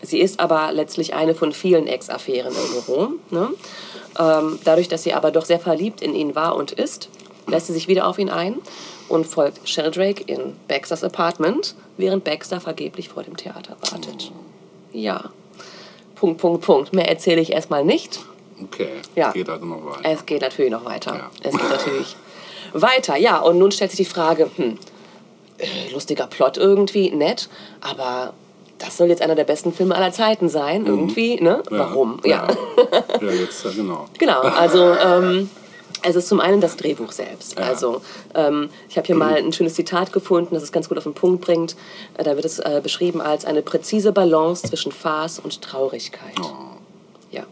sie 0.03 0.21
ist 0.21 0.41
aber 0.41 0.73
letztlich 0.73 1.15
eine 1.15 1.35
von 1.35 1.53
vielen 1.53 1.87
Ex-Affären 1.87 2.53
im 2.53 2.73
Büro. 2.73 3.09
Ne? 3.31 3.49
Ähm, 4.19 4.59
dadurch, 4.65 4.89
dass 4.89 5.03
sie 5.03 5.15
aber 5.15 5.31
doch 5.31 5.45
sehr 5.45 5.61
verliebt 5.61 6.03
in 6.03 6.15
ihn 6.15 6.35
war 6.35 6.57
und 6.57 6.73
ist, 6.73 7.09
lässt 7.47 7.69
sie 7.69 7.73
sich 7.73 7.89
wieder 7.89 8.07
auf 8.07 8.19
ihn 8.19 8.29
ein 8.29 8.57
und 9.09 9.27
folgt 9.27 9.69
Sheldrake 9.69 10.23
in 10.27 10.57
Baxters 10.69 11.05
Apartment, 11.05 11.75
während 11.97 12.25
Baxter 12.25 12.61
vergeblich 12.61 13.09
vor 13.09 13.23
dem 13.23 13.37
Theater 13.37 13.77
wartet. 13.91 14.33
Ja. 14.93 15.31
Punkt, 16.23 16.41
Punkt, 16.41 16.65
Punkt. 16.65 16.93
Mehr 16.93 17.09
erzähle 17.09 17.41
ich 17.41 17.51
erstmal 17.53 17.85
nicht. 17.85 18.21
Okay, 18.63 18.91
Ja. 19.17 19.33
geht 19.33 19.49
also 19.49 19.67
noch 19.67 19.85
weiter. 19.85 20.09
Es 20.09 20.25
geht 20.25 20.41
natürlich 20.43 20.71
noch 20.71 20.85
weiter. 20.85 21.17
Ja. 21.17 21.31
Es 21.43 21.51
geht 21.51 21.69
natürlich 21.69 22.17
weiter. 22.75 23.17
Ja, 23.17 23.39
und 23.41 23.59
nun 23.59 23.73
stellt 23.73 23.91
sich 23.91 24.07
die 24.07 24.13
Frage, 24.15 24.49
hm, 24.55 24.79
äh, 25.59 25.93
lustiger 25.93 26.29
Plot 26.29 26.59
irgendwie, 26.59 27.11
nett, 27.11 27.49
aber 27.81 28.35
das 28.79 28.97
soll 28.99 29.09
jetzt 29.09 29.21
einer 29.21 29.35
der 29.35 29.43
besten 29.43 29.73
Filme 29.73 29.97
aller 29.97 30.13
Zeiten 30.13 30.49
sein, 30.49 30.87
irgendwie, 30.87 31.41
ne? 31.41 31.65
Ja, 31.73 31.79
Warum? 31.79 32.21
Ja. 32.25 32.47
Ja, 33.21 33.31
jetzt, 33.33 33.65
ja, 33.65 33.73
genau. 33.73 34.07
Genau, 34.21 34.43
also 34.43 34.93
ähm, 34.95 35.51
es 36.03 36.17
ist 36.17 36.29
zum 36.29 36.41
einen 36.41 36.61
das 36.61 36.77
Drehbuch 36.77 37.13
selbst. 37.13 37.59
Ja. 37.59 37.67
Also 37.67 38.03
ähm, 38.35 38.71
ich 38.89 38.97
habe 38.97 39.07
hier 39.07 39.17
mal 39.17 39.35
ein 39.35 39.53
schönes 39.53 39.75
Zitat 39.75 40.13
gefunden, 40.13 40.55
das 40.55 40.63
es 40.63 40.73
ganz 40.73 40.89
gut 40.89 40.99
auf 40.99 41.05
den 41.05 41.15
Punkt 41.15 41.45
bringt. 41.45 41.77
Äh, 42.19 42.25
da 42.25 42.35
wird 42.35 42.45
es 42.45 42.59
äh, 42.59 42.81
beschrieben 42.83 43.21
als 43.21 43.45
eine 43.45 43.63
präzise 43.63 44.13
Balance 44.13 44.67
zwischen 44.69 44.93
Farce 44.93 45.39
und 45.39 45.63
Traurigkeit. 45.63 46.35
Ja. 46.39 47.47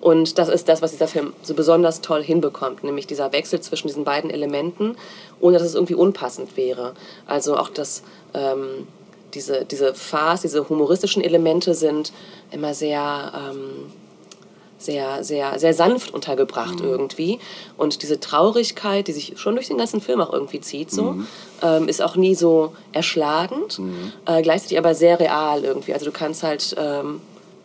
Und 0.00 0.38
das 0.38 0.48
ist 0.48 0.68
das, 0.68 0.80
was 0.80 0.92
dieser 0.92 1.08
Film 1.08 1.32
so 1.42 1.54
besonders 1.54 2.00
toll 2.00 2.22
hinbekommt, 2.22 2.84
nämlich 2.84 3.06
dieser 3.06 3.32
Wechsel 3.32 3.60
zwischen 3.60 3.88
diesen 3.88 4.04
beiden 4.04 4.30
Elementen, 4.30 4.96
ohne 5.40 5.58
dass 5.58 5.66
es 5.66 5.74
irgendwie 5.74 5.94
unpassend 5.94 6.56
wäre. 6.56 6.94
Also 7.26 7.56
auch 7.56 7.68
das, 7.68 8.02
ähm, 8.34 8.86
diese, 9.34 9.64
diese 9.64 9.94
Farce, 9.94 10.42
diese 10.42 10.68
humoristischen 10.68 11.22
Elemente 11.22 11.74
sind 11.74 12.12
immer 12.52 12.74
sehr, 12.74 13.32
ähm, 13.34 13.92
sehr, 14.78 15.24
sehr, 15.24 15.58
sehr 15.58 15.74
sanft 15.74 16.14
untergebracht 16.14 16.78
irgendwie. 16.84 17.40
Und 17.76 18.02
diese 18.02 18.20
Traurigkeit, 18.20 19.08
die 19.08 19.12
sich 19.12 19.32
schon 19.36 19.54
durch 19.56 19.66
den 19.68 19.76
ganzen 19.76 20.00
Film 20.00 20.20
auch 20.20 20.32
irgendwie 20.32 20.60
zieht, 20.60 20.90
so, 20.90 21.16
ähm, 21.62 21.88
ist 21.88 22.00
auch 22.00 22.14
nie 22.16 22.34
so 22.34 22.72
erschlagend, 22.92 23.80
äh, 24.26 24.40
gleichzeitig 24.42 24.78
aber 24.78 24.94
sehr 24.94 25.18
real 25.18 25.64
irgendwie. 25.64 25.92
Also 25.92 26.06
du 26.06 26.12
kannst 26.12 26.42
halt, 26.44 26.76
ähm, 26.78 27.20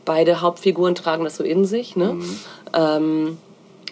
beide 0.06 0.42
Hauptfiguren 0.42 0.96
tragen 0.96 1.24
das 1.24 1.38
so 1.38 1.44
in 1.44 1.66
sich, 1.66 1.96
ne? 1.96 2.18
Ähm, 2.74 3.38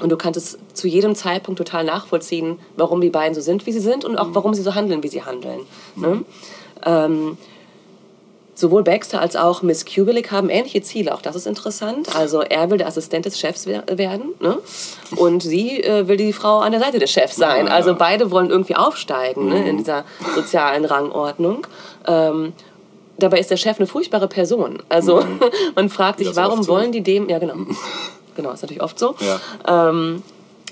und 0.01 0.09
du 0.09 0.17
kannst 0.17 0.37
es 0.37 0.57
zu 0.73 0.87
jedem 0.87 1.13
Zeitpunkt 1.15 1.59
total 1.59 1.83
nachvollziehen, 1.83 2.57
warum 2.75 3.01
die 3.01 3.11
beiden 3.11 3.35
so 3.35 3.41
sind, 3.41 3.67
wie 3.67 3.71
sie 3.71 3.79
sind 3.79 4.03
und 4.03 4.17
auch 4.17 4.29
warum 4.33 4.53
sie 4.55 4.63
so 4.63 4.73
handeln, 4.73 5.03
wie 5.03 5.09
sie 5.09 5.21
handeln. 5.23 5.59
Ne? 5.95 6.23
Sowohl 8.61 8.83
Baxter 8.83 9.19
als 9.19 9.35
auch 9.35 9.63
Miss 9.63 9.85
Kubelik 9.85 10.29
haben 10.29 10.51
ähnliche 10.51 10.83
Ziele. 10.83 11.15
Auch 11.15 11.23
das 11.23 11.35
ist 11.35 11.47
interessant. 11.47 12.15
Also 12.15 12.41
er 12.41 12.69
will 12.69 12.77
der 12.77 12.85
Assistent 12.85 13.25
des 13.25 13.39
Chefs 13.39 13.65
wer- 13.65 13.83
werden 13.89 14.35
ne? 14.39 14.59
und 15.15 15.41
sie 15.41 15.83
äh, 15.83 16.07
will 16.07 16.15
die 16.15 16.31
Frau 16.31 16.59
an 16.59 16.71
der 16.71 16.79
Seite 16.79 16.99
des 16.99 17.09
Chefs 17.09 17.37
sein. 17.37 17.65
Ja. 17.65 17.73
Also 17.73 17.95
beide 17.95 18.29
wollen 18.29 18.51
irgendwie 18.51 18.75
aufsteigen 18.75 19.49
ne? 19.49 19.67
in 19.67 19.77
dieser 19.79 20.05
sozialen 20.35 20.85
Rangordnung. 20.85 21.65
Ähm, 22.05 22.53
dabei 23.17 23.39
ist 23.39 23.49
der 23.49 23.57
Chef 23.57 23.79
eine 23.79 23.87
furchtbare 23.87 24.27
Person. 24.27 24.83
Also 24.89 25.25
man 25.75 25.89
fragt 25.89 26.19
sich, 26.19 26.35
warum 26.35 26.59
oft 26.59 26.65
so. 26.65 26.73
wollen 26.73 26.91
die 26.91 27.01
dem... 27.01 27.29
Ja, 27.29 27.39
genau. 27.39 27.55
Genau, 28.35 28.51
ist 28.51 28.61
natürlich 28.61 28.83
oft 28.83 28.99
so. 28.99 29.15
Ja. 29.65 29.89
Ähm, 29.89 30.21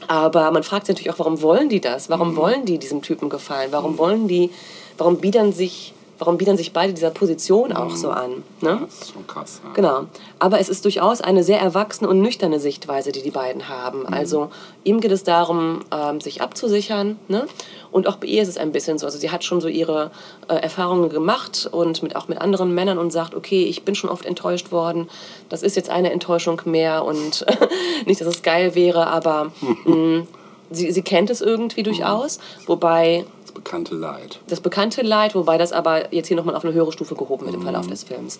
aber 0.07 0.51
man 0.51 0.61
fragt 0.61 0.85
sich 0.85 0.95
natürlich 0.95 1.11
auch, 1.11 1.17
warum 1.17 1.41
wollen 1.41 1.69
die 1.69 1.81
das? 1.81 2.07
Mhm. 2.07 2.13
Warum 2.13 2.35
wollen 2.35 2.65
die 2.65 2.77
diesem 2.77 3.01
Typen 3.01 3.29
gefallen? 3.29 3.69
Warum 3.71 3.97
wollen 3.97 4.27
die, 4.27 4.51
warum 4.99 5.17
biedern 5.17 5.53
sich, 5.53 5.93
warum 6.19 6.37
biedern 6.37 6.57
sich 6.57 6.73
beide 6.73 6.93
dieser 6.93 7.09
Position 7.09 7.71
auch 7.71 7.95
so 7.95 8.09
an? 8.09 8.43
Ne? 8.61 8.81
Das 8.85 9.01
ist 9.01 9.13
schon 9.13 9.25
krass. 9.25 9.61
Ja. 9.63 9.71
Genau. 9.73 10.05
Aber 10.37 10.59
es 10.59 10.69
ist 10.69 10.83
durchaus 10.85 11.21
eine 11.21 11.43
sehr 11.43 11.59
erwachsene 11.59 12.09
und 12.09 12.21
nüchterne 12.21 12.59
Sichtweise, 12.59 13.11
die 13.11 13.21
die 13.21 13.31
beiden 13.31 13.69
haben. 13.69 14.05
Also 14.05 14.51
ihm 14.83 14.99
geht 14.99 15.11
es 15.11 15.23
darum, 15.23 15.79
ähm, 15.91 16.19
sich 16.19 16.41
abzusichern. 16.41 17.17
Ne? 17.29 17.47
Und 17.91 18.07
auch 18.07 18.17
bei 18.17 18.27
ihr 18.27 18.41
ist 18.41 18.49
es 18.49 18.57
ein 18.57 18.71
bisschen 18.71 18.97
so. 18.97 19.05
Also 19.05 19.17
sie 19.17 19.31
hat 19.31 19.43
schon 19.43 19.61
so 19.61 19.69
ihre 19.69 20.11
äh, 20.47 20.55
Erfahrungen 20.55 21.09
gemacht 21.09 21.67
und 21.71 22.03
mit, 22.03 22.15
auch 22.15 22.27
mit 22.27 22.39
anderen 22.39 22.75
Männern 22.75 22.97
und 22.97 23.11
sagt, 23.11 23.33
okay, 23.33 23.63
ich 23.63 23.83
bin 23.83 23.95
schon 23.95 24.09
oft 24.09 24.25
enttäuscht 24.25 24.71
worden. 24.71 25.09
Das 25.47 25.63
ist 25.63 25.75
jetzt 25.75 25.89
eine 25.89 26.11
Enttäuschung 26.11 26.61
mehr 26.65 27.05
und 27.05 27.45
nicht, 28.05 28.19
dass 28.19 28.27
es 28.27 28.43
geil 28.43 28.75
wäre, 28.75 29.07
aber 29.07 29.51
mh, 29.85 30.27
sie, 30.69 30.91
sie 30.91 31.01
kennt 31.01 31.29
es 31.29 31.41
irgendwie 31.41 31.83
durchaus. 31.83 32.39
Wobei 32.65 33.25
Das 33.49 33.55
bekannte 33.55 33.95
Leid. 33.95 34.39
das 34.47 34.61
bekannte 34.61 35.01
Leid, 35.01 35.33
wobei 35.33 35.57
das 35.57 35.71
aber 35.71 36.13
jetzt 36.13 36.27
hier 36.27 36.37
nochmal 36.37 36.55
auf 36.55 36.63
eine 36.63 36.73
höhere 36.73 36.91
Stufe 36.91 37.15
gehoben 37.15 37.45
wird 37.45 37.55
im 37.55 37.63
Verlauf 37.63 37.87
des 37.87 38.03
Films. 38.03 38.39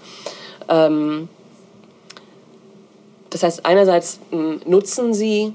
Ähm, 0.68 1.28
das 3.32 3.42
heißt, 3.42 3.66
einerseits 3.66 4.20
nutzen 4.66 5.16
sie 5.16 5.54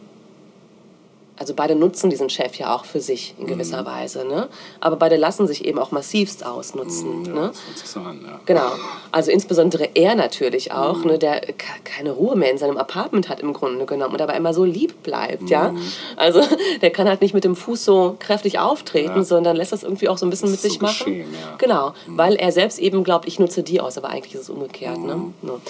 also 1.36 1.52
beide 1.54 1.74
nutzen 1.74 2.10
diesen 2.10 2.30
Chef 2.30 2.54
ja 2.56 2.74
auch 2.76 2.84
für 2.84 3.00
sich 3.00 3.34
in 3.38 3.46
gewisser 3.46 3.82
Mhm. 3.82 3.86
Weise, 3.86 4.24
ne? 4.24 4.48
Aber 4.80 4.96
beide 4.96 5.16
lassen 5.16 5.46
sich 5.48 5.64
eben 5.64 5.78
auch 5.80 5.90
massivst 5.90 6.46
ausnutzen, 6.46 7.20
Mhm, 7.20 7.24
Ja, 7.26 7.32
ne? 7.32 7.40
das 7.48 7.66
hört 7.66 7.78
sich 7.78 7.88
so 7.88 8.00
an, 8.00 8.20
ja. 8.24 8.40
Genau. 8.46 8.70
Also 9.10 9.30
insbesondere 9.32 9.88
er 9.94 10.14
natürlich 10.14 10.70
auch, 10.72 10.98
Mhm. 10.98 11.06
ne, 11.06 11.18
der 11.18 11.40
ke- 11.40 11.54
keine 11.84 12.12
Ruhe 12.12 12.36
mehr 12.36 12.50
in 12.52 12.58
seinem 12.58 12.76
Apartment 12.76 13.28
hat 13.28 13.40
im 13.40 13.52
Grunde 13.52 13.84
genommen 13.84 14.12
und 14.12 14.20
dabei 14.20 14.36
immer 14.36 14.54
so 14.54 14.64
lieb 14.64 15.02
bleibt, 15.02 15.50
ja. 15.50 15.70
Mhm. 15.72 15.82
Also 16.16 16.40
der 16.82 16.90
kann 16.90 17.08
halt 17.08 17.20
nicht 17.20 17.34
mit 17.34 17.42
dem 17.44 17.56
Fuß 17.56 17.84
so 17.84 18.16
kräftig 18.20 18.58
auftreten, 18.60 19.16
Ja. 19.16 19.22
sondern 19.24 19.56
lässt 19.56 19.72
das 19.72 19.82
irgendwie 19.82 20.08
auch 20.08 20.18
so 20.18 20.26
ein 20.26 20.30
bisschen 20.30 20.50
mit 20.52 20.60
so 20.60 20.68
sich 20.68 20.80
machen. 20.80 21.04
geschehen, 21.06 21.32
ja. 21.32 21.56
Genau, 21.58 21.94
weil 22.06 22.36
er 22.36 22.52
selbst 22.52 22.78
eben 22.78 23.02
glaubt, 23.02 23.26
ich 23.26 23.38
nutze 23.40 23.62
die 23.64 23.80
aus, 23.80 23.98
aber 23.98 24.10
eigentlich 24.10 24.34
ist 24.34 24.42
es 24.42 24.50
umgekehrt, 24.50 24.98
Mhm. 24.98 25.06
ne? 25.42 25.60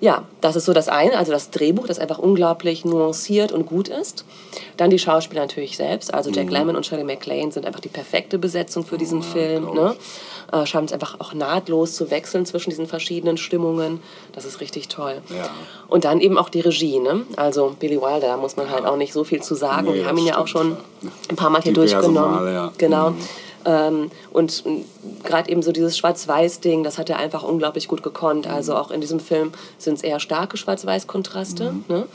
Ja. 0.00 0.16
Ja, 0.16 0.24
das 0.40 0.56
ist 0.56 0.64
so 0.64 0.72
das 0.72 0.88
eine, 0.88 1.16
also 1.16 1.32
das 1.32 1.50
Drehbuch, 1.50 1.86
das 1.86 1.98
einfach 1.98 2.18
unglaublich 2.18 2.84
nuanciert 2.84 3.52
und 3.52 3.66
gut 3.66 3.88
ist. 3.88 4.24
Dann 4.76 4.90
die 4.90 4.98
Schauspieler 4.98 5.42
natürlich 5.42 5.76
selbst, 5.76 6.12
also 6.14 6.30
Jack 6.30 6.50
Lemmon 6.50 6.76
und 6.76 6.86
Shirley 6.86 7.04
MacLaine 7.04 7.52
sind 7.52 7.66
einfach 7.66 7.80
die 7.80 7.88
perfekte 7.88 8.38
Besetzung 8.38 8.84
für 8.84 8.98
diesen 8.98 9.22
Film. 9.22 9.64
glaub 9.64 9.74
Ne? 9.74 9.96
Äh, 10.52 10.64
schaffen 10.64 10.86
es 10.86 10.92
einfach 10.92 11.18
auch 11.18 11.34
nahtlos 11.34 11.94
zu 11.94 12.10
wechseln 12.10 12.46
zwischen 12.46 12.70
diesen 12.70 12.86
verschiedenen 12.86 13.36
Stimmungen. 13.36 14.00
Das 14.32 14.44
ist 14.44 14.60
richtig 14.60 14.88
toll. 14.88 15.20
Ja. 15.28 15.50
Und 15.88 16.04
dann 16.04 16.20
eben 16.20 16.38
auch 16.38 16.48
die 16.48 16.60
Regie. 16.60 17.00
Ne? 17.00 17.22
Also 17.36 17.74
Billy 17.78 18.00
Wilder, 18.00 18.28
da 18.28 18.36
muss 18.36 18.56
man 18.56 18.70
halt 18.70 18.86
auch 18.86 18.96
nicht 18.96 19.12
so 19.12 19.24
viel 19.24 19.42
zu 19.42 19.54
sagen. 19.54 19.88
Nee, 19.88 19.94
Wir 19.94 20.06
haben 20.06 20.18
ihn 20.18 20.26
ja 20.26 20.38
auch 20.38 20.46
schon 20.46 20.76
ja. 21.02 21.08
ein 21.28 21.36
paar 21.36 21.50
Mal 21.50 21.62
hier 21.62 21.72
Diverse 21.72 21.94
durchgenommen. 21.94 22.34
Male, 22.36 22.54
ja. 22.54 22.72
Genau. 22.78 23.10
Mhm. 23.10 23.18
Ähm, 23.66 24.10
und 24.32 24.64
gerade 25.24 25.50
eben 25.50 25.60
so 25.62 25.72
dieses 25.72 25.98
Schwarz-Weiß-Ding, 25.98 26.84
das 26.84 26.96
hat 26.98 27.10
er 27.10 27.18
einfach 27.18 27.42
unglaublich 27.42 27.88
gut 27.88 28.02
gekonnt. 28.02 28.46
Also 28.46 28.72
Mhm. 28.72 28.78
auch 28.78 28.90
in 28.90 29.00
diesem 29.00 29.20
Film 29.20 29.52
sind 29.76 29.94
es 29.94 30.02
eher 30.02 30.20
starke 30.20 30.56
Schwarz-Weiß-Kontraste. 30.56 31.74
Ne? 31.88 32.06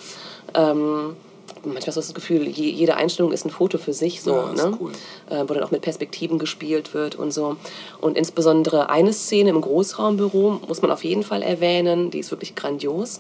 Ähm, 0.53 1.15
manchmal 1.63 1.87
hast 1.87 1.95
du 1.97 2.01
das 2.01 2.13
Gefühl, 2.13 2.47
je, 2.47 2.69
jede 2.71 2.95
Einstellung 2.95 3.31
ist 3.33 3.45
ein 3.45 3.51
Foto 3.51 3.77
für 3.77 3.93
sich, 3.93 4.21
so, 4.21 4.31
Ja, 4.31 4.53
ne? 4.53 4.77
cool. 4.79 4.91
äh, 5.29 5.43
wo 5.47 5.53
dann 5.53 5.63
auch 5.63 5.71
mit 5.71 5.81
Perspektiven 5.81 6.39
gespielt 6.39 6.93
wird 6.93 7.15
und 7.15 7.31
so. 7.31 7.57
Und 7.99 8.17
insbesondere 8.17 8.89
eine 8.89 9.11
Szene 9.13 9.49
im 9.51 9.61
Großraumbüro 9.61 10.61
muss 10.67 10.81
man 10.81 10.89
auf 10.89 11.03
jeden 11.03 11.23
Fall 11.23 11.41
erwähnen, 11.43 12.11
die 12.11 12.19
ist 12.19 12.31
wirklich 12.31 12.55
grandios. 12.55 13.19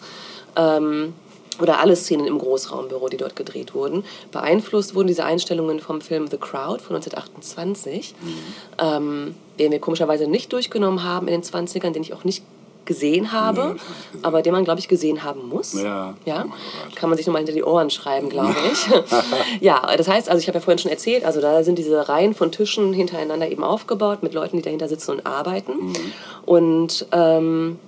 Ähm, 0.55 1.13
oder 1.61 1.79
alle 1.79 1.95
Szenen 1.95 2.27
im 2.27 2.37
Großraumbüro, 2.39 3.09
die 3.09 3.17
dort 3.17 3.35
gedreht 3.35 3.73
wurden. 3.73 4.03
Beeinflusst 4.31 4.95
wurden 4.95 5.07
diese 5.07 5.23
Einstellungen 5.25 5.79
vom 5.79 6.01
Film 6.01 6.27
The 6.27 6.37
Crowd 6.37 6.83
von 6.83 6.95
1928, 6.95 8.15
Mhm. 8.21 8.29
ähm, 8.79 9.35
den 9.59 9.71
wir 9.71 9.79
komischerweise 9.79 10.27
nicht 10.27 10.51
durchgenommen 10.53 11.03
haben 11.03 11.27
in 11.27 11.33
den 11.33 11.43
20ern, 11.43 11.91
den 11.91 12.01
ich 12.03 12.13
auch 12.13 12.23
nicht 12.23 12.43
gesehen 12.83 13.31
habe, 13.31 13.75
Nee, 13.75 14.19
aber 14.23 14.41
den 14.41 14.53
man, 14.53 14.63
glaube 14.63 14.79
ich, 14.79 14.87
gesehen 14.87 15.23
haben 15.23 15.47
muss. 15.47 15.73
Ja, 15.79 16.15
ja? 16.25 16.45
oh. 16.47 16.95
Kann 16.95 17.09
man 17.11 17.15
sich 17.17 17.27
nochmal 17.27 17.41
hinter 17.41 17.53
die 17.53 17.63
Ohren 17.63 17.91
schreiben, 17.91 18.27
glaube 18.27 18.55
ich. 18.71 18.87
ja, 19.61 19.95
das 19.95 20.07
heißt, 20.07 20.27
also 20.29 20.39
ich 20.41 20.47
habe 20.47 20.57
ja 20.57 20.63
vorhin 20.63 20.79
schon 20.79 20.89
erzählt, 20.89 21.23
also 21.23 21.41
da 21.41 21.63
sind 21.63 21.77
diese 21.77 22.09
Reihen 22.09 22.33
von 22.33 22.51
Tischen 22.51 22.91
hintereinander 22.91 23.47
eben 23.49 23.63
aufgebaut 23.63 24.23
mit 24.23 24.33
Leuten, 24.33 24.57
die 24.57 24.63
dahinter 24.63 24.87
sitzen 24.87 25.11
und 25.11 25.25
arbeiten. 25.27 25.73
Mhm. 25.89 25.93
Und, 26.45 27.05
ähm, 27.11 27.79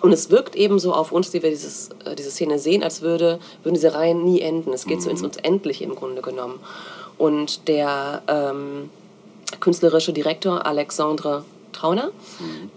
und 0.00 0.12
es 0.12 0.30
wirkt 0.30 0.56
eben 0.56 0.78
so 0.78 0.92
auf 0.92 1.12
uns, 1.12 1.30
die 1.30 1.42
wir 1.42 1.50
dieses, 1.50 1.90
äh, 2.04 2.14
diese 2.16 2.30
Szene 2.30 2.58
sehen, 2.58 2.82
als 2.82 3.02
würde, 3.02 3.38
würden 3.62 3.74
diese 3.74 3.94
Reihen 3.94 4.24
nie 4.24 4.40
enden. 4.40 4.72
Es 4.72 4.86
geht 4.86 5.02
so 5.02 5.10
Mhm. 5.10 5.24
ins 5.24 5.36
Unendliche 5.38 5.84
im 5.84 5.94
Grunde 5.94 6.22
genommen. 6.22 6.58
Und 7.18 7.68
der 7.68 8.22
ähm, 8.28 8.88
künstlerische 9.60 10.12
Direktor 10.12 10.64
Alexandre 10.64 11.44
Trauner, 11.72 12.10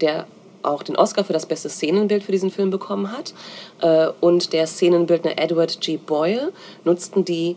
der 0.02 0.28
auch 0.64 0.84
den 0.84 0.96
Oscar 0.96 1.24
für 1.26 1.34
das 1.34 1.46
beste 1.46 1.70
Szenenbild 1.70 2.24
für 2.24 2.32
diesen 2.32 2.50
Film 2.52 2.70
bekommen 2.70 3.12
hat, 3.12 3.34
äh, 3.82 4.08
und 4.22 4.54
der 4.54 4.66
Szenenbildner 4.68 5.38
Edward 5.38 5.80
G. 5.82 5.98
Boyle 5.98 6.52
nutzten 6.84 7.26
die 7.26 7.56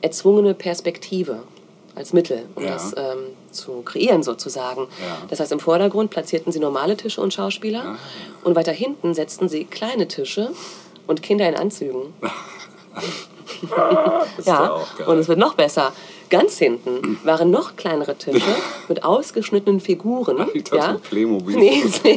erzwungene 0.00 0.54
Perspektive 0.54 1.40
als 1.94 2.12
Mittel, 2.12 2.46
um 2.54 2.62
Ja. 2.64 2.72
das 2.74 2.92
ähm, 2.96 3.18
zu 3.58 3.82
kreieren 3.82 4.22
sozusagen. 4.22 4.82
Ja. 4.82 5.18
Das 5.28 5.40
heißt, 5.40 5.52
im 5.52 5.60
Vordergrund 5.60 6.10
platzierten 6.10 6.52
sie 6.52 6.60
normale 6.60 6.96
Tische 6.96 7.20
und 7.20 7.34
Schauspieler 7.34 7.82
Ah. 7.84 7.98
und 8.44 8.56
weiter 8.56 8.72
hinten 8.72 9.12
setzten 9.14 9.48
sie 9.48 9.64
kleine 9.64 10.08
Tische 10.08 10.50
und 11.06 11.22
Kinder 11.22 11.48
in 11.48 11.56
Anzügen. 11.56 12.14
Ja, 14.44 14.84
und 15.06 15.18
es 15.18 15.28
wird 15.28 15.38
noch 15.38 15.54
besser. 15.54 15.92
Ganz 16.30 16.58
hinten 16.58 17.18
waren 17.24 17.50
noch 17.50 17.76
kleinere 17.76 18.14
Tische 18.16 18.54
mit 18.88 19.02
ausgeschnittenen 19.02 19.80
Figuren. 19.80 20.46
Ich 20.52 20.64
dachte, 20.64 20.76
ja? 20.76 20.96
Playmobil. 21.08 21.56
Nee, 21.56 21.82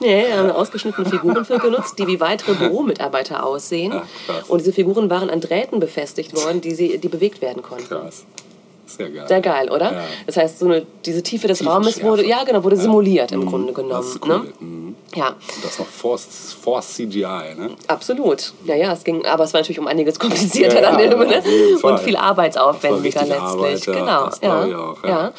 nee, 0.00 0.32
haben 0.32 0.48
wir 0.48 0.56
ausgeschnittene 0.56 1.08
Figuren 1.08 1.44
für 1.46 1.58
genutzt, 1.58 1.98
die 1.98 2.06
wie 2.06 2.20
weitere 2.20 2.54
Büromitarbeiter 2.54 3.44
aussehen. 3.46 3.94
Ach, 3.94 4.48
und 4.48 4.58
diese 4.60 4.72
Figuren 4.74 5.08
waren 5.08 5.30
an 5.30 5.40
Drähten 5.40 5.80
befestigt 5.80 6.36
worden, 6.36 6.60
die, 6.60 6.74
sie, 6.74 6.98
die 6.98 7.08
bewegt 7.08 7.40
werden 7.40 7.62
konnten. 7.62 7.88
Krass. 7.88 8.26
Sehr 8.96 9.10
geil. 9.10 9.24
Sehr 9.28 9.40
geil, 9.40 9.70
oder? 9.70 9.92
Ja. 9.92 10.04
Das 10.26 10.36
heißt, 10.36 10.58
so 10.58 10.66
eine, 10.66 10.86
diese 11.04 11.22
Tiefe 11.22 11.46
des 11.48 11.58
Tiefenschärfe. 11.58 11.84
Raumes 11.86 12.02
wurde, 12.02 12.26
ja, 12.26 12.44
genau, 12.44 12.62
wurde 12.64 12.76
simuliert 12.76 13.32
im 13.32 13.40
Mhm. 13.40 13.46
Grunde 13.46 13.72
genommen. 13.72 13.92
Das 13.92 14.06
ist 14.14 14.24
ne? 14.26 14.34
cool. 14.44 14.52
Mhm. 14.60 14.84
Ja, 15.14 15.28
Und 15.28 15.64
das 15.64 15.78
noch 15.78 15.86
vor, 15.86 16.18
vor 16.18 16.80
CGI, 16.82 17.54
ne? 17.56 17.70
absolut. 17.86 18.52
Ja, 18.64 18.74
ja, 18.74 18.92
es 18.92 19.04
ging, 19.04 19.24
aber 19.24 19.44
es 19.44 19.52
war 19.54 19.60
natürlich 19.60 19.78
um 19.78 19.86
einiges 19.86 20.18
komplizierter 20.18 20.82
Ja, 20.82 20.90
dann 20.92 20.96
ne? 20.96 21.34
und 21.82 22.00
viel 22.00 22.16
arbeitsaufwendiger 22.16 23.20
letztlich. 23.20 23.40
Arbeit, 23.40 23.84
genau, 23.86 24.24
Das 24.26 24.40
ja. 24.40 24.66
ja. 25.06 25.32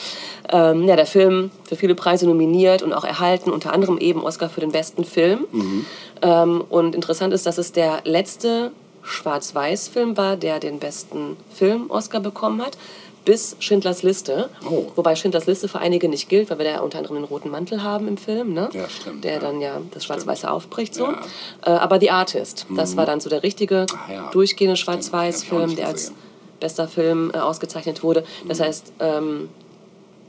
Ähm, 0.50 0.84
ja, 0.84 0.96
der 0.96 1.06
Film 1.08 1.52
für 1.68 1.76
viele 1.76 1.96
Preise 1.96 2.26
nominiert 2.28 2.84
und 2.84 2.94
auch 2.94 3.04
erhalten, 3.04 3.50
unter 3.52 3.74
anderem 3.74 3.98
eben 3.98 4.24
Oscar 4.24 4.48
für 4.48 4.62
den 4.62 4.72
besten 4.72 5.04
Film. 5.04 5.46
Mhm. 5.52 5.86
Ähm, 6.22 6.64
und 6.70 6.96
interessant 6.96 7.34
ist, 7.34 7.46
dass 7.46 7.58
es 7.58 7.72
der 7.72 8.00
letzte 8.06 8.72
Schwarz-Weiß-Film 9.02 10.18
war, 10.18 10.36
der 10.38 10.60
den 10.60 10.80
besten 10.80 11.38
Film-Oscar 11.54 12.20
bekommen 12.20 12.62
hat. 12.64 12.78
Bis 13.26 13.56
Schindlers 13.60 14.04
Liste. 14.04 14.50
Oh. 14.70 14.86
Wobei 14.96 15.16
Schindlers 15.16 15.48
Liste 15.48 15.68
für 15.68 15.80
einige 15.80 16.08
nicht 16.08 16.30
gilt, 16.30 16.50
weil 16.50 16.60
wir 16.60 16.66
da 16.66 16.80
unter 16.80 17.00
anderem 17.00 17.18
den 17.18 17.26
roten 17.26 17.50
Mantel 17.50 17.82
haben 17.84 18.08
im 18.08 18.18
Film, 18.18 18.54
ne? 18.54 18.70
Ja, 18.72 18.88
stimmt, 18.88 19.24
Der 19.24 19.34
ja. 19.34 19.40
dann 19.40 19.60
ja 19.62 19.82
das 19.92 20.06
Schwarz-Weiße 20.06 20.50
aufbricht. 20.50 20.94
So. 20.94 21.06
Ja. 21.06 21.12
Mhm. 21.12 21.18
Äh, 21.66 21.70
aber 21.72 22.00
The 22.00 22.12
Artist, 22.12 22.68
das 22.76 22.96
war 22.96 23.06
dann 23.06 23.20
so 23.20 23.30
der 23.30 23.44
richtige, 23.44 23.88
ja. 24.12 24.30
durchgehende 24.32 24.78
Schwarz-Weiß-Film, 24.78 25.76
der 25.76 25.88
als 25.88 26.14
bester 26.60 26.88
Film 26.88 27.32
äh, 27.34 27.40
ausgezeichnet 27.40 28.04
wurde. 28.04 28.24
Das 28.48 28.60
heißt, 28.60 28.94
ähm, 29.00 29.50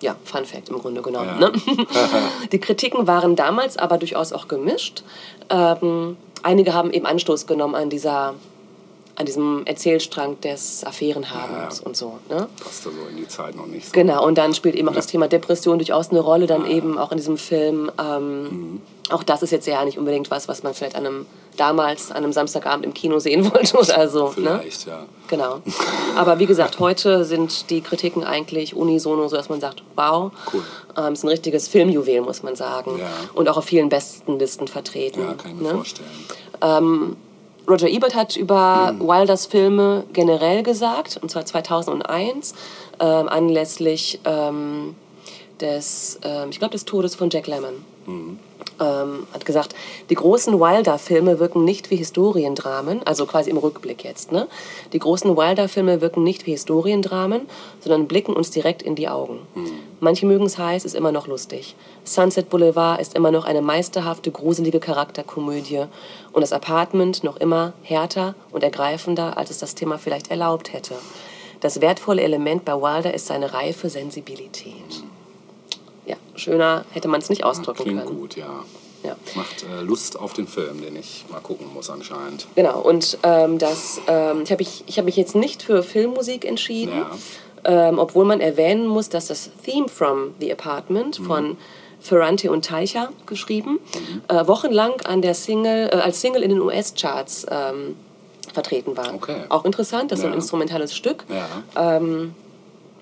ja, 0.03 0.17
Fun 0.25 0.45
Fact 0.45 0.69
im 0.69 0.79
Grunde 0.79 1.03
genommen. 1.03 1.39
Ne? 1.39 1.53
Die 2.53 2.59
Kritiken 2.59 3.07
waren 3.07 3.37
damals 3.37 3.77
aber 3.77 3.99
durchaus 3.99 4.33
auch 4.33 4.49
gemischt. 4.49 5.03
Ähm, 5.51 6.17
einige 6.43 6.75
haben 6.75 6.91
eben 6.93 7.07
Anstoß 7.07 7.47
genommen 7.47 7.75
an 7.75 7.91
dieser 7.91 8.35
an 9.17 9.27
diesem 9.27 9.65
Erzählstrang 9.67 10.41
des 10.41 10.85
Affärenhabens 10.85 11.81
Ja. 11.81 11.87
und 11.87 11.97
so. 11.97 12.19
Ne? 12.29 12.49
Passte 12.63 12.91
so 12.91 13.07
in 13.11 13.17
die 13.17 13.27
Zeit 13.29 13.57
noch 13.57 13.67
nicht 13.67 13.87
so. 13.87 13.93
Genau, 13.93 14.25
und 14.27 14.37
dann 14.39 14.55
spielt 14.55 14.75
eben 14.75 14.89
auch 14.89 14.95
das 14.95 15.07
Thema 15.07 15.27
Depression 15.29 15.79
durchaus 15.79 16.11
eine 16.11 16.21
Rolle, 16.21 16.47
dann 16.47 16.67
eben 16.67 16.99
auch 16.99 17.11
in 17.13 17.17
diesem 17.19 17.39
Film. 17.39 17.91
Ähm, 17.99 18.43
Mhm. 18.43 18.83
Auch 19.11 19.23
das 19.23 19.45
ist 19.45 19.53
jetzt 19.53 19.69
ja 19.69 19.85
nicht 19.85 19.99
unbedingt 19.99 20.33
was, 20.33 20.49
was 20.49 20.65
man 20.65 20.75
vielleicht 20.75 20.97
an 20.97 21.07
einem, 21.07 21.27
damals 21.57 22.11
an 22.11 22.19
einem 22.19 22.33
Samstagabend 22.33 22.85
im 22.85 22.93
Kino 22.93 23.21
sehen 23.21 23.45
wollte 23.55 23.77
oder 23.79 24.09
so. 24.09 24.27
Ne? 24.37 24.59
Vielleicht, 24.61 24.87
ja. 24.89 25.05
Genau. 25.29 25.61
Aber 26.17 26.41
wie 26.41 26.47
gesagt, 26.47 26.81
heute 26.81 27.25
sind 27.25 27.71
die 27.71 27.83
Kritiken 27.83 28.25
eigentlich 28.25 28.75
unisono, 28.75 29.29
so 29.29 29.37
dass 29.37 29.49
man 29.49 29.61
sagt, 29.61 29.85
wow, 29.95 30.33
Cool. 30.53 30.63
ähm, 30.99 31.13
ist 31.13 31.23
ein 31.23 31.29
richtiges 31.29 31.69
Filmjuwel, 31.69 32.21
muss 32.23 32.43
man 32.43 32.57
sagen. 32.57 32.99
Ja. 32.99 33.07
Und 33.35 33.49
auch 33.49 33.57
auf 33.59 33.65
vielen 33.67 33.89
besten 33.89 34.41
Listen 34.41 34.67
vertreten. 34.67 35.21
Ja, 35.21 35.35
kann 35.35 35.53
ich 35.53 35.57
mir 35.59 35.69
ne? 35.69 35.75
vorstellen. 35.77 36.09
Roger 37.69 37.89
Ebert 37.89 38.15
hat 38.15 38.37
über 38.37 38.93
Mhm. 38.93 39.01
Wilders 39.09 39.47
Filme 39.47 40.05
generell 40.13 40.63
gesagt, 40.63 41.19
und 41.21 41.31
zwar 41.31 41.45
2001, 41.45 42.55
ähm, 43.01 43.29
anlässlich 43.29 44.21
ähm, 44.25 44.95
des, 45.61 46.19
ähm, 46.23 46.51
ich 46.51 46.59
glaube, 46.59 46.73
des 46.73 46.85
Todes 46.85 47.15
von 47.15 47.31
Jack 47.31 47.47
Lemmon. 47.47 47.85
Mhm. 48.07 48.39
Ähm, 48.79 49.27
hat 49.33 49.47
gesagt, 49.47 49.75
die 50.11 50.15
großen 50.15 50.61
Wilder-Filme 50.61 51.39
wirken 51.39 51.65
nicht 51.65 51.91
wie 51.91 51.97
Historiendramen, 51.97 53.03
also 53.07 53.25
quasi 53.25 53.49
im 53.49 53.57
Rückblick 53.57 54.05
jetzt. 54.05 54.33
Ne? 54.33 54.49
Die 54.93 54.99
großen 54.99 55.35
Wilder-Filme 55.35 56.03
wirken 56.03 56.23
nicht 56.23 56.47
wie 56.47 56.51
Historiendramen, 56.51 57.49
sondern 57.81 58.07
blicken 58.07 58.35
uns 58.35 58.51
direkt 58.51 58.83
in 58.83 58.95
die 58.95 59.09
Augen. 59.09 59.41
Manche 60.01 60.27
mögen 60.27 60.45
es 60.45 60.59
heiß, 60.59 60.85
ist 60.85 60.95
immer 60.95 61.11
noch 61.11 61.27
lustig. 61.27 61.75
Sunset 62.05 62.51
Boulevard 62.51 63.01
ist 63.01 63.15
immer 63.15 63.31
noch 63.31 63.47
eine 63.47 63.63
meisterhafte, 63.63 64.31
gruselige 64.31 64.79
Charakterkomödie 64.79 65.85
und 66.33 66.43
das 66.43 66.53
Apartment 66.53 67.25
noch 67.25 67.39
immer 67.39 67.73
härter 67.83 68.35
und 68.53 68.63
ergreifender, 68.63 69.39
als 69.39 69.51
es 69.51 69.59
das 69.59 69.75
Thema 69.75 69.97
vielleicht 69.97 70.31
erlaubt 70.31 70.75
hätte. 70.75 70.95
Das 71.61 71.81
wertvolle 71.81 72.23
Element 72.23 72.67
bei 72.67 72.75
Wilder 72.75 73.15
ist 73.15 73.27
seine 73.27 73.55
reife 73.55 73.89
Sensibilität. 73.89 75.03
Ja, 76.07 76.17
schöner 76.37 76.85
hätte 76.91 77.09
man 77.09 77.21
es 77.21 77.29
nicht 77.29 77.45
ausdrücken 77.45 77.83
Klingt 77.83 78.05
können. 78.07 78.19
gut, 78.21 78.37
ja. 78.37 78.65
Ja. 79.03 79.15
Macht 79.35 79.65
äh, 79.65 79.83
Lust 79.83 80.19
auf 80.19 80.33
den 80.33 80.49
Film, 80.49 80.81
den 80.83 80.97
ich 80.97 81.25
mal 81.31 81.41
gucken 81.41 81.67
muss 81.73 81.91
anscheinend. 81.91 82.47
Genau, 82.57 82.81
und 82.81 83.19
ähm, 83.23 83.59
das, 83.59 84.01
ähm, 84.09 84.43
ich 84.43 84.51
habe 84.51 84.63
ich, 84.63 84.85
ich 84.87 84.99
hab 84.99 85.05
mich 85.05 85.17
jetzt 85.17 85.35
nicht 85.37 85.63
für 85.63 85.83
Filmmusik 85.83 86.45
entschieden, 86.45 86.93
Ja. 87.65 87.89
ähm, 87.89 87.99
obwohl 88.01 88.25
man 88.25 88.41
erwähnen 88.41 88.87
muss, 88.87 89.09
dass 89.09 89.27
das 89.27 89.51
Theme 89.65 89.89
from 89.89 90.35
The 90.41 90.51
Apartment 90.53 91.21
Mhm. 91.21 91.25
von 91.27 91.57
Ferrante 92.01 92.51
und 92.51 92.65
Teicher 92.65 93.11
geschrieben, 93.27 93.79
äh, 94.29 94.47
wochenlang 94.47 95.01
an 95.03 95.23
der 95.23 95.35
Single, 95.35 95.89
äh, 95.93 95.97
als 95.97 96.21
Single 96.21 96.43
in 96.43 96.51
den 96.51 96.61
US-Charts 96.61 97.47
ähm, 97.51 97.97
vertreten 98.53 98.97
war. 98.97 99.15
Okay. 99.15 99.37
Auch 99.51 99.65
interessant, 99.65 100.11
das 100.11 100.21
ist 100.21 100.25
ein 100.25 100.33
instrumentales 100.33 100.95
Stück. 100.97 101.25
Ja. 101.29 101.97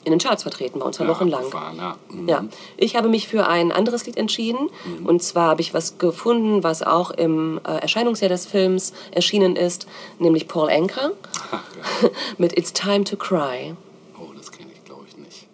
In 0.04 0.10
den 0.12 0.18
Charts 0.18 0.42
vertreten 0.42 0.78
bei 0.80 0.84
uns 0.86 0.98
ja, 0.98 1.04
Ja, 1.04 1.10
wochenlang. 1.10 1.44
ja. 1.78 1.96
Mhm. 2.10 2.28
Ja, 2.28 2.44
ich 2.76 2.94
habe 2.96 3.08
mich 3.08 3.26
für 3.28 3.46
ein 3.46 3.72
anderes 3.72 4.04
Lied 4.06 4.16
entschieden. 4.18 4.68
Und 5.04 5.22
zwar 5.22 5.48
habe 5.50 5.62
ich 5.62 5.72
was 5.74 5.96
gefunden, 5.98 6.62
was 6.62 6.82
auch 6.82 7.10
im 7.10 7.58
äh, 7.66 7.78
Erscheinungsjahr 7.78 8.28
des 8.28 8.46
Films 8.46 8.92
erschienen 9.12 9.56
ist, 9.56 9.86
nämlich 10.18 10.46
Paul 10.46 10.68
Anka 10.70 11.10
Ha, 11.52 11.60
ja. 12.02 12.08
mit 12.38 12.56
It's 12.58 12.72
Time 12.72 13.04
to 13.04 13.16
Cry. 13.16 13.74
Oh, 14.18 14.26
das 14.36 14.52
kenne 14.52 14.70
ich, 14.74 14.84
glaube 14.84 15.04
ich, 15.08 15.16
nicht. 15.16 15.46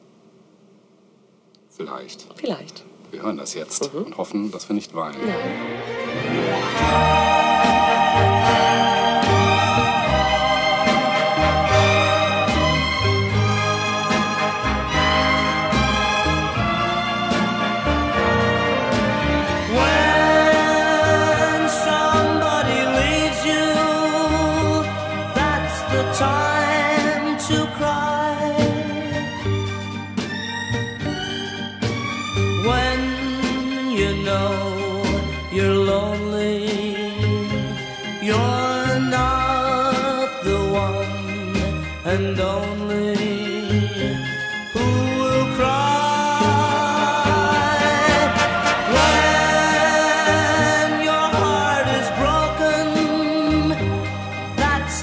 Vielleicht. 1.70 2.26
Vielleicht. 2.34 2.84
Wir 3.12 3.22
hören 3.22 3.36
das 3.38 3.54
jetzt 3.54 3.92
Mhm. 3.94 4.02
und 4.04 4.16
hoffen, 4.18 4.50
dass 4.52 4.68
wir 4.68 4.74
nicht 4.74 4.94
weinen. 4.94 5.16
When 8.20 9.29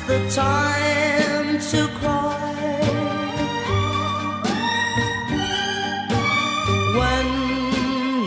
the 0.08 0.20
time 0.30 1.60
to 1.60 1.86
cry. 2.00 2.80
When 7.00 7.28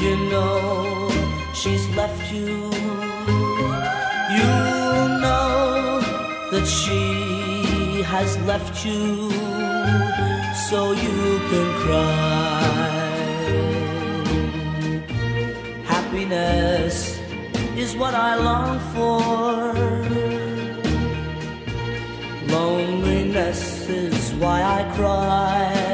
you 0.05 0.15
know 0.31 1.11
she's 1.55 1.89
left 1.97 2.31
you, 2.31 2.71
you 4.39 4.53
know 5.25 6.03
that 6.53 6.67
she 6.67 8.03
has 8.03 8.37
left 8.51 8.85
you 8.85 9.31
so 10.69 10.93
you 10.93 11.23
can 11.51 11.69
cry. 11.85 12.81
Happiness 15.87 17.19
is 17.75 17.97
what 17.97 18.15
I 18.15 18.35
long 18.37 18.79
for. 18.93 20.20
Loneliness 23.41 23.89
is 23.89 24.35
why 24.35 24.63
I 24.63 24.95
cry. 24.95 25.90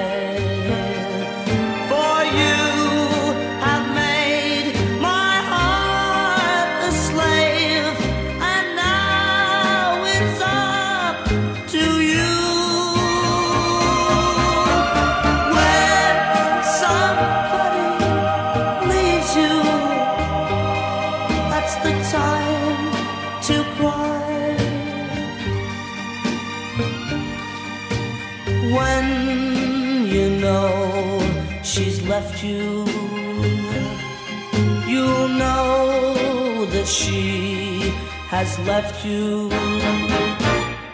Has 38.38 38.58
left 38.66 39.02
you, 39.02 39.48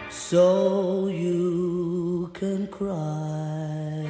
so 0.08 1.08
you 1.08 2.30
can 2.34 2.68
cry. 2.68 4.06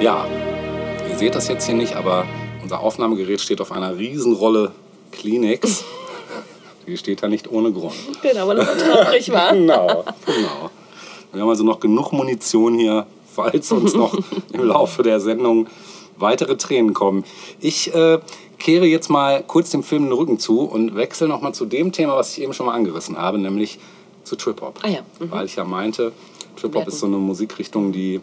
Ja, 0.00 0.26
ihr 1.08 1.16
seht 1.16 1.34
das 1.34 1.48
jetzt 1.48 1.64
hier 1.64 1.74
nicht, 1.74 1.96
aber 1.96 2.26
unser 2.62 2.80
Aufnahmegerät 2.80 3.40
steht 3.40 3.62
auf 3.62 3.72
einer 3.72 3.96
Riesenrolle 3.96 4.72
Kleenex. 5.12 5.82
Die 6.86 6.98
steht 6.98 7.22
da 7.22 7.28
nicht 7.28 7.50
ohne 7.50 7.72
Grund. 7.72 7.94
Genau, 8.20 8.46
weil 8.48 8.58
es 8.58 8.66
so 8.66 8.92
traurig 8.92 9.32
war. 9.32 9.52
Genau, 9.54 10.04
genau. 10.26 10.70
Wir 11.34 11.42
haben 11.42 11.48
also 11.48 11.64
noch 11.64 11.80
genug 11.80 12.12
Munition 12.12 12.78
hier, 12.78 13.06
falls 13.34 13.70
uns 13.72 13.94
noch 13.94 14.16
im 14.52 14.62
Laufe 14.62 15.02
der 15.02 15.20
Sendung 15.20 15.66
weitere 16.16 16.56
Tränen 16.56 16.94
kommen. 16.94 17.24
Ich 17.60 17.92
äh, 17.92 18.20
kehre 18.58 18.86
jetzt 18.86 19.10
mal 19.10 19.42
kurz 19.42 19.70
dem 19.70 19.82
Film 19.82 20.04
den 20.04 20.12
Rücken 20.12 20.38
zu 20.38 20.60
und 20.60 20.94
wechsle 20.94 21.28
noch 21.28 21.42
mal 21.42 21.52
zu 21.52 21.66
dem 21.66 21.92
Thema, 21.92 22.16
was 22.16 22.36
ich 22.36 22.42
eben 22.42 22.52
schon 22.52 22.66
mal 22.66 22.74
angerissen 22.74 23.18
habe, 23.18 23.38
nämlich 23.38 23.78
zu 24.22 24.36
Trip-Hop. 24.36 24.78
Ah 24.82 24.88
ja, 24.88 25.00
mhm. 25.18 25.30
Weil 25.30 25.46
ich 25.46 25.56
ja 25.56 25.64
meinte, 25.64 26.12
Trip-Hop 26.56 26.86
ist 26.86 27.00
so 27.00 27.06
eine 27.06 27.16
Musikrichtung, 27.16 27.92
die, 27.92 28.20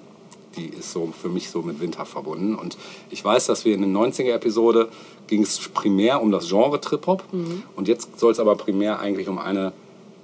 die 0.56 0.68
ist 0.68 0.94
so 0.94 1.14
für 1.22 1.30
mich 1.30 1.50
so 1.50 1.62
mit 1.62 1.80
Winter 1.82 2.06
verbunden. 2.06 2.56
Und 2.56 2.78
ich 3.10 3.24
weiß, 3.24 3.48
dass 3.48 3.66
wir 3.66 3.76
in 3.76 3.82
der 3.82 3.90
90er-Episode 3.90 4.88
ging 5.28 5.44
es 5.44 5.60
primär 5.74 6.22
um 6.22 6.32
das 6.32 6.48
Genre 6.48 6.80
Trip-Hop. 6.80 7.24
Mhm. 7.32 7.64
Und 7.76 7.88
jetzt 7.88 8.20
soll 8.20 8.32
es 8.32 8.40
aber 8.40 8.56
primär 8.56 9.00
eigentlich 9.00 9.28
um 9.28 9.38
eine 9.38 9.74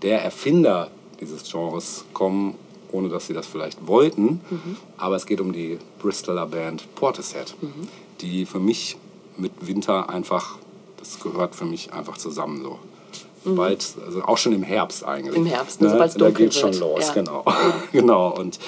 der 0.02 0.24
Erfinder 0.24 0.90
dieses 1.20 1.50
Genres 1.50 2.06
kommen, 2.14 2.56
ohne 2.92 3.10
dass 3.10 3.28
sie 3.28 3.34
das 3.34 3.46
vielleicht 3.48 3.88
wollten. 3.88 4.42
Mhm. 4.50 4.78
Aber 4.98 5.16
es 5.16 5.26
geht 5.26 5.42
um 5.42 5.54
die 5.54 5.78
Bristoler 6.02 6.46
Band 6.46 6.84
Portishead, 6.96 7.56
Mhm. 7.62 7.88
die 8.22 8.46
für 8.46 8.60
mich 8.60 8.98
mit 9.38 9.52
Winter 9.68 10.10
einfach, 10.10 10.58
das 10.98 11.20
gehört 11.20 11.56
für 11.56 11.66
mich 11.66 11.94
einfach 11.94 12.18
zusammen 12.18 12.62
so. 12.64 12.80
Bald, 13.46 13.86
also 14.06 14.24
auch 14.24 14.38
schon 14.38 14.52
im 14.52 14.64
Herbst 14.64 15.06
eigentlich. 15.06 15.38
Mhm. 15.38 15.46
Im 15.46 15.52
Herbst, 15.54 15.80
ne, 15.80 15.90
sobald's 15.90 16.16
da 16.16 16.26
dunkel 16.26 16.46
geht's 16.48 16.60
schon 16.60 16.72
wird. 16.72 16.82
los, 16.82 17.08
Ja. 17.08 17.14
genau. 17.14 17.46
genau. 17.94 18.36
Und 18.38 18.60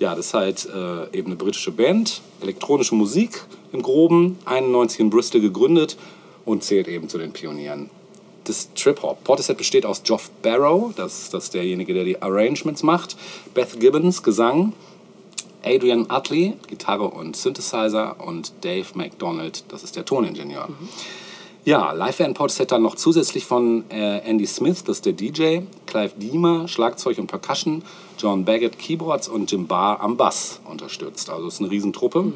ja, 0.00 0.14
das 0.14 0.26
ist 0.26 0.34
halt 0.34 0.66
äh, 0.66 1.16
eben 1.16 1.28
eine 1.28 1.36
britische 1.36 1.70
Band, 1.72 2.20
elektronische 2.42 2.94
Musik 2.94 3.42
im 3.72 3.80
Groben, 3.80 4.38
91 4.44 5.00
in 5.00 5.08
Bristol 5.10 5.40
gegründet 5.40 5.96
und 6.44 6.62
zählt 6.62 6.88
eben 6.88 7.08
zu 7.08 7.16
den 7.16 7.32
Pionieren 7.32 7.88
des 8.48 8.72
Trip-Hop. 8.74 9.22
Portishead 9.24 9.56
besteht 9.58 9.84
aus 9.86 10.02
Geoff 10.02 10.30
Barrow, 10.42 10.92
das, 10.96 11.22
ist- 11.22 11.34
das 11.34 11.44
ist 11.44 11.54
derjenige, 11.54 11.94
der 11.94 12.04
die 12.04 12.20
Arrangements 12.20 12.82
macht, 12.82 13.16
Beth 13.54 13.78
Gibbons, 13.78 14.22
Gesang, 14.22 14.72
Adrian 15.64 16.06
Utley, 16.10 16.54
Gitarre 16.66 17.08
und 17.08 17.36
Synthesizer 17.36 18.16
und 18.24 18.52
Dave 18.62 18.86
McDonald, 18.94 19.64
das 19.68 19.82
ist 19.82 19.96
der 19.96 20.04
Toningenieur. 20.04 20.68
Ja, 21.64 21.92
Live-Band 21.92 22.34
Portishead 22.38 22.70
dann 22.72 22.82
noch 22.82 22.94
zusätzlich 22.94 23.44
von 23.44 23.84
äh, 23.90 24.18
Andy 24.20 24.46
Smith, 24.46 24.84
das 24.84 24.98
ist 24.98 25.06
der 25.06 25.12
DJ, 25.12 25.60
Clive 25.86 26.12
Diemer, 26.16 26.66
Schlagzeug 26.68 27.18
und 27.18 27.26
Percussion, 27.26 27.82
John 28.18 28.44
Baggett, 28.46 28.78
Keyboards 28.78 29.28
und 29.28 29.50
Jim 29.50 29.66
Barr 29.66 30.00
am 30.00 30.16
Bass 30.16 30.60
unterstützt. 30.70 31.28
Also 31.28 31.48
es 31.48 31.54
ist 31.54 31.60
eine 31.60 31.70
Riesentruppe. 31.70 32.32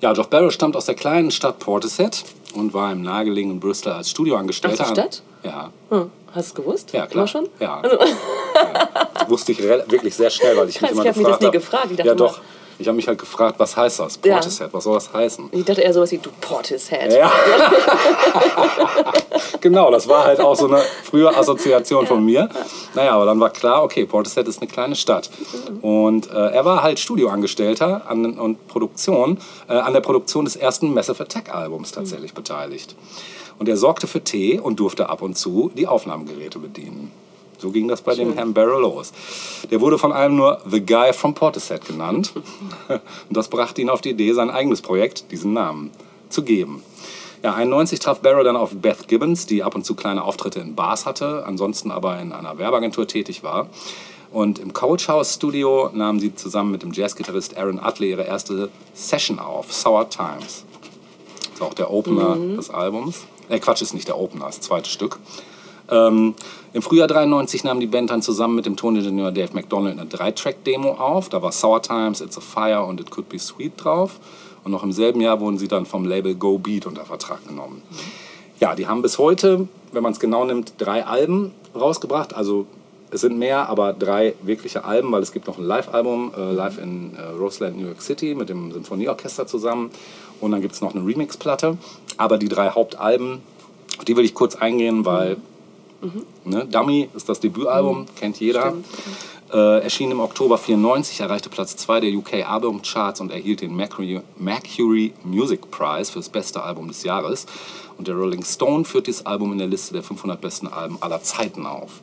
Ja, 0.00 0.12
Geoff 0.14 0.28
Barrow 0.30 0.52
stammt 0.52 0.76
aus 0.76 0.86
der 0.86 0.94
kleinen 0.94 1.30
Stadt 1.32 1.58
Portishead 1.58 2.24
und 2.58 2.74
war 2.74 2.92
im 2.92 3.02
nahegelegenen 3.02 3.60
Bristol 3.60 3.92
als 3.92 4.10
Studioangestellter. 4.10 4.84
Ach, 4.86 4.92
Stadt? 4.92 5.22
Ja, 5.42 5.70
Hm, 5.90 6.10
hast 6.32 6.34
du 6.34 6.40
es 6.40 6.54
gewusst? 6.54 6.92
ja, 6.92 7.06
klar. 7.06 7.22
Immer 7.22 7.26
schon? 7.28 7.48
Ja. 7.60 7.82
ja. 8.54 9.08
Das 9.14 9.28
wusste 9.30 9.52
ich 9.52 9.62
wirklich 9.62 10.14
sehr 10.14 10.30
schnell, 10.30 10.56
weil 10.56 10.68
ich 10.68 10.74
mich 10.80 10.90
Krass, 10.90 10.92
immer 10.92 11.02
ich 11.02 11.08
hab 11.08 11.16
mich 11.16 11.26
das 11.26 11.38
gefragt 11.38 11.42
nie 11.42 11.50
gefragt. 11.50 11.86
Ich 11.90 11.96
dachte 11.96 12.08
ja, 12.08 12.12
immer- 12.14 12.26
doch. 12.26 12.40
Ich 12.80 12.86
habe 12.86 12.94
mich 12.94 13.08
halt 13.08 13.18
gefragt, 13.18 13.58
was 13.58 13.76
heißt 13.76 13.98
das? 13.98 14.20
Ja. 14.24 14.34
Portishead, 14.34 14.72
was 14.72 14.84
soll 14.84 14.94
das 14.94 15.12
heißen? 15.12 15.48
Ich 15.50 15.64
dachte 15.64 15.80
eher 15.80 15.92
sowas 15.92 16.12
wie, 16.12 16.18
du 16.18 16.30
Portishead. 16.40 17.12
Ja. 17.12 17.30
genau, 19.60 19.90
das 19.90 20.08
war 20.08 20.24
halt 20.24 20.40
auch 20.40 20.54
so 20.54 20.68
eine 20.68 20.80
frühe 21.02 21.36
Assoziation 21.36 22.06
von 22.06 22.24
mir. 22.24 22.48
Naja, 22.94 23.12
aber 23.12 23.26
dann 23.26 23.40
war 23.40 23.50
klar, 23.50 23.82
okay, 23.82 24.06
Portishead 24.06 24.46
ist 24.46 24.62
eine 24.62 24.70
kleine 24.70 24.94
Stadt. 24.94 25.28
Und 25.82 26.30
äh, 26.30 26.34
er 26.34 26.64
war 26.64 26.84
halt 26.84 27.00
Studioangestellter 27.00 28.08
an, 28.08 28.38
und 28.38 28.68
Produktion, 28.68 29.38
äh, 29.68 29.72
an 29.72 29.92
der 29.92 30.00
Produktion 30.00 30.44
des 30.44 30.54
ersten 30.54 30.94
Massive 30.94 31.24
Attack 31.24 31.52
Albums 31.52 31.90
tatsächlich 31.90 32.32
beteiligt. 32.32 32.94
Und 33.58 33.68
er 33.68 33.76
sorgte 33.76 34.06
für 34.06 34.22
Tee 34.22 34.60
und 34.60 34.78
durfte 34.78 35.08
ab 35.08 35.20
und 35.20 35.36
zu 35.36 35.72
die 35.74 35.88
Aufnahmegeräte 35.88 36.60
bedienen. 36.60 37.10
So 37.58 37.70
ging 37.70 37.88
das 37.88 38.02
bei 38.02 38.14
dem 38.14 38.34
Herrn 38.34 38.54
Barrow 38.54 38.80
los. 38.80 39.12
Der 39.70 39.80
wurde 39.80 39.98
von 39.98 40.12
einem 40.12 40.36
nur 40.36 40.60
The 40.70 40.84
Guy 40.84 41.12
from 41.12 41.34
Portishead 41.34 41.84
genannt. 41.84 42.32
Und 42.88 43.36
das 43.36 43.48
brachte 43.48 43.82
ihn 43.82 43.90
auf 43.90 44.00
die 44.00 44.10
Idee, 44.10 44.32
sein 44.32 44.50
eigenes 44.50 44.80
Projekt, 44.80 45.30
diesen 45.32 45.52
Namen, 45.52 45.90
zu 46.28 46.42
geben. 46.42 46.82
Ja, 47.42 47.54
91 47.54 48.00
traf 48.00 48.20
Barrow 48.20 48.42
dann 48.42 48.56
auf 48.56 48.70
Beth 48.74 49.06
Gibbons, 49.08 49.46
die 49.46 49.62
ab 49.62 49.74
und 49.74 49.84
zu 49.84 49.94
kleine 49.94 50.24
Auftritte 50.24 50.60
in 50.60 50.74
Bars 50.74 51.06
hatte, 51.06 51.44
ansonsten 51.46 51.90
aber 51.90 52.20
in 52.20 52.32
einer 52.32 52.58
Werbeagentur 52.58 53.06
tätig 53.06 53.42
war. 53.42 53.68
Und 54.30 54.58
im 54.58 54.72
Coach 54.72 55.08
House 55.08 55.34
Studio 55.34 55.90
nahmen 55.92 56.20
sie 56.20 56.34
zusammen 56.34 56.70
mit 56.70 56.82
dem 56.82 56.92
Jazzgitarrist 56.92 57.56
Aaron 57.56 57.78
Utley 57.78 58.10
ihre 58.10 58.24
erste 58.24 58.68
Session 58.92 59.38
auf, 59.38 59.72
Sour 59.72 60.10
Times. 60.10 60.64
Das 61.40 61.54
ist 61.54 61.62
auch 61.62 61.74
der 61.74 61.90
Opener 61.90 62.36
des 62.56 62.70
Albums. 62.70 63.24
Äh, 63.48 63.58
Quatsch, 63.58 63.82
ist 63.82 63.94
nicht 63.94 64.08
der 64.08 64.18
Opener, 64.18 64.46
das 64.46 64.60
zweite 64.60 64.90
Stück. 64.90 65.18
Ähm, 65.90 66.34
Im 66.78 66.82
Frühjahr 66.82 67.08
93 67.08 67.64
nahm 67.64 67.80
die 67.80 67.88
Band 67.88 68.10
dann 68.10 68.22
zusammen 68.22 68.54
mit 68.54 68.64
dem 68.64 68.76
Toningenieur 68.76 69.32
Dave 69.32 69.52
McDonald 69.52 69.98
eine 69.98 70.08
Drei-Track-Demo 70.08 70.92
auf. 70.92 71.28
Da 71.28 71.42
war 71.42 71.50
Sour 71.50 71.82
Times, 71.82 72.20
It's 72.20 72.38
a 72.38 72.40
Fire 72.40 72.84
und 72.84 73.00
It 73.00 73.10
Could 73.10 73.28
Be 73.28 73.36
Sweet 73.36 73.72
drauf. 73.82 74.20
Und 74.62 74.70
noch 74.70 74.84
im 74.84 74.92
selben 74.92 75.20
Jahr 75.20 75.40
wurden 75.40 75.58
sie 75.58 75.66
dann 75.66 75.86
vom 75.86 76.04
Label 76.04 76.36
Go 76.36 76.56
Beat 76.56 76.86
unter 76.86 77.04
Vertrag 77.04 77.44
genommen. 77.48 77.82
Ja, 78.60 78.76
die 78.76 78.86
haben 78.86 79.02
bis 79.02 79.18
heute, 79.18 79.66
wenn 79.90 80.04
man 80.04 80.12
es 80.12 80.20
genau 80.20 80.44
nimmt, 80.44 80.74
drei 80.78 81.04
Alben 81.04 81.50
rausgebracht. 81.74 82.32
Also 82.32 82.66
es 83.10 83.22
sind 83.22 83.40
mehr, 83.40 83.68
aber 83.68 83.92
drei 83.92 84.34
wirkliche 84.42 84.84
Alben, 84.84 85.10
weil 85.10 85.22
es 85.22 85.32
gibt 85.32 85.48
noch 85.48 85.58
ein 85.58 85.64
Live-Album, 85.64 86.30
äh, 86.38 86.52
live 86.52 86.78
in 86.78 87.16
äh, 87.16 87.22
Roseland, 87.40 87.76
New 87.76 87.86
York 87.86 88.02
City 88.02 88.36
mit 88.36 88.50
dem 88.50 88.70
Symphonieorchester 88.70 89.48
zusammen. 89.48 89.90
Und 90.40 90.52
dann 90.52 90.62
gibt 90.62 90.74
es 90.74 90.80
noch 90.80 90.94
eine 90.94 91.04
Remix-Platte. 91.04 91.76
Aber 92.18 92.38
die 92.38 92.48
drei 92.48 92.70
Hauptalben, 92.70 93.42
auf 93.98 94.04
die 94.04 94.16
will 94.16 94.24
ich 94.24 94.34
kurz 94.34 94.54
eingehen, 94.54 95.04
weil 95.04 95.38
Ne? 96.44 96.66
Dummy 96.66 97.08
ist 97.14 97.28
das 97.28 97.40
Debütalbum, 97.40 98.06
kennt 98.16 98.38
jeder. 98.40 98.74
Äh, 99.52 99.82
erschien 99.82 100.10
im 100.10 100.20
Oktober 100.20 100.58
94, 100.58 101.20
erreichte 101.20 101.48
Platz 101.48 101.76
2 101.76 102.00
der 102.00 102.12
UK 102.12 102.46
Album 102.48 102.82
Charts 102.82 103.20
und 103.20 103.32
erhielt 103.32 103.62
den 103.62 103.74
Mercury, 103.74 104.20
Mercury 104.36 105.14
Music 105.24 105.70
Prize 105.70 106.12
für 106.12 106.18
das 106.18 106.28
beste 106.28 106.62
Album 106.62 106.88
des 106.88 107.02
Jahres. 107.02 107.46
Und 107.96 108.08
der 108.08 108.14
Rolling 108.14 108.44
Stone 108.44 108.84
führt 108.84 109.06
dieses 109.06 109.26
Album 109.26 109.52
in 109.52 109.58
der 109.58 109.66
Liste 109.66 109.94
der 109.94 110.02
500 110.02 110.40
besten 110.40 110.68
Alben 110.68 110.98
aller 111.00 111.22
Zeiten 111.22 111.66
auf. 111.66 112.00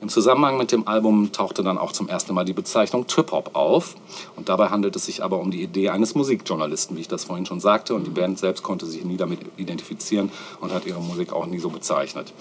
Im 0.00 0.08
Zusammenhang 0.08 0.58
mit 0.58 0.72
dem 0.72 0.88
Album 0.88 1.30
tauchte 1.30 1.62
dann 1.62 1.78
auch 1.78 1.92
zum 1.92 2.08
ersten 2.08 2.34
Mal 2.34 2.44
die 2.44 2.52
Bezeichnung 2.52 3.06
Trip-Hop 3.06 3.50
auf. 3.52 3.94
Und 4.34 4.48
dabei 4.48 4.68
handelt 4.70 4.96
es 4.96 5.04
sich 5.06 5.22
aber 5.22 5.38
um 5.38 5.52
die 5.52 5.62
Idee 5.62 5.90
eines 5.90 6.16
Musikjournalisten, 6.16 6.96
wie 6.96 7.02
ich 7.02 7.08
das 7.08 7.22
vorhin 7.22 7.46
schon 7.46 7.60
sagte. 7.60 7.94
Und 7.94 8.04
die 8.04 8.10
Band 8.10 8.36
selbst 8.40 8.64
konnte 8.64 8.86
sich 8.86 9.04
nie 9.04 9.16
damit 9.16 9.38
identifizieren 9.58 10.32
und 10.60 10.72
hat 10.72 10.86
ihre 10.86 11.00
Musik 11.00 11.32
auch 11.32 11.46
nie 11.46 11.60
so 11.60 11.70
bezeichnet. 11.70 12.32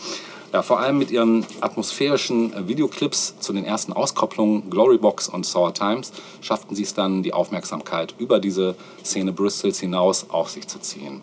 Ja, 0.54 0.62
vor 0.64 0.80
allem 0.80 0.98
mit 0.98 1.12
ihren 1.12 1.46
atmosphärischen 1.62 2.54
äh, 2.54 2.68
Videoclips 2.68 3.40
zu 3.40 3.54
den 3.54 3.64
ersten 3.64 3.94
Auskopplungen 3.94 4.70
Glorybox 4.70 5.30
und 5.30 5.46
Sour 5.46 5.74
Times 5.74 6.12
schafften 6.42 6.76
sie 6.76 6.84
es 6.84 6.94
dann, 6.94 7.24
die 7.24 7.34
Aufmerksamkeit 7.34 8.14
über 8.18 8.40
diese 8.40 8.76
Szene 9.04 9.32
Bristols 9.32 9.80
hinaus 9.80 10.26
auf 10.30 10.50
sich 10.50 10.68
zu 10.68 10.80
ziehen. 10.80 11.22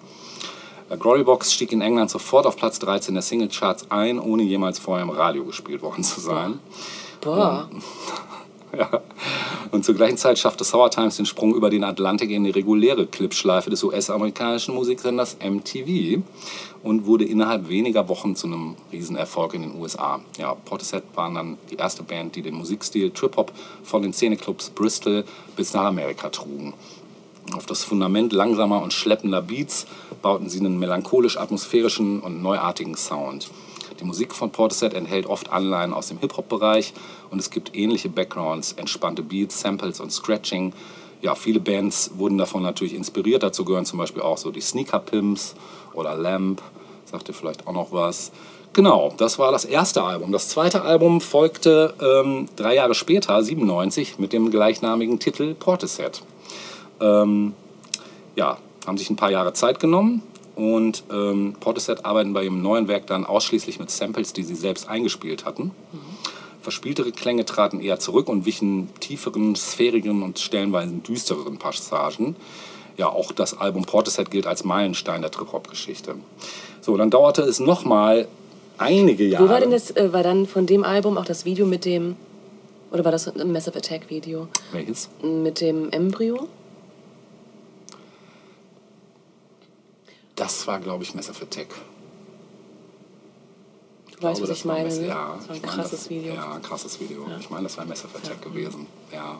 Äh, 0.89 0.97
Glorybox 0.97 1.53
stieg 1.53 1.73
in 1.73 1.83
England 1.83 2.11
sofort 2.11 2.47
auf 2.47 2.57
Platz 2.57 2.79
13 2.79 3.13
der 3.13 3.23
Singlecharts 3.23 3.91
ein, 3.91 4.19
ohne 4.19 4.45
jemals 4.45 4.79
vorher 4.79 5.05
im 5.05 5.11
Radio 5.11 5.45
gespielt 5.45 5.83
worden 5.83 6.05
zu 6.05 6.21
sein. 6.21 6.59
Boah. 7.21 7.69
Ja. 8.77 9.03
Und 9.71 9.85
zur 9.85 9.95
gleichen 9.95 10.17
Zeit 10.17 10.39
schaffte 10.39 10.65
Sour 10.65 10.91
Times 10.91 11.17
den 11.17 11.27
Sprung 11.27 11.55
über 11.55 11.71
den 11.71 11.85
Atlantik 11.85 12.31
in 12.31 12.45
die 12.45 12.51
reguläre 12.51 13.07
Clipschleife 13.07 13.71
des 13.71 13.83
US-amerikanischen 13.85 14.75
Musiksenders 14.75 15.37
MTV 15.45 16.23
und 16.83 17.07
wurde 17.07 17.25
innerhalb 17.25 17.69
weniger 17.69 18.09
Wochen 18.09 18.37
zu 18.37 18.47
einem 18.47 18.77
Riesenerfolg 18.93 19.55
in 19.55 19.63
den 19.63 19.75
USA. 19.75 20.21
Ja, 20.39 20.55
Portishead 20.55 21.03
waren 21.15 21.35
dann 21.35 21.59
die 21.71 21.77
erste 21.77 22.03
Band, 22.03 22.37
die 22.37 22.43
den 22.43 22.55
Musikstil 22.55 23.11
Trip-Hop 23.11 23.53
von 23.83 24.03
den 24.03 24.13
Szeneclubs 24.13 24.71
Bristol 24.71 25.25
bis 25.57 25.75
nach 25.75 25.85
Amerika 25.85 26.29
trugen. 26.31 26.75
Auf 27.55 27.67
das 27.67 27.83
Fundament 27.83 28.33
langsamer 28.33 28.83
und 28.83 28.93
schleppender 28.93 29.41
Beats 29.41 29.87
bauten 30.21 30.49
sie 30.49 30.61
einen 30.61 30.79
melancholisch-atmosphärischen 30.79 32.21
und 32.21 32.43
neuartigen 32.43 32.95
Sound. 32.95 33.49
Die 34.01 34.05
Musik 34.05 34.35
von 34.35 34.51
Portishead 34.51 34.95
enthält 34.95 35.27
oft 35.27 35.51
Anleihen 35.51 35.93
aus 35.93 36.09
dem 36.09 36.19
Hip-Hop-Bereich 36.19 36.93
und 37.31 37.39
es 37.41 37.51
gibt 37.51 37.75
ähnliche 37.75 38.09
Backgrounds, 38.09 38.73
entspannte 38.73 39.23
Beats, 39.23 39.61
Samples 39.61 40.01
und 40.01 40.13
Scratching. 40.13 40.73
Ja, 41.21 41.35
viele 41.35 41.59
Bands 41.59 42.13
wurden 42.15 42.39
davon 42.39 42.63
natürlich 42.63 42.95
inspiriert. 42.95 43.43
Dazu 43.43 43.65
gehören 43.65 43.85
zum 43.85 43.99
Beispiel 43.99 44.23
auch 44.23 44.39
so 44.39 44.53
die 44.53 44.61
Sneaker 44.61 45.01
Pimps 45.01 45.57
oder 45.95 46.15
Lamp. 46.15 46.63
Sagt 47.07 47.29
ihr 47.29 47.35
vielleicht 47.35 47.67
auch 47.67 47.73
noch 47.73 47.91
was? 47.91 48.31
Genau, 48.73 49.13
das 49.17 49.39
war 49.41 49.51
das 49.51 49.65
erste 49.65 50.03
Album. 50.05 50.31
Das 50.31 50.49
zweite 50.49 50.83
Album 50.83 51.21
folgte 51.21 51.95
ähm, 52.01 52.49
drei 52.55 52.77
Jahre 52.77 52.95
später, 52.95 53.43
97, 53.43 54.19
mit 54.19 54.33
dem 54.33 54.51
gleichnamigen 54.51 55.19
Titel 55.19 55.55
Portishead. 55.55 56.23
Ähm, 57.01 57.55
ja, 58.37 58.59
haben 58.87 58.99
sich 58.99 59.11
ein 59.11 59.17
paar 59.17 59.33
Jahre 59.33 59.55
Zeit 59.55 59.81
genommen 59.81 60.23
und 60.59 61.05
ähm, 61.13 61.55
Portishead 61.61 62.05
arbeiten 62.05 62.33
bei 62.33 62.43
ihrem 62.43 62.61
neuen 62.61 62.89
Werk 62.89 63.07
dann 63.07 63.25
ausschließlich 63.25 63.79
mit 63.79 63.91
Samples, 63.91 64.33
die 64.33 64.43
sie 64.43 64.57
selbst 64.57 64.89
eingespielt 64.89 65.45
hatten. 65.45 65.71
Verspieltere 66.61 67.13
Klänge 67.13 67.45
traten 67.45 67.81
eher 67.81 68.01
zurück 68.01 68.29
und 68.29 68.45
wichen 68.45 68.89
tieferen, 68.99 69.55
sphärigeren 69.55 70.23
und 70.23 70.41
stellenweise 70.41 70.93
düstereren 70.95 71.59
Passagen. 71.59 72.35
Ja, 72.97 73.09
auch 73.09 73.31
das 73.31 73.57
Album 73.57 73.85
Portishead 73.85 74.33
gilt 74.33 74.49
als 74.49 74.65
Meilenstein 74.65 75.23
der 75.23 75.31
Trip-Hop-Geschichte. 75.31 76.17
So, 76.81 76.97
dann 76.97 77.11
dauerte 77.11 77.43
es 77.43 77.61
nochmal 77.61 78.27
einige 78.79 79.25
Jahre. 79.25 79.45
Wo 79.45 79.49
war 79.49 79.61
denn 79.61 79.71
das, 79.71 79.93
äh, 79.93 80.13
war 80.13 80.25
dann 80.25 80.47
von 80.47 80.67
dem 80.67 80.83
Album 80.83 81.17
auch 81.19 81.25
das 81.25 81.45
Video 81.45 81.67
mit 81.67 81.85
dem, 81.85 82.17
oder 82.91 83.05
war 83.05 83.13
das 83.13 83.29
ein 83.29 83.53
Massive 83.53 83.79
Attack 83.79 84.11
Video? 84.11 84.49
Welches? 84.73 85.09
Mit 85.23 85.61
dem 85.61 85.91
Embryo? 85.91 86.49
Das 90.39 90.67
war, 90.67 90.79
glaube 90.81 91.03
ich, 91.05 91.15
Massive 91.15 91.43
Attack. 91.43 91.69
Du 94.17 94.23
weißt, 94.23 94.41
was 94.43 94.51
ich 94.51 94.65
meine, 94.65 94.89
ne? 94.89 95.07
Ja, 95.07 95.35
Das 95.37 95.49
war 95.49 95.57
ein 95.57 95.63
krasses 95.63 95.91
das, 95.91 96.11
Video. 96.11 96.35
Ja, 96.35 96.53
ein 96.55 96.63
krasses 96.63 97.01
Video. 97.01 97.27
Ich 97.41 97.51
meine, 97.51 97.65
das 97.65 97.77
war 97.77 97.85
Massive 97.85 98.17
Attack 98.17 98.41
gewesen. 98.43 98.87
Ja. 99.13 99.39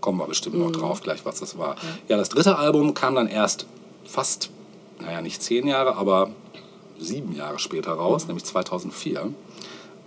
Kommen 0.00 0.18
wir 0.18 0.26
bestimmt 0.26 0.56
noch 0.56 0.68
Mhm. 0.68 0.72
drauf, 0.74 1.02
gleich, 1.02 1.24
was 1.24 1.40
das 1.40 1.58
war. 1.58 1.76
Ja, 2.08 2.16
das 2.16 2.28
dritte 2.30 2.56
Album 2.56 2.94
kam 2.94 3.14
dann 3.16 3.26
erst 3.26 3.66
fast, 4.04 4.50
naja, 4.98 5.20
nicht 5.20 5.42
zehn 5.42 5.66
Jahre, 5.66 5.96
aber 5.96 6.30
sieben 6.98 7.34
Jahre 7.34 7.58
später 7.58 7.94
Mhm. 7.94 8.00
raus, 8.00 8.26
nämlich 8.26 8.44
2004. 8.44 9.32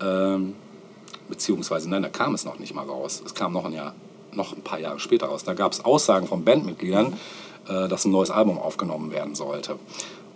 Ähm, 0.02 0.56
beziehungsweise, 1.30 1.90
nein, 1.90 2.02
da 2.04 2.10
kam 2.10 2.34
es 2.34 2.46
noch 2.46 2.58
nicht 2.60 2.74
mal 2.74 2.86
raus. 2.86 3.22
Es 3.26 3.34
kam 3.36 3.54
noch 3.54 3.66
ein, 3.66 3.74
Jahr, 3.74 3.94
noch 4.32 4.54
ein 4.54 4.62
paar 4.62 4.80
Jahre 4.80 5.00
später 5.00 5.28
raus. 5.28 5.44
Da 5.44 5.54
gab 5.54 5.72
es 5.74 5.84
Aussagen 5.86 6.28
von 6.28 6.44
Bandmitgliedern, 6.44 7.14
äh, 7.14 7.16
dass 7.66 8.06
ein 8.06 8.12
neues 8.12 8.30
Album 8.30 8.58
aufgenommen 8.58 9.12
werden 9.12 9.36
sollte. 9.36 9.78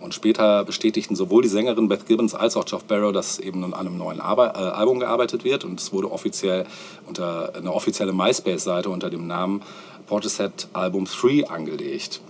Und 0.00 0.14
später 0.14 0.64
bestätigten 0.64 1.16
sowohl 1.16 1.42
die 1.42 1.48
Sängerin 1.48 1.88
Beth 1.88 2.06
Gibbons 2.06 2.34
als 2.34 2.56
auch 2.56 2.64
Geoff 2.64 2.84
Barrow, 2.84 3.12
dass 3.12 3.38
eben 3.40 3.64
an 3.64 3.74
einem 3.74 3.98
neuen 3.98 4.20
Arbe 4.20 4.52
äh, 4.54 4.58
Album 4.58 5.00
gearbeitet 5.00 5.44
wird. 5.44 5.64
Und 5.64 5.80
es 5.80 5.92
wurde 5.92 6.10
offiziell 6.12 6.66
unter 7.06 7.52
eine 7.56 7.72
offizielle 7.72 8.12
MySpace-Seite 8.12 8.90
unter 8.90 9.10
dem 9.10 9.26
Namen 9.26 9.62
Portishead 10.06 10.68
Album 10.72 11.06
3 11.06 11.48
angelegt, 11.48 12.20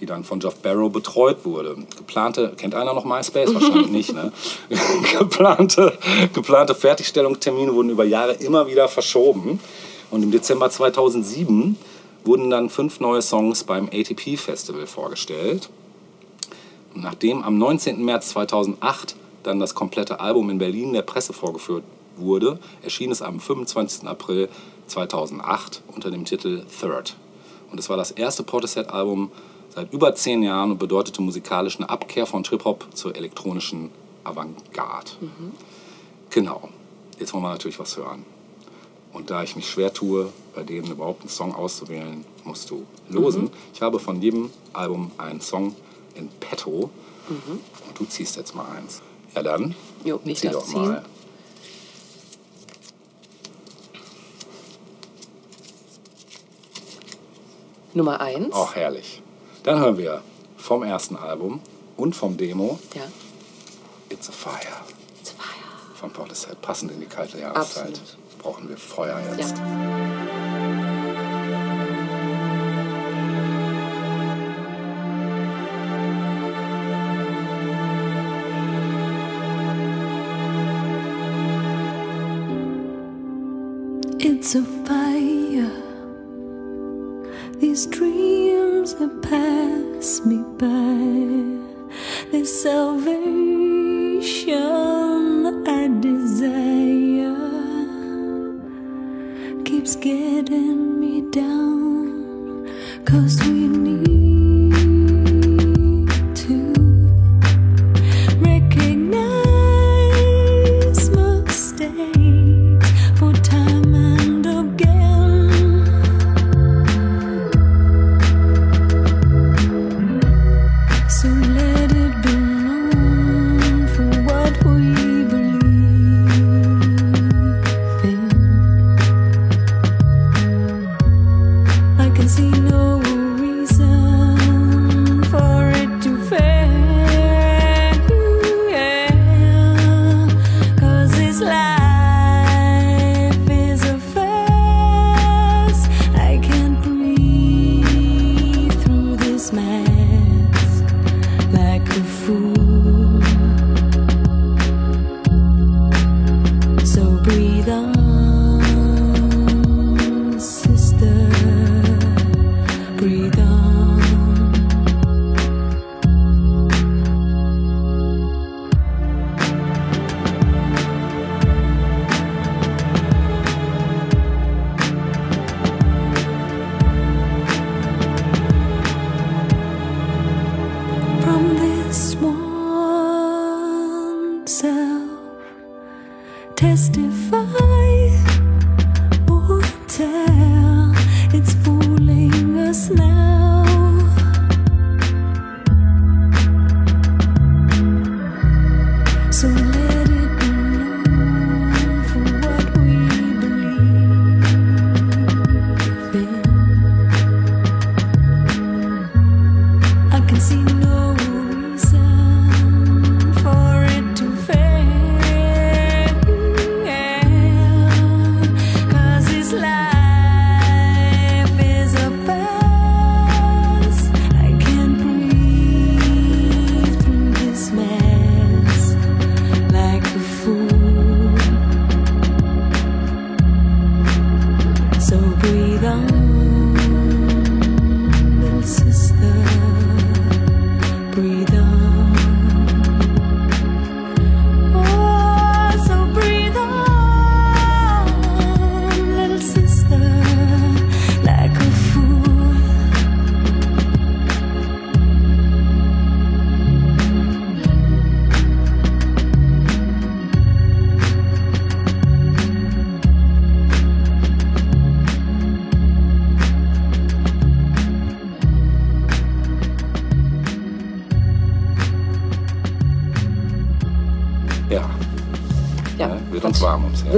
die 0.00 0.06
dann 0.06 0.24
von 0.24 0.40
Geoff 0.40 0.56
Barrow 0.56 0.90
betreut 0.90 1.44
wurde. 1.44 1.76
Geplante, 1.98 2.54
kennt 2.56 2.74
einer 2.74 2.94
noch 2.94 3.04
MySpace? 3.04 3.52
Wahrscheinlich 3.52 3.88
nicht, 3.90 4.14
ne? 4.14 4.32
geplante, 5.18 5.92
geplante 6.32 6.74
Fertigstellungstermine 6.74 7.74
wurden 7.74 7.90
über 7.90 8.04
Jahre 8.04 8.32
immer 8.32 8.66
wieder 8.66 8.88
verschoben. 8.88 9.60
Und 10.10 10.22
im 10.22 10.30
Dezember 10.30 10.70
2007 10.70 11.76
wurden 12.24 12.50
dann 12.50 12.68
fünf 12.68 13.00
neue 13.00 13.22
Songs 13.22 13.64
beim 13.64 13.86
ATP 13.86 14.36
Festival 14.36 14.86
vorgestellt. 14.86 15.70
Und 16.94 17.02
nachdem 17.02 17.42
am 17.42 17.58
19. 17.58 18.04
März 18.04 18.30
2008 18.30 19.16
dann 19.42 19.58
das 19.58 19.74
komplette 19.74 20.20
Album 20.20 20.50
in 20.50 20.58
Berlin 20.58 20.92
der 20.92 21.02
Presse 21.02 21.32
vorgeführt 21.32 21.84
wurde, 22.16 22.58
erschien 22.82 23.10
es 23.10 23.22
am 23.22 23.40
25. 23.40 24.06
April 24.06 24.48
2008 24.86 25.82
unter 25.94 26.10
dem 26.10 26.24
Titel 26.24 26.64
Third. 26.80 27.16
Und 27.70 27.78
es 27.78 27.88
war 27.88 27.96
das 27.96 28.10
erste 28.10 28.42
Portishead-Album 28.42 29.30
seit 29.74 29.92
über 29.92 30.14
zehn 30.14 30.42
Jahren 30.42 30.72
und 30.72 30.78
bedeutete 30.78 31.22
musikalisch 31.22 31.78
eine 31.78 31.88
Abkehr 31.88 32.26
von 32.26 32.42
Trip-Hop 32.42 32.88
zur 32.94 33.16
elektronischen 33.16 33.90
Avantgarde. 34.24 35.12
Genau, 36.30 36.68
jetzt 37.18 37.32
wollen 37.32 37.42
wir 37.42 37.50
natürlich 37.50 37.78
was 37.78 37.96
hören. 37.96 38.24
Und 39.12 39.30
da 39.30 39.42
ich 39.42 39.56
mich 39.56 39.68
schwer 39.68 39.92
tue, 39.92 40.32
bei 40.54 40.62
denen 40.62 40.90
überhaupt 40.90 41.20
einen 41.20 41.28
Song 41.28 41.54
auszuwählen, 41.54 42.24
musst 42.44 42.70
du 42.70 42.86
losen. 43.08 43.50
Ich 43.74 43.82
habe 43.82 43.98
von 43.98 44.20
jedem 44.22 44.50
Album 44.72 45.10
einen 45.18 45.40
Song 45.40 45.74
in 46.14 46.28
petto. 46.40 46.90
Und 47.28 47.98
du 47.98 48.04
ziehst 48.04 48.36
jetzt 48.36 48.54
mal 48.54 48.66
eins. 48.76 49.00
Ja, 49.34 49.42
dann. 49.42 49.74
Jo, 50.04 50.20
ich 50.24 50.38
zieh 50.40 50.48
doch 50.48 50.64
ziehen. 50.64 50.88
mal. 50.88 51.04
Nummer 57.94 58.20
1. 58.20 58.52
Auch 58.54 58.74
herrlich. 58.74 59.22
Dann 59.64 59.78
hören 59.78 59.98
wir 59.98 60.22
vom 60.56 60.82
ersten 60.82 61.16
Album 61.16 61.60
und 61.96 62.16
vom 62.16 62.36
Demo 62.36 62.78
Ja. 62.94 63.02
It's 64.08 64.28
a 64.28 64.32
Fire 64.32 64.54
It's 65.20 65.30
a 65.30 65.42
fire. 65.42 65.94
von 65.94 66.10
Portishead, 66.10 66.60
passend 66.62 66.90
in 66.92 67.00
die 67.00 67.06
kalte 67.06 67.38
Jahreszeit. 67.38 67.88
Absolut. 67.88 68.16
Brauchen 68.42 68.68
wir 68.68 68.76
Feuer 68.76 69.20
jetzt. 69.36 69.56
Ja. 69.56 70.51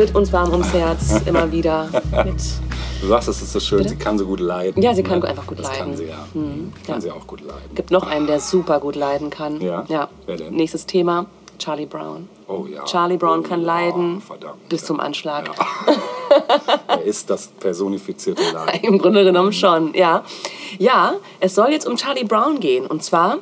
Wird 0.04 0.16
uns 0.16 0.34
warm 0.34 0.52
ums 0.52 0.70
Herz, 0.74 1.22
immer 1.24 1.50
wieder. 1.50 1.88
Mit, 2.26 2.36
Du 3.00 3.06
sagst, 3.08 3.26
es 3.26 3.40
ist 3.40 3.54
so 3.54 3.58
schön, 3.58 3.78
Bitte? 3.78 3.88
sie 3.88 3.96
kann 3.96 4.18
so 4.18 4.26
gut 4.26 4.38
leiden. 4.38 4.82
Ja, 4.82 4.92
sie 4.92 5.02
kann 5.02 5.20
ne? 5.20 5.28
einfach 5.28 5.46
gut 5.46 5.58
das 5.58 5.66
leiden. 5.68 5.92
Mhm. 5.92 5.96
kann 5.96 5.96
sie 5.96 6.04
ja. 6.04 6.26
Kann 6.84 6.94
ja. 6.96 7.00
sie 7.00 7.10
auch 7.10 7.26
gut 7.26 7.40
leiden. 7.40 7.74
gibt 7.74 7.90
noch 7.90 8.06
einen, 8.06 8.26
der 8.26 8.38
super 8.38 8.80
gut 8.80 8.96
leiden 8.96 9.30
kann. 9.30 9.62
Ja? 9.62 9.86
ja. 9.88 10.10
Wer 10.26 10.36
denn? 10.36 10.52
Nächstes 10.52 10.84
Thema, 10.84 11.24
Charlie 11.58 11.86
Brown. 11.86 12.28
Oh 12.48 12.66
ja. 12.66 12.84
Charlie 12.84 13.16
Brown 13.16 13.40
oh, 13.40 13.42
kann 13.44 13.62
ja, 13.62 13.66
leiden 13.66 14.20
verdammt. 14.20 14.68
bis 14.68 14.84
zum 14.84 15.00
Anschlag. 15.00 15.50
Er 16.86 17.02
ist 17.02 17.30
das 17.30 17.46
personifizierte 17.46 18.42
Leid. 18.52 18.80
Im 18.82 18.98
Grunde 18.98 19.24
genommen 19.24 19.54
schon, 19.54 19.94
ja. 19.94 20.22
Ja, 20.78 21.14
es 21.40 21.54
soll 21.54 21.70
jetzt 21.70 21.86
um 21.86 21.96
Charlie 21.96 22.24
Brown 22.24 22.60
gehen. 22.60 22.86
Und 22.86 23.02
zwar 23.02 23.38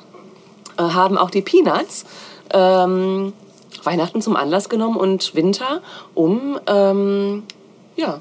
äh, 0.76 0.82
haben 0.82 1.18
auch 1.18 1.30
die 1.30 1.42
Peanuts 1.42 2.04
ähm, 2.52 3.32
Weihnachten 3.84 4.22
zum 4.22 4.36
Anlass 4.36 4.68
genommen 4.68 4.96
und 4.96 5.34
Winter, 5.34 5.80
um 6.14 6.58
ähm, 6.66 7.42
ja, 7.96 8.20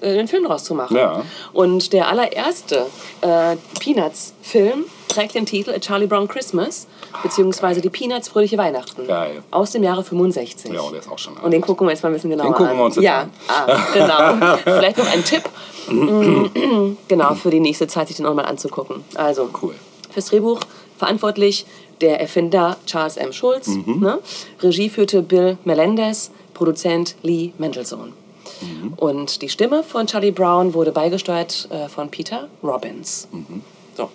äh, 0.00 0.14
den 0.14 0.28
Film 0.28 0.44
draus 0.44 0.64
zu 0.64 0.74
machen. 0.74 0.96
Ja. 0.96 1.22
Und 1.52 1.92
der 1.92 2.08
allererste 2.08 2.86
äh, 3.20 3.56
Peanuts-Film 3.80 4.84
trägt 5.08 5.34
den 5.34 5.46
Titel 5.46 5.70
A 5.70 5.78
Charlie 5.78 6.06
Brown 6.06 6.28
Christmas, 6.28 6.86
beziehungsweise 7.22 7.80
die 7.80 7.88
Peanuts 7.90 8.28
Fröhliche 8.28 8.58
Weihnachten. 8.58 9.06
Geil. 9.06 9.42
Aus 9.50 9.72
dem 9.72 9.82
Jahre 9.82 10.04
65. 10.04 10.72
Ja, 10.72 10.80
und 10.82 10.92
der 10.92 11.00
ist 11.00 11.10
auch 11.10 11.18
schon 11.18 11.34
alt. 11.36 11.44
Und 11.44 11.50
den 11.50 11.62
gucken 11.62 11.86
wir 11.86 11.92
jetzt 11.92 12.02
mal 12.02 12.10
ein 12.10 12.12
bisschen 12.12 12.30
genauer 12.30 12.46
Den 12.48 12.52
gucken 12.54 12.70
an. 12.72 12.76
wir 12.76 12.84
uns 12.84 12.96
jetzt 12.96 13.04
ja, 13.04 13.20
an. 13.22 13.30
Ah, 13.48 13.78
genau. 13.92 14.56
Vielleicht 14.64 14.98
noch 14.98 15.10
ein 15.10 15.24
Tipp, 15.24 15.44
Mm, 15.90 16.96
genau, 17.08 17.34
für 17.34 17.50
die 17.50 17.60
nächste 17.60 17.86
Zeit 17.86 18.08
sich 18.08 18.16
den 18.16 18.26
auch 18.26 18.34
mal 18.34 18.44
anzugucken. 18.44 19.04
Also, 19.14 19.48
Cool. 19.62 19.74
fürs 20.10 20.26
Drehbuch 20.26 20.60
verantwortlich 20.98 21.66
der 22.00 22.20
Erfinder 22.20 22.76
Charles 22.86 23.16
M. 23.16 23.32
Schulz. 23.32 23.68
Mhm. 23.68 24.00
Ne? 24.00 24.18
Regie 24.60 24.88
führte 24.88 25.22
Bill 25.22 25.58
Melendez, 25.64 26.30
Produzent 26.54 27.16
Lee 27.22 27.52
Mendelssohn. 27.58 28.12
Mhm. 28.60 28.94
Und 28.96 29.42
die 29.42 29.48
Stimme 29.48 29.82
von 29.82 30.06
Charlie 30.06 30.30
Brown 30.32 30.74
wurde 30.74 30.92
beigesteuert 30.92 31.68
äh, 31.70 31.88
von 31.88 32.08
Peter 32.10 32.48
Robbins. 32.62 33.28
Mhm. 33.32 33.62
So. 33.96 34.10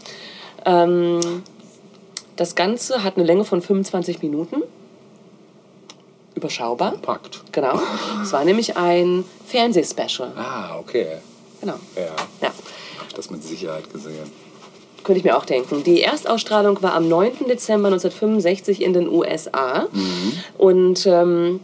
Ähm, 0.66 1.44
das 2.36 2.56
Ganze 2.56 3.04
hat 3.04 3.16
eine 3.18 3.26
Länge 3.26 3.46
von 3.46 3.62
25 3.62 4.22
Minuten. 4.22 4.64
Überschaubar. 6.36 6.94
Packt. 6.98 7.44
Genau. 7.52 7.80
Es 8.24 8.34
war 8.34 8.44
nämlich 8.44 8.76
ein 8.76 9.24
Fernsehspecial. 9.46 10.32
Ah, 10.36 10.78
okay. 10.80 11.18
Genau. 11.62 11.76
Ja, 11.96 12.02
Ja. 12.42 12.48
hab 13.00 13.08
ich 13.08 13.14
das 13.14 13.30
mit 13.30 13.44
Sicherheit 13.44 13.92
gesehen. 13.94 14.32
Könnte 15.04 15.20
ich 15.20 15.24
mir 15.26 15.38
auch 15.38 15.46
denken. 15.46 15.84
Die 15.84 16.02
Erstausstrahlung 16.02 16.82
war 16.82 16.94
am 16.94 17.08
9. 17.10 17.48
Dezember 17.50 17.88
1965 17.88 18.82
in 18.82 18.94
den 18.94 19.10
USA. 19.10 19.88
Und 20.58 21.06
ähm, 21.06 21.60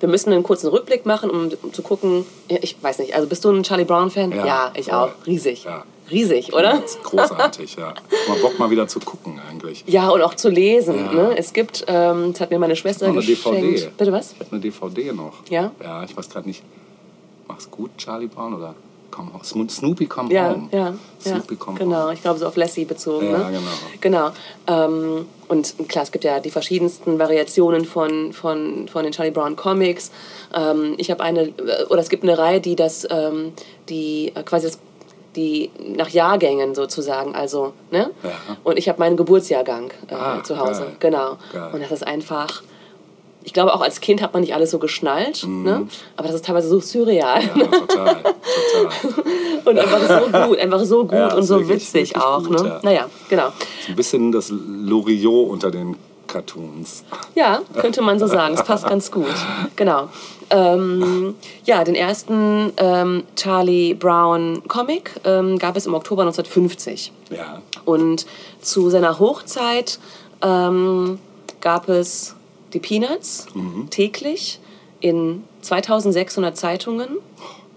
wir 0.00 0.08
müssen 0.08 0.32
einen 0.32 0.42
kurzen 0.42 0.68
Rückblick 0.68 1.04
machen, 1.06 1.30
um, 1.30 1.50
um 1.62 1.72
zu 1.72 1.82
gucken. 1.82 2.24
Ja, 2.48 2.58
ich 2.62 2.76
weiß 2.80 2.98
nicht, 3.00 3.14
also 3.14 3.26
bist 3.28 3.44
du 3.44 3.50
ein 3.50 3.62
Charlie 3.62 3.84
Brown-Fan? 3.84 4.32
Ja, 4.32 4.72
ich 4.76 4.86
voll. 4.86 4.94
auch. 4.94 5.10
Riesig. 5.26 5.64
Ja. 5.64 5.84
Riesig, 6.10 6.54
oder? 6.54 6.78
Das 6.80 6.92
ist 6.92 7.02
großartig, 7.02 7.76
ja. 7.76 7.92
Mal 8.28 8.38
Bock 8.40 8.58
mal 8.58 8.70
wieder 8.70 8.88
zu 8.88 8.98
gucken 9.00 9.38
eigentlich. 9.50 9.84
Ja, 9.86 10.08
und 10.08 10.22
auch 10.22 10.34
zu 10.34 10.48
lesen. 10.48 10.96
Ja. 10.96 11.12
Ne? 11.12 11.34
Es 11.36 11.52
gibt, 11.52 11.84
ähm, 11.86 12.32
das 12.32 12.40
hat 12.40 12.50
mir 12.50 12.58
meine 12.58 12.76
Schwester 12.76 13.08
Noch 13.08 13.16
eine 13.16 13.24
geschenkt. 13.26 13.62
DVD. 13.62 13.90
Bitte 13.98 14.12
was? 14.12 14.32
Ich 14.32 14.40
habe 14.40 14.52
eine 14.52 14.60
DVD 14.60 15.12
noch. 15.12 15.34
Ja? 15.50 15.72
Ja, 15.82 16.04
ich 16.04 16.16
weiß 16.16 16.30
gerade 16.30 16.48
nicht. 16.48 16.62
Mach's 17.46 17.70
gut, 17.70 17.90
Charlie 17.98 18.26
Brown 18.26 18.54
oder 18.54 18.74
Come 19.10 19.32
Home? 19.32 19.42
Sno- 19.44 19.68
Snoopy 19.68 20.06
Come 20.06 20.32
Ja, 20.32 20.50
Home. 20.50 20.68
ja, 20.70 20.78
ja. 20.78 20.94
Snoopy 21.20 21.56
Come 21.56 21.78
Genau, 21.78 22.04
Home. 22.04 22.14
ich 22.14 22.22
glaube 22.22 22.38
so 22.38 22.46
auf 22.46 22.56
Lassie 22.56 22.84
bezogen. 22.84 23.30
Ja, 23.30 23.48
ne? 23.50 23.58
genau. 24.00 24.30
Genau. 24.66 24.86
Ähm, 24.86 25.26
und 25.48 25.74
klar, 25.88 26.04
es 26.04 26.12
gibt 26.12 26.24
ja 26.24 26.40
die 26.40 26.50
verschiedensten 26.50 27.18
Variationen 27.18 27.84
von, 27.84 28.32
von, 28.32 28.86
von 28.88 29.02
den 29.04 29.12
Charlie 29.12 29.30
Brown 29.32 29.56
Comics. 29.56 30.10
Ähm, 30.54 30.94
ich 30.98 31.10
habe 31.10 31.22
eine, 31.22 31.42
äh, 31.48 31.84
oder 31.88 32.00
es 32.00 32.08
gibt 32.10 32.22
eine 32.22 32.36
Reihe, 32.36 32.60
die 32.60 32.76
das, 32.76 33.06
ähm, 33.10 33.52
die 33.88 34.32
äh, 34.34 34.42
quasi 34.42 34.66
das, 34.66 34.78
die 35.36 35.70
nach 35.96 36.08
Jahrgängen 36.08 36.74
sozusagen, 36.74 37.34
also, 37.34 37.72
ne? 37.90 38.10
Ja. 38.22 38.30
Und 38.64 38.78
ich 38.78 38.88
habe 38.88 38.98
meinen 38.98 39.16
Geburtsjahrgang 39.16 39.90
äh, 40.10 40.14
Ah, 40.14 40.42
zu 40.42 40.58
Hause. 40.58 40.82
geil. 40.82 40.96
Genau. 41.00 41.36
Geil. 41.52 41.70
Und 41.74 41.82
das 41.82 41.92
ist 41.92 42.06
einfach. 42.06 42.62
Ich 43.48 43.54
glaube, 43.54 43.72
auch 43.72 43.80
als 43.80 44.02
Kind 44.02 44.20
hat 44.20 44.34
man 44.34 44.42
nicht 44.42 44.52
alles 44.54 44.70
so 44.70 44.78
geschnallt, 44.78 45.46
ne? 45.48 45.86
aber 46.18 46.26
das 46.28 46.36
ist 46.36 46.44
teilweise 46.44 46.68
so 46.68 46.80
surreal. 46.80 47.40
Mhm. 47.54 47.60
Ja, 47.62 47.66
total, 47.66 48.16
total. 48.22 49.24
Und 49.64 49.78
einfach 49.78 50.20
so 50.20 50.46
gut, 50.48 50.58
einfach 50.58 50.84
so 50.84 51.04
gut 51.06 51.12
Ja, 51.12 51.34
und 51.34 51.42
so 51.44 51.54
wirklich- 51.60 51.76
witzig 51.94 52.10
wirklich 52.14 52.16
auch. 52.22 52.44
gut, 52.44 52.62
ne? 52.62 52.68
ja. 52.68 52.80
Naja, 52.82 53.06
genau. 53.30 53.48
Ein 53.88 53.96
bisschen 53.96 54.32
das 54.32 54.50
Loriot 54.50 55.48
unter 55.48 55.70
den 55.70 55.96
Cartoons. 56.26 57.04
Ja, 57.34 57.62
könnte 57.80 58.02
man 58.02 58.18
so 58.18 58.26
sagen. 58.26 58.52
Es 58.54 58.62
passt 58.62 58.86
ganz 58.86 59.10
gut. 59.10 59.24
Genau. 59.76 60.10
Ähm, 60.50 61.34
ja, 61.64 61.84
den 61.84 61.94
ersten 61.94 62.70
ähm, 62.76 63.24
Charlie 63.34 63.94
Brown 63.94 64.62
Comic 64.68 65.12
ähm, 65.24 65.58
gab 65.58 65.74
es 65.74 65.86
im 65.86 65.94
Oktober 65.94 66.20
1950. 66.22 67.12
Ja. 67.30 67.62
Und 67.86 68.26
zu 68.60 68.90
seiner 68.90 69.18
Hochzeit 69.18 69.98
ähm, 70.42 71.18
gab 71.62 71.88
es 71.88 72.34
die 72.72 72.80
Peanuts 72.80 73.46
täglich 73.90 74.58
in 75.00 75.44
2600 75.62 76.56
Zeitungen 76.56 77.18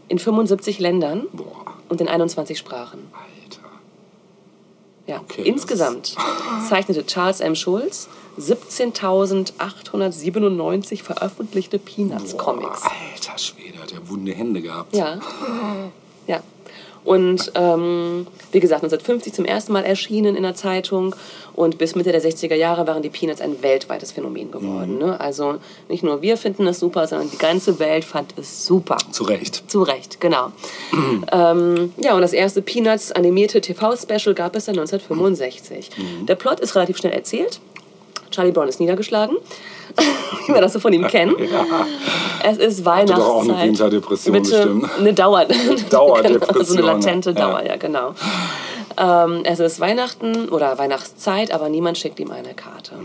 in 0.08 0.18
75 0.20 0.80
Ländern 0.80 1.28
Boah, 1.32 1.76
und 1.90 2.02
in 2.02 2.08
21 2.08 2.58
Sprachen. 2.58 3.00
Alter. 3.14 3.62
Ja. 5.08 5.20
Okay, 5.22 5.44
Insgesamt 5.44 6.16
zeichnete 6.70 7.06
Charles 7.06 7.40
M. 7.40 7.56
Schulz 7.56 8.10
17.897 8.40 11.04
veröffentlichte 11.04 11.78
Peanuts-Comics. 11.80 12.82
Alter 12.84 13.38
Schwede, 13.38 13.78
hat 13.80 13.92
er 13.92 14.08
wunde 14.10 14.32
Hände 14.34 14.62
gehabt. 14.62 14.96
Ja. 14.96 15.20
Ja. 16.28 16.40
Und 17.04 17.52
ähm, 17.56 18.28
wie 18.52 18.60
gesagt, 18.60 18.84
1950 18.84 19.34
zum 19.34 19.46
ersten 19.46 19.74
Mal 19.74 19.84
erschienen 19.84 20.36
in 20.36 20.44
der 20.44 20.54
Zeitung 20.54 21.16
und 21.54 21.78
bis 21.78 21.96
Mitte 21.96 22.12
der 22.12 22.22
60er 22.22 22.56
Jahre 22.56 22.86
waren 22.86 23.02
die 23.02 23.10
Peanuts 23.10 23.42
ein 23.42 23.62
weltweites 23.64 24.12
Phänomen 24.12 24.52
geworden. 24.52 25.00
Ne? 25.00 25.20
Also 25.20 25.56
nicht 25.90 26.04
nur 26.04 26.22
wir 26.22 26.38
finden 26.38 26.68
es 26.68 26.80
super, 26.80 27.08
sondern 27.08 27.32
die 27.32 27.38
ganze 27.38 27.80
Welt 27.80 28.06
fand 28.06 28.36
es 28.38 28.66
super. 28.66 28.98
Zu 29.12 29.24
Recht. 29.24 29.64
Zu 29.70 29.82
Recht, 29.82 30.22
genau. 30.22 30.52
ähm, 31.32 31.94
ja, 31.98 32.14
und 32.14 32.22
das 32.22 32.34
erste 32.34 32.62
Peanuts 32.62 33.12
animierte 33.12 33.62
TV-Special 33.62 34.36
gab 34.36 34.56
es 34.56 34.66
dann 34.66 34.78
1965. 34.78 35.90
Der 36.28 36.36
Plot 36.36 36.60
ist 36.60 36.76
relativ 36.76 36.98
schnell 36.98 37.14
erzählt. 37.14 37.60
Charlie 38.30 38.52
Brown 38.52 38.68
ist 38.68 38.80
niedergeschlagen, 38.80 39.38
wie 40.48 40.54
wir 40.54 40.62
das 40.62 40.74
so 40.74 40.80
von 40.80 40.94
ihm 40.94 41.08
kennen. 41.08 41.36
Es 42.44 42.58
ist 42.58 42.86
Weihnachtszeit. 42.86 43.20
doch 43.20 43.36
auch 43.36 43.44
eine 43.44 43.62
Winterdepression 43.62 44.34
Bitte, 44.34 44.50
bestimmt. 44.50 44.90
Eine 45.00 45.14
Dauer. 45.14 45.46
Dauerdepression, 45.92 46.58
Genau, 46.58 46.64
so 46.64 46.74
eine 46.74 46.82
latente 46.82 47.30
ja. 47.30 47.36
Dauer, 47.36 47.64
ja, 47.64 47.76
genau. 47.76 48.16
Ähm, 48.98 49.42
es 49.44 49.60
ist 49.60 49.80
Weihnachten 49.80 50.50
oder 50.50 50.78
Weihnachtszeit, 50.78 51.52
aber 51.52 51.70
niemand 51.70 51.98
schickt 51.98 52.20
ihm 52.20 52.32
eine 52.32 52.54
Karte. 52.54 52.96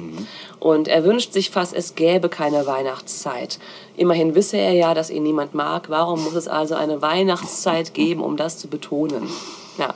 Und 0.58 0.88
er 0.88 1.04
wünscht 1.04 1.32
sich 1.32 1.50
fast, 1.50 1.74
es 1.74 1.94
gäbe 1.94 2.28
keine 2.28 2.66
Weihnachtszeit. 2.66 3.58
Immerhin 3.96 4.34
wisse 4.34 4.56
er 4.56 4.72
ja, 4.72 4.94
dass 4.94 5.10
ihn 5.10 5.22
niemand 5.22 5.54
mag. 5.54 5.90
Warum 5.90 6.24
muss 6.24 6.34
es 6.34 6.48
also 6.48 6.74
eine 6.74 7.02
Weihnachtszeit 7.02 7.94
geben, 7.94 8.22
um 8.22 8.36
das 8.36 8.58
zu 8.58 8.68
betonen? 8.68 9.28
Ja. 9.78 9.94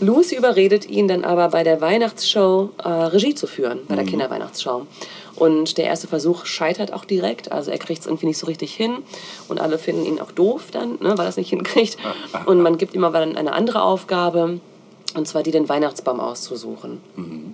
Lucy 0.00 0.36
überredet 0.36 0.88
ihn 0.88 1.08
dann 1.08 1.24
aber 1.24 1.48
bei 1.48 1.64
der 1.64 1.80
Weihnachtsshow 1.80 2.70
äh, 2.78 2.88
Regie 2.88 3.34
zu 3.34 3.46
führen, 3.48 3.80
bei 3.88 3.96
der 3.96 4.04
Kinderweihnachtsshow. 4.04 4.86
Und 5.36 5.78
der 5.78 5.84
erste 5.84 6.08
Versuch 6.08 6.46
scheitert 6.46 6.92
auch 6.92 7.04
direkt, 7.04 7.52
also 7.52 7.70
er 7.70 7.78
kriegt 7.78 8.00
es 8.00 8.06
irgendwie 8.06 8.26
nicht 8.26 8.38
so 8.38 8.46
richtig 8.46 8.74
hin 8.74 8.98
und 9.48 9.60
alle 9.60 9.78
finden 9.78 10.06
ihn 10.06 10.20
auch 10.20 10.32
doof 10.32 10.68
dann, 10.72 10.92
ne, 11.00 11.16
weil 11.16 11.26
er 11.26 11.28
es 11.28 11.36
nicht 11.36 11.50
hinkriegt. 11.56 11.98
Und 12.46 12.62
man 12.62 12.78
gibt 12.78 12.94
ihm 12.94 13.04
aber 13.04 13.20
dann 13.20 13.36
eine 13.36 13.52
andere 13.52 13.82
Aufgabe, 13.82 14.60
und 15.14 15.26
zwar 15.26 15.42
die, 15.42 15.50
den 15.50 15.68
Weihnachtsbaum 15.68 16.20
auszusuchen. 16.20 17.00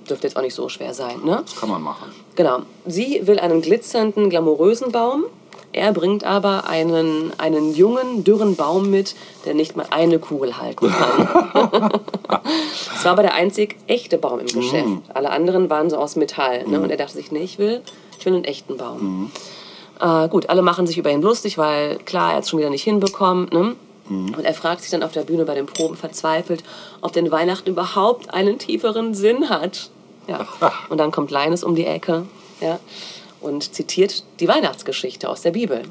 Dürfte 0.08 0.26
jetzt 0.26 0.36
auch 0.36 0.42
nicht 0.42 0.54
so 0.54 0.68
schwer 0.68 0.94
sein, 0.94 1.24
ne? 1.24 1.42
Das 1.44 1.54
kann 1.54 1.68
man 1.68 1.82
machen. 1.82 2.10
Genau. 2.34 2.60
Sie 2.86 3.20
will 3.24 3.38
einen 3.38 3.62
glitzernden, 3.62 4.30
glamourösen 4.30 4.90
Baum. 4.90 5.24
Er 5.72 5.92
bringt 5.92 6.24
aber 6.24 6.68
einen, 6.68 7.32
einen 7.38 7.74
jungen, 7.74 8.24
dürren 8.24 8.56
Baum 8.56 8.90
mit, 8.90 9.14
der 9.44 9.54
nicht 9.54 9.76
mal 9.76 9.86
eine 9.90 10.18
Kugel 10.18 10.58
halten 10.58 10.90
kann. 10.90 11.90
Es 12.94 13.04
war 13.04 13.12
aber 13.12 13.22
der 13.22 13.34
einzig 13.34 13.76
echte 13.88 14.16
Baum 14.16 14.38
im 14.38 14.46
Geschäft. 14.46 14.88
Alle 15.12 15.30
anderen 15.30 15.68
waren 15.68 15.90
so 15.90 15.96
aus 15.96 16.14
Metall. 16.14 16.64
Ne? 16.68 16.80
Und 16.80 16.90
er 16.90 16.96
dachte 16.96 17.14
sich, 17.14 17.32
nee, 17.32 17.42
ich 17.42 17.58
will, 17.58 17.82
ich 18.18 18.24
will 18.24 18.34
einen 18.34 18.44
echten 18.44 18.76
Baum. 18.76 19.32
Äh, 20.00 20.28
gut, 20.28 20.48
alle 20.48 20.62
machen 20.62 20.86
sich 20.86 20.98
über 20.98 21.10
ihn 21.10 21.20
lustig, 21.20 21.58
weil 21.58 21.96
klar, 21.98 22.30
er 22.30 22.36
hat 22.36 22.44
es 22.44 22.50
schon 22.50 22.60
wieder 22.60 22.70
nicht 22.70 22.84
hinbekommen. 22.84 23.48
Ne? 23.52 23.74
Und 24.08 24.44
er 24.44 24.54
fragt 24.54 24.82
sich 24.82 24.90
dann 24.90 25.02
auf 25.02 25.12
der 25.12 25.22
Bühne 25.22 25.44
bei 25.44 25.54
den 25.54 25.66
Proben 25.66 25.96
verzweifelt, 25.96 26.62
ob 27.00 27.12
denn 27.12 27.30
Weihnachten 27.32 27.68
überhaupt 27.68 28.32
einen 28.32 28.58
tieferen 28.58 29.14
Sinn 29.14 29.48
hat. 29.48 29.90
Ja. 30.28 30.46
Und 30.88 30.98
dann 30.98 31.10
kommt 31.10 31.32
Linus 31.32 31.64
um 31.64 31.74
die 31.74 31.86
Ecke 31.86 32.24
ja, 32.62 32.78
und 33.42 33.74
zitiert 33.74 34.24
die 34.40 34.48
Weihnachtsgeschichte 34.48 35.28
aus 35.28 35.42
der 35.42 35.50
Bibel. 35.50 35.82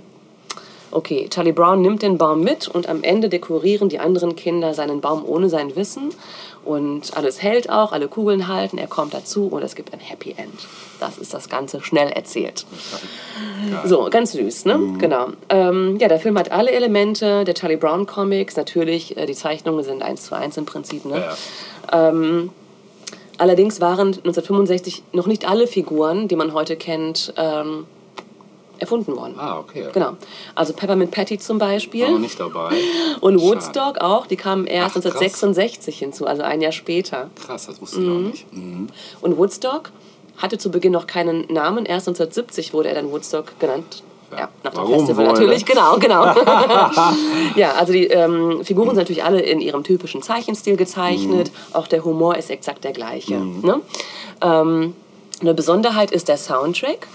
Okay, 0.92 1.28
Charlie 1.30 1.54
Brown 1.54 1.82
nimmt 1.82 2.02
den 2.02 2.18
Baum 2.18 2.42
mit 2.42 2.68
und 2.68 2.90
am 2.90 3.02
Ende 3.04 3.30
dekorieren 3.30 3.88
die 3.88 4.00
anderen 4.00 4.36
Kinder 4.36 4.74
seinen 4.74 5.00
Baum 5.00 5.24
ohne 5.26 5.48
sein 5.48 5.76
Wissen. 5.76 6.10
Und 6.66 7.18
alles 7.18 7.42
hält 7.42 7.70
auch, 7.70 7.92
alle 7.92 8.08
Kugeln 8.08 8.48
halten, 8.48 8.78
er 8.78 8.88
kommt 8.88 9.14
dazu 9.14 9.48
und 9.48 9.64
es 9.64 9.76
gibt 9.76 9.94
ein 9.94 10.00
Happy 10.00 10.36
End. 10.38 10.68
Das 11.00 11.18
ist 11.18 11.34
das 11.34 11.50
Ganze 11.50 11.82
schnell 11.82 12.10
erzählt. 12.10 12.66
So, 13.86 14.10
ganz 14.12 14.34
süß, 14.34 14.66
ne? 14.66 14.80
Genau. 15.00 15.30
Ähm, 15.50 15.98
ja, 16.00 16.08
der 16.08 16.20
Film 16.20 16.38
hat 16.38 16.52
alle 16.52 16.72
Elemente 16.72 17.46
der 17.46 17.56
Charlie 17.56 17.78
Brown 17.78 18.06
Comics. 18.06 18.56
Natürlich, 18.58 19.18
äh, 19.18 19.26
die 19.26 19.34
Zeichnungen 19.34 19.84
sind 19.84 20.04
eins 20.04 20.26
zu 20.26 20.36
eins 20.36 20.58
im 20.58 20.66
Prinzip, 20.66 21.06
ne? 21.06 21.24
Ja. 21.92 22.10
Allerdings 23.42 23.82
waren 23.82 24.10
1965 24.10 25.02
noch 25.14 25.26
nicht 25.26 25.50
alle 25.50 25.66
Figuren, 25.66 26.28
die 26.28 26.36
man 26.36 26.54
heute 26.54 26.76
kennt, 26.76 27.34
ähm, 27.38 27.88
erfunden 28.78 29.16
worden. 29.16 29.34
Ah, 29.36 29.58
okay. 29.58 29.88
Genau. 29.92 30.12
Also 30.54 30.74
Peppermint 30.74 31.10
Patty 31.10 31.40
zum 31.40 31.58
Beispiel. 31.58 32.04
War 32.04 32.12
noch 32.12 32.20
nicht 32.20 32.40
dabei. 32.40 32.76
Und 33.20 33.40
Schade. 33.40 33.52
Woodstock 33.52 33.98
auch, 33.98 34.28
die 34.28 34.36
kamen 34.36 34.68
erst 34.68 34.96
Ach, 34.96 35.02
krass. 35.02 35.16
1966 35.16 35.98
hinzu, 35.98 36.28
also 36.28 36.44
ein 36.44 36.62
Jahr 36.62 36.72
später. 36.72 37.32
Krass, 37.44 37.66
das 37.66 37.82
wusste 37.82 38.02
ich 38.02 38.10
auch 38.10 38.20
nicht. 38.20 38.54
Mhm. 38.54 38.90
Und 39.22 39.38
Woodstock 39.40 39.92
hatte 40.38 40.60
zu 40.60 40.70
Beginn 40.70 40.92
noch 40.92 41.08
keinen 41.08 41.52
Namen, 41.52 41.88
erst 41.88 42.10
1970 42.10 42.76
wurde 42.76 42.90
er 42.90 42.96
dann 42.96 43.12
Woodstock 43.12 43.60
genannt. 43.60 44.04
Ja, 44.32 44.50
nach 44.64 44.74
dem 44.74 44.88
Festival 44.88 45.26
natürlich, 45.26 45.66
ne? 45.68 45.74
genau, 45.74 45.98
genau. 45.98 46.26
ja, 47.56 47.74
also 47.74 47.94
die 47.94 48.08
ähm, 48.08 48.64
Figuren 48.64 48.90
sind 48.90 48.98
natürlich 48.98 49.24
alle 49.24 49.42
in 49.42 49.60
ihrem 49.60 49.84
typischen 49.84 50.22
Zeichenstil 50.22 50.78
gezeichnet. 50.78 51.52
Mhm. 51.52 51.76
Auch 51.76 51.88
der 51.88 52.04
Humor 52.04 52.38
ist 52.38 52.50
exakt 52.50 52.84
der 52.84 52.94
gleiche. 52.94 53.36
Ne? 53.36 53.82
Ähm, 54.42 54.96
eine 55.42 55.54
Besonderheit 55.54 56.12
ist 56.12 56.28
der 56.28 56.38
Soundtrack 56.38 57.08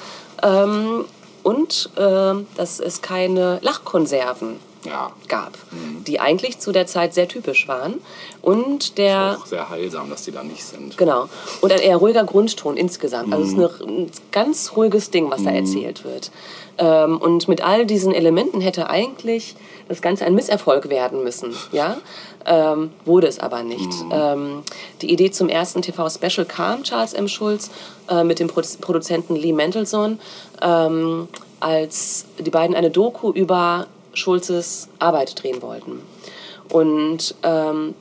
ähm, 0.42 1.04
und 1.42 1.90
ähm, 1.96 2.46
dass 2.56 2.80
es 2.80 3.02
keine 3.02 3.58
Lachkonserven 3.62 4.58
Ja. 4.86 5.12
gab, 5.28 5.52
die 6.06 6.20
eigentlich 6.20 6.58
zu 6.58 6.72
der 6.72 6.86
Zeit 6.86 7.14
sehr 7.14 7.28
typisch 7.28 7.68
waren. 7.68 8.00
Und 8.42 8.98
der 8.98 9.38
Auch 9.40 9.46
sehr 9.46 9.68
heilsam, 9.68 10.08
dass 10.10 10.22
die 10.22 10.32
da 10.32 10.42
nicht 10.42 10.64
sind. 10.64 10.96
Genau. 10.96 11.28
Und 11.60 11.72
ein 11.72 11.80
eher 11.80 11.96
ruhiger 11.96 12.24
Grundton 12.24 12.76
insgesamt. 12.76 13.32
Also 13.32 13.44
es 13.44 13.52
ist 13.52 13.58
eine, 13.58 13.90
ein 13.90 14.10
ganz 14.32 14.72
ruhiges 14.76 15.10
Ding, 15.10 15.30
was 15.30 15.42
da 15.42 15.50
erzählt 15.50 16.04
wird. 16.04 16.30
Ähm, 16.78 17.18
und 17.18 17.48
mit 17.48 17.64
all 17.64 17.86
diesen 17.86 18.12
Elementen 18.12 18.60
hätte 18.60 18.88
eigentlich 18.90 19.56
das 19.88 20.02
Ganze 20.02 20.24
ein 20.24 20.34
Misserfolg 20.34 20.88
werden 20.88 21.22
müssen. 21.24 21.54
Ja? 21.72 21.96
Ähm, 22.44 22.90
wurde 23.04 23.26
es 23.26 23.38
aber 23.38 23.62
nicht. 23.62 23.90
Ähm, 24.12 24.62
die 25.02 25.10
Idee 25.10 25.30
zum 25.30 25.48
ersten 25.48 25.82
TV-Special 25.82 26.46
kam 26.46 26.82
Charles 26.82 27.12
M. 27.12 27.28
Schulz 27.28 27.70
äh, 28.08 28.24
mit 28.24 28.38
dem 28.38 28.48
Produ 28.48 28.68
Produzenten 28.80 29.36
Lee 29.36 29.52
Mendelssohn, 29.52 30.20
ähm, 30.62 31.28
als 31.60 32.26
die 32.38 32.50
beiden 32.50 32.76
eine 32.76 32.90
Doku 32.90 33.32
über 33.32 33.86
Schulzes 34.16 34.88
Arbeit 34.98 35.42
drehen 35.42 35.62
wollten. 35.62 36.02
Und 36.70 37.34
ähm, 37.42 37.94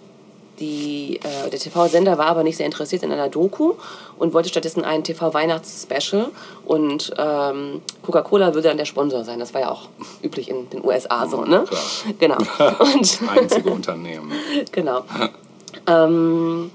die, 0.59 1.19
äh, 1.21 1.49
der 1.49 1.59
TV-Sender 1.59 2.17
war 2.17 2.27
aber 2.27 2.43
nicht 2.43 2.57
sehr 2.57 2.65
interessiert 2.65 3.03
in 3.03 3.11
einer 3.11 3.27
Doku 3.27 3.73
und 4.17 4.33
wollte 4.33 4.49
stattdessen 4.49 4.83
ein 4.85 5.03
TV-Weihnachts-Special 5.03 6.27
und 6.65 7.13
ähm, 7.17 7.81
Coca-Cola 8.03 8.53
würde 8.53 8.69
dann 8.69 8.77
der 8.77 8.85
Sponsor 8.85 9.23
sein. 9.25 9.39
Das 9.39 9.53
war 9.53 9.61
ja 9.61 9.71
auch 9.71 9.89
üblich 10.23 10.49
in 10.49 10.69
den 10.69 10.83
USA 10.83 11.27
so, 11.27 11.43
ne? 11.43 11.65
klar. 11.67 11.81
Genau. 12.19 12.37
Und 12.79 13.19
Einzige 13.35 13.69
Unternehmen. 13.69 14.31
Genau. 14.71 15.03
ähm, 15.87 16.71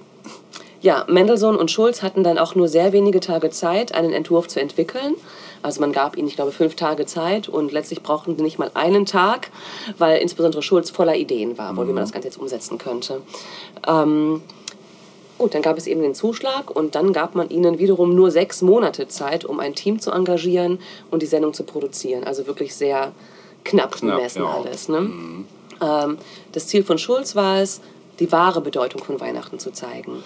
ja, 0.82 1.04
Mendelssohn 1.08 1.56
und 1.56 1.70
Schulz 1.70 2.02
hatten 2.02 2.24
dann 2.24 2.38
auch 2.38 2.54
nur 2.54 2.68
sehr 2.68 2.92
wenige 2.92 3.20
Tage 3.20 3.50
Zeit, 3.50 3.94
einen 3.94 4.12
Entwurf 4.12 4.48
zu 4.48 4.60
entwickeln. 4.60 5.14
Also 5.62 5.80
man 5.80 5.92
gab 5.92 6.16
ihnen, 6.16 6.28
ich 6.28 6.36
glaube, 6.36 6.52
fünf 6.52 6.74
Tage 6.74 7.06
Zeit 7.06 7.48
und 7.48 7.72
letztlich 7.72 8.02
brauchten 8.02 8.36
sie 8.36 8.42
nicht 8.42 8.58
mal 8.58 8.70
einen 8.74 9.06
Tag, 9.06 9.50
weil 9.98 10.20
insbesondere 10.20 10.62
Schulz 10.62 10.90
voller 10.90 11.16
Ideen 11.16 11.58
war, 11.58 11.76
wohl, 11.76 11.86
wie 11.86 11.92
man 11.92 12.02
das 12.02 12.12
Ganze 12.12 12.28
jetzt 12.28 12.38
umsetzen 12.38 12.78
könnte. 12.78 13.20
Ähm, 13.86 14.42
gut, 15.38 15.54
dann 15.54 15.62
gab 15.62 15.76
es 15.76 15.86
eben 15.86 16.02
den 16.02 16.14
Zuschlag 16.14 16.70
und 16.70 16.94
dann 16.94 17.12
gab 17.12 17.34
man 17.34 17.50
ihnen 17.50 17.78
wiederum 17.78 18.14
nur 18.14 18.30
sechs 18.30 18.62
Monate 18.62 19.08
Zeit, 19.08 19.44
um 19.44 19.60
ein 19.60 19.74
Team 19.74 20.00
zu 20.00 20.12
engagieren 20.12 20.78
und 21.10 21.22
die 21.22 21.26
Sendung 21.26 21.52
zu 21.52 21.64
produzieren. 21.64 22.24
Also 22.24 22.46
wirklich 22.46 22.74
sehr 22.74 23.12
knapp, 23.64 23.96
Knapp, 23.96 24.16
bemessen 24.16 24.42
ja. 24.42 24.50
alles. 24.50 24.88
Ne? 24.88 25.10
Ähm, 25.82 26.18
das 26.52 26.66
Ziel 26.68 26.84
von 26.84 26.98
Schulz 26.98 27.36
war 27.36 27.58
es, 27.58 27.80
die 28.18 28.30
wahre 28.32 28.60
Bedeutung 28.60 29.02
von 29.02 29.20
Weihnachten 29.20 29.58
zu 29.58 29.72
zeigen. 29.72 30.22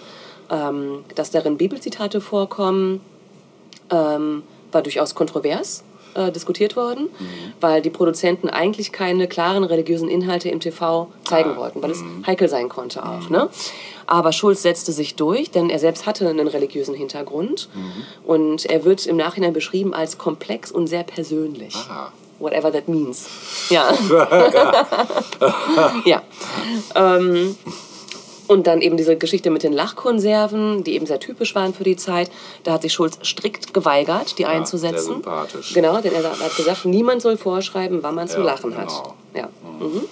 Ähm, 0.49 1.03
dass 1.15 1.31
darin 1.31 1.57
Bibelzitate 1.57 2.21
vorkommen, 2.21 3.01
ähm, 3.89 4.43
war 4.71 4.81
durchaus 4.81 5.15
kontrovers 5.15 5.83
äh, 6.15 6.31
diskutiert 6.31 6.75
worden, 6.75 7.09
weil 7.59 7.81
die 7.81 7.89
Produzenten 7.89 8.49
eigentlich 8.49 8.91
keine 8.91 9.27
klaren 9.27 9.63
religiösen 9.63 10.09
Inhalte 10.09 10.49
im 10.49 10.59
TV 10.59 11.09
zeigen 11.25 11.57
wollten, 11.57 11.81
weil 11.81 11.91
es 11.91 12.03
heikel 12.25 12.47
sein 12.49 12.69
konnte 12.69 13.05
auch. 13.05 13.29
Ne? 13.29 13.49
Aber 14.07 14.31
Schulz 14.31 14.61
setzte 14.61 14.91
sich 14.91 15.15
durch, 15.15 15.51
denn 15.51 15.69
er 15.69 15.79
selbst 15.79 16.05
hatte 16.05 16.29
einen 16.29 16.47
religiösen 16.47 16.95
Hintergrund 16.95 17.69
und 18.23 18.65
er 18.65 18.85
wird 18.85 19.05
im 19.05 19.17
Nachhinein 19.17 19.53
beschrieben 19.53 19.93
als 19.93 20.17
komplex 20.17 20.71
und 20.71 20.87
sehr 20.87 21.03
persönlich. 21.03 21.75
Ah. 21.75 22.11
Whatever 22.39 22.71
that 22.71 22.87
means. 22.89 23.27
Ja. 23.69 23.93
ja. 26.05 26.21
Ähm, 26.93 27.55
und 28.47 28.67
dann 28.67 28.81
eben 28.81 28.97
diese 28.97 29.15
Geschichte 29.17 29.49
mit 29.49 29.63
den 29.63 29.73
Lachkonserven, 29.73 30.83
die 30.83 30.93
eben 30.95 31.05
sehr 31.05 31.19
typisch 31.19 31.55
waren 31.55 31.73
für 31.73 31.83
die 31.83 31.95
Zeit. 31.95 32.29
Da 32.63 32.73
hat 32.73 32.81
sich 32.83 32.93
Schulz 32.93 33.17
strikt 33.23 33.73
geweigert, 33.73 34.37
die 34.37 34.45
einzusetzen. 34.45 34.97
sehr 34.97 35.13
sympathisch. 35.13 35.73
Genau, 35.73 35.99
denn 36.01 36.13
er 36.13 36.23
hat 36.23 36.55
gesagt, 36.55 36.85
niemand 36.85 37.21
soll 37.21 37.37
vorschreiben, 37.37 37.99
wann 38.03 38.15
man 38.15 38.27
zu 38.27 38.39
Ja, 38.39 38.43
lachen 38.45 38.77
hat. 38.77 38.87
genau. 38.87 39.13
Ja. 39.35 39.49
Mhm. 39.79 40.03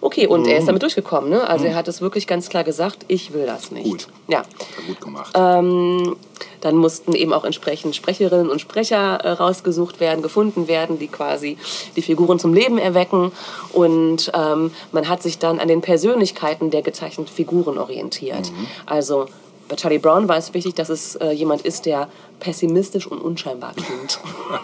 Okay, 0.00 0.26
und 0.26 0.46
er 0.46 0.58
ist 0.58 0.68
damit 0.68 0.82
durchgekommen. 0.82 1.30
Ne? 1.30 1.48
Also 1.48 1.64
er 1.64 1.74
hat 1.74 1.88
es 1.88 2.00
wirklich 2.00 2.26
ganz 2.26 2.48
klar 2.48 2.64
gesagt, 2.64 3.04
ich 3.08 3.32
will 3.32 3.46
das 3.46 3.70
nicht. 3.70 3.84
Gut. 3.84 4.08
Ja. 4.28 4.42
Gut 4.86 5.00
gemacht. 5.00 5.34
Ähm, 5.34 6.16
dann 6.60 6.76
mussten 6.76 7.14
eben 7.14 7.32
auch 7.32 7.44
entsprechend 7.44 7.96
Sprecherinnen 7.96 8.50
und 8.50 8.60
Sprecher 8.60 9.16
äh, 9.16 9.30
rausgesucht 9.30 10.00
werden, 10.00 10.22
gefunden 10.22 10.68
werden, 10.68 10.98
die 10.98 11.08
quasi 11.08 11.58
die 11.96 12.02
Figuren 12.02 12.38
zum 12.38 12.54
Leben 12.54 12.78
erwecken. 12.78 13.32
Und 13.72 14.30
ähm, 14.34 14.72
man 14.92 15.08
hat 15.08 15.22
sich 15.22 15.38
dann 15.38 15.58
an 15.58 15.68
den 15.68 15.80
Persönlichkeiten 15.80 16.70
der 16.70 16.82
gezeichneten 16.82 17.32
Figuren 17.32 17.78
orientiert. 17.78 18.52
Also 18.86 19.26
bei 19.68 19.76
Charlie 19.76 19.98
Brown 19.98 20.28
war 20.28 20.36
es 20.36 20.54
wichtig, 20.54 20.74
dass 20.74 20.88
es 20.88 21.16
äh, 21.16 21.30
jemand 21.32 21.62
ist, 21.62 21.86
der 21.86 22.08
pessimistisch 22.40 23.06
und 23.06 23.20
unscheinbar 23.20 23.72
klingt. 23.74 24.20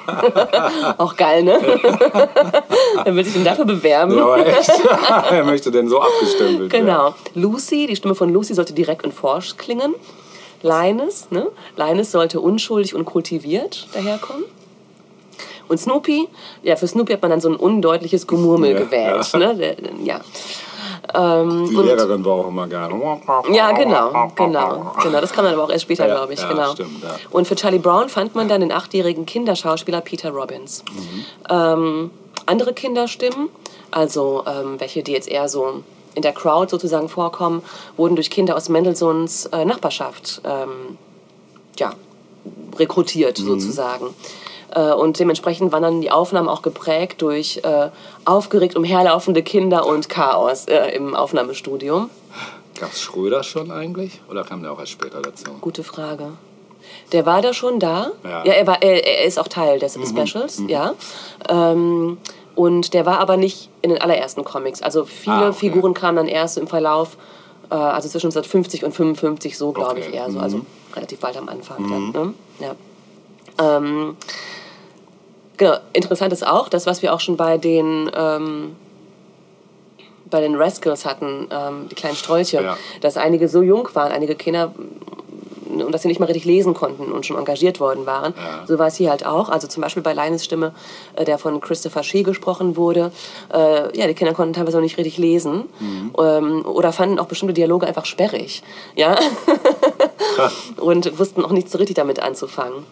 auch 0.99 1.17
geil, 1.17 1.43
ne? 1.43 1.59
Dann 3.05 3.17
will 3.17 3.25
sich 3.25 3.37
ihn 3.37 3.45
dafür 3.45 3.65
bewerben. 3.65 4.17
Ja, 4.17 4.25
aber 4.25 4.47
echt. 4.47 4.71
er 5.31 5.45
möchte 5.45 5.71
denn 5.71 5.89
so 5.89 6.01
abgestempelt 6.01 6.73
werden. 6.73 6.87
Genau. 6.87 7.15
Lucy, 7.35 7.87
die 7.87 7.97
Stimme 7.97 8.15
von 8.15 8.33
Lucy 8.33 8.55
sollte 8.55 8.73
direkt 8.73 9.05
und 9.05 9.13
forsch 9.13 9.57
klingen. 9.57 9.95
Linus, 10.63 11.27
ne? 11.31 11.49
Linus 11.77 12.11
sollte 12.13 12.41
unschuldig 12.41 12.95
und 12.95 13.05
kultiviert 13.05 13.87
daherkommen. 13.93 14.45
Und 15.69 15.79
Snoopy, 15.79 16.29
ja, 16.63 16.77
für 16.77 16.87
Snoopy 16.87 17.13
hat 17.13 17.23
man 17.23 17.31
dann 17.31 17.41
so 17.41 17.49
ein 17.49 17.57
undeutliches 17.57 18.27
Gemurmel 18.27 18.73
Ja, 18.73 18.79
gewählt. 18.79 19.33
ja. 19.33 19.39
Ne? 19.39 19.55
Der, 19.57 19.77
ja. 20.03 20.21
Ähm, 21.13 21.69
Die 21.69 21.77
Lehrerin 21.77 22.25
war 22.25 22.33
auch 22.33 22.49
immer 22.49 22.67
gerne. 22.67 22.95
ja, 23.53 23.73
genau, 23.73 24.31
genau, 24.35 24.93
genau. 25.03 25.21
Das 25.21 25.33
kam 25.33 25.45
dann 25.45 25.55
aber 25.55 25.65
auch 25.65 25.71
erst 25.71 25.83
später, 25.83 26.07
Ja, 26.09 26.15
glaube 26.15 26.33
ich. 26.33 26.41
ja, 26.41 26.49
genau. 26.49 26.73
stimmt, 26.73 27.03
ja. 27.03 27.17
Und 27.31 27.47
für 27.47 27.57
Charlie 27.57 27.79
Brown 27.79 28.09
fand 28.09 28.35
man 28.35 28.49
dann 28.49 28.61
den 28.61 28.73
achtjährigen 28.73 29.27
Kinderschauspieler 29.27 30.01
Peter 30.01 30.31
Robbins. 30.31 30.85
Ähm, 31.51 32.11
andere 32.47 32.73
Kinderstimmen, 32.73 33.49
also 33.91 34.45
ähm, 34.47 34.81
welche, 34.81 35.03
die 35.03 35.13
jetzt 35.13 35.29
eher 35.29 35.49
so 35.49 35.83
in 36.15 36.23
der 36.23 36.33
Crowd 36.33 36.71
sozusagen 36.71 37.09
vorkommen, 37.09 37.63
wurden 37.97 38.15
durch 38.15 38.31
Kinder 38.31 38.57
aus 38.57 38.69
Mendelssohns 38.69 39.47
äh, 39.47 39.65
Nachbarschaft 39.65 40.41
ähm, 40.45 40.97
ja, 41.79 41.93
rekrutiert 42.79 43.37
sozusagen. 43.39 44.07
Äh, 44.75 44.93
Und 44.93 45.19
dementsprechend 45.19 45.73
waren 45.73 45.83
dann 45.83 46.01
die 46.01 46.11
Aufnahmen 46.11 46.49
auch 46.49 46.63
geprägt 46.63 47.23
durch 47.23 47.61
äh, 47.63 47.89
aufgeregt 48.25 48.77
umherlaufende 48.77 49.43
Kinder 49.43 49.87
und 49.87 50.09
Chaos 50.09 50.67
äh, 50.67 50.89
im 50.97 51.15
Aufnahmestudio. 51.15 52.09
Gab 52.81 52.93
es 52.93 53.01
Schröder 53.01 53.43
schon 53.45 53.71
eigentlich? 53.71 54.21
Oder 54.29 54.43
kam 54.45 54.63
der 54.63 54.73
auch 54.73 54.81
erst 54.81 54.93
später 54.93 55.23
dazu? 55.23 55.45
Gute 55.61 55.85
Frage. 55.85 56.31
Der 57.13 57.25
war 57.25 57.41
da 57.41 57.55
schon 57.55 57.79
da. 57.79 58.11
Ja. 58.25 58.41
Mhm. 58.41 58.51
er, 58.51 58.67
war, 58.67 58.83
er, 58.83 59.07
er 59.07 59.25
ist 59.25 59.39
auch 59.39 59.49
Teil 59.49 59.79
des 59.79 59.95
Specials, 59.95 60.63
ja. 60.67 60.95
Ähm, 61.49 62.19
und 62.57 62.95
der 62.95 63.07
war 63.07 63.19
aber 63.21 63.37
nicht 63.37 63.69
in 63.83 63.91
den 63.91 64.01
allerersten 64.01 64.45
Comics. 64.45 64.83
Also 64.83 65.05
viele 65.05 65.35
Ah, 65.37 65.49
okay. 65.49 65.59
Figuren 65.59 65.95
kamen 65.95 66.17
dann 66.17 66.29
erst 66.29 66.59
im 66.59 66.67
Verlauf, 66.67 67.17
äh, 67.71 67.75
also 67.75 68.09
zwischen 68.09 68.27
1950 68.27 68.85
und 68.85 68.93
55 68.93 69.57
so, 69.57 69.73
glaube 69.73 69.93
Okay, 69.93 70.05
ich, 70.09 70.15
eher 70.15 70.27
so. 70.31 70.39
mhm. 70.39 70.45
Also 70.45 70.61
relativ 70.95 71.21
bald 71.21 71.37
am 71.37 71.49
Anfang 71.49 71.89
dann. 71.91 72.11
Ne? 72.11 72.35
Ja. 72.61 73.77
Ähm, 73.77 74.17
genau, 75.57 75.77
interessant 75.93 76.33
ist 76.33 76.47
auch, 76.47 76.69
das, 76.69 76.87
was 76.87 77.03
wir 77.03 77.15
auch 77.15 77.21
schon 77.21 77.37
bei 77.37 77.59
den... 77.59 78.11
Ähm, 78.15 78.77
bei 80.31 80.41
den 80.41 80.57
Rascals 80.57 81.05
hatten, 81.05 81.47
ähm, 81.53 81.89
die 81.89 81.95
kleinen 81.95 82.17
Strolche, 82.17 82.61
Ja. 82.61 82.77
dass 83.03 83.17
einige 83.17 83.47
so 83.47 83.63
jung 83.63 83.89
waren, 83.93 84.11
einige 84.11 84.35
Kinder 84.35 84.73
und 85.83 85.93
dass 85.93 86.03
sie 86.03 86.09
nicht 86.09 86.21
mal 86.21 86.27
richtig 86.27 86.45
lesen 86.45 86.75
konnten 86.75 87.11
und 87.13 87.27
schon 87.27 87.37
engagiert 87.37 87.81
worden 87.81 88.07
waren. 88.07 88.35
Ja. 88.37 88.67
So 88.67 88.79
war 88.79 88.87
es 88.89 88.97
hier 88.97 89.11
halt 89.11 89.27
auch. 89.27 89.49
Also 89.49 89.67
zum 89.67 89.83
Beispiel 89.83 90.03
bei 90.03 90.13
Linus 90.13 90.45
Stimme, 90.45 90.73
äh, 91.17 91.25
der 91.25 91.39
von 91.39 91.61
Christopher 91.61 92.03
Shee 92.03 92.23
gesprochen 92.23 92.77
wurde. 92.77 93.13
Äh, 93.53 93.97
ja, 93.97 94.07
die 94.07 94.15
Kinder 94.15 94.35
konnten 94.35 94.55
teilweise 94.55 94.79
auch 94.79 94.83
nicht 94.83 94.99
richtig 94.99 95.19
lesen 95.19 95.65
ähm, 96.19 96.65
oder 96.65 96.93
fanden 96.93 97.19
auch 97.19 97.27
bestimmte 97.27 97.55
Dialoge 97.55 97.87
einfach 97.87 98.05
sperrig. 98.05 98.63
Ja? 98.95 99.17
und 100.79 101.19
wussten 101.19 101.45
auch 101.45 101.51
nicht 101.53 101.71
so 101.71 101.79
richtig 101.79 101.97
damit 101.97 102.21
anzufangen. 102.21 102.85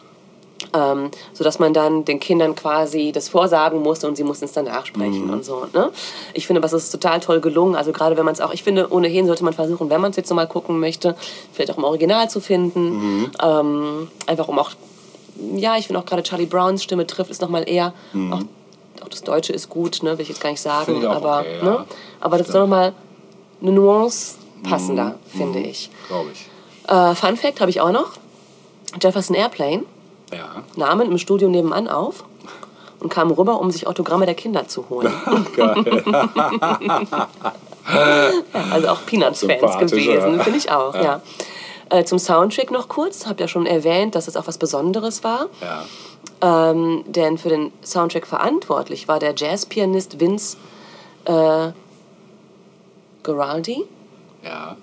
Ähm, 0.75 1.11
sodass 1.35 1.59
man 1.59 1.75
dann 1.75 2.05
den 2.07 2.19
Kindern 2.19 2.55
quasi 2.55 3.13
das 3.13 3.29
vorsagen 3.29 3.83
musste 3.83 4.09
und 4.09 4.17
sie 4.17 4.25
mussten 4.25 4.47
es 4.47 4.53
dann 4.53 4.65
nachsprechen 4.65 5.29
und 5.29 5.45
so. 5.45 5.67
Ne? 5.75 5.91
Ich 6.33 6.47
finde, 6.47 6.63
das 6.63 6.73
ist 6.73 6.91
total 6.91 7.21
toll 7.21 7.41
gelungen. 7.41 7.75
Also 7.75 7.93
gerade 7.93 8.17
wenn 8.17 8.25
man 8.25 8.33
es 8.33 8.41
auch, 8.41 8.55
ich 8.55 8.63
finde, 8.63 8.91
ohnehin 8.91 9.27
sollte 9.27 9.45
man 9.45 9.53
versuchen, 9.53 9.91
wenn 9.91 10.01
man 10.01 10.13
es 10.13 10.17
jetzt 10.17 10.31
nochmal 10.31 10.47
gucken 10.47 10.81
möchte, 10.81 11.15
vielleicht 11.53 11.71
auch 11.73 11.77
im 11.77 11.85
Original 11.85 12.31
zu 12.31 12.41
finden. 12.41 13.31
Ähm, 13.43 14.09
einfach 14.27 14.49
um 14.49 14.59
auch, 14.59 14.71
ja, 15.57 15.77
ich 15.77 15.89
finde 15.89 16.01
auch 16.01 16.07
gerade 16.07 16.23
Charlie 16.23 16.47
Browns 16.47 16.83
Stimme 16.83 17.07
trifft 17.07 17.31
es 17.31 17.41
nochmal 17.41 17.69
eher. 17.69 17.93
Auch, 18.31 18.41
auch 19.05 19.09
das 19.09 19.23
Deutsche 19.23 19.53
ist 19.53 19.69
gut, 19.69 20.03
ne? 20.03 20.17
will 20.17 20.23
ich 20.23 20.29
jetzt 20.29 20.41
gar 20.41 20.51
nicht 20.51 20.63
sagen. 20.63 21.05
Aber, 21.05 21.41
okay, 21.41 21.59
ja. 21.59 21.65
ne? 21.65 21.85
aber 22.21 22.39
das 22.39 22.49
ist 22.49 22.55
nochmal 22.55 22.95
eine 23.61 23.73
Nuance 23.73 24.37
passender, 24.63 25.17
finde 25.27 25.61
ich. 25.61 25.91
Glaube 26.09 26.31
ich. 26.33 26.49
Äh, 26.89 27.15
Fun 27.15 27.37
Fact 27.37 27.61
habe 27.61 27.71
ich 27.71 27.81
auch 27.81 27.93
noch. 27.93 28.13
Jefferson 29.01 29.35
Airplane 29.37 29.85
Ja. 30.33 30.63
nahmen 30.77 31.11
im 31.11 31.19
Studio 31.19 31.49
nebenan 31.49 31.89
auf 31.89 32.25
und 33.01 33.09
kamen 33.09 33.33
rüber, 33.33 33.61
um 33.61 33.71
sich 33.71 33.87
Autogramme 33.87 34.27
der 34.27 34.35
Kinder 34.35 34.69
zu 34.69 34.89
holen. 34.89 35.13
Ja, 37.93 38.31
also 38.71 38.89
auch 38.89 39.05
Peanuts-Fans 39.07 39.79
gewesen, 39.79 40.41
finde 40.41 40.59
ich 40.59 40.71
auch, 40.71 40.95
ja. 40.95 41.21
Äh, 41.91 42.05
zum 42.05 42.19
Soundtrack 42.19 42.71
noch 42.71 42.89
kurz, 42.89 43.27
habe 43.27 43.41
ja 43.41 43.49
schon 43.49 43.67
erwähnt, 43.67 44.15
dass 44.15 44.29
es 44.29 44.37
auch 44.37 44.47
was 44.47 44.57
Besonderes 44.57 45.25
war. 45.25 45.49
Ja. 45.61 46.71
Ähm, 46.71 47.05
denn 47.07 47.39
für 47.39 47.51
den 47.51 47.73
Soundtrack 47.85 48.27
verantwortlich 48.27 49.09
war 49.09 49.19
der 49.19 49.35
Jazzpianist 49.37 50.19
Vince 50.19 50.57
äh, 51.27 51.73
Guaraldi. 53.23 53.85
Ja. 54.43 54.77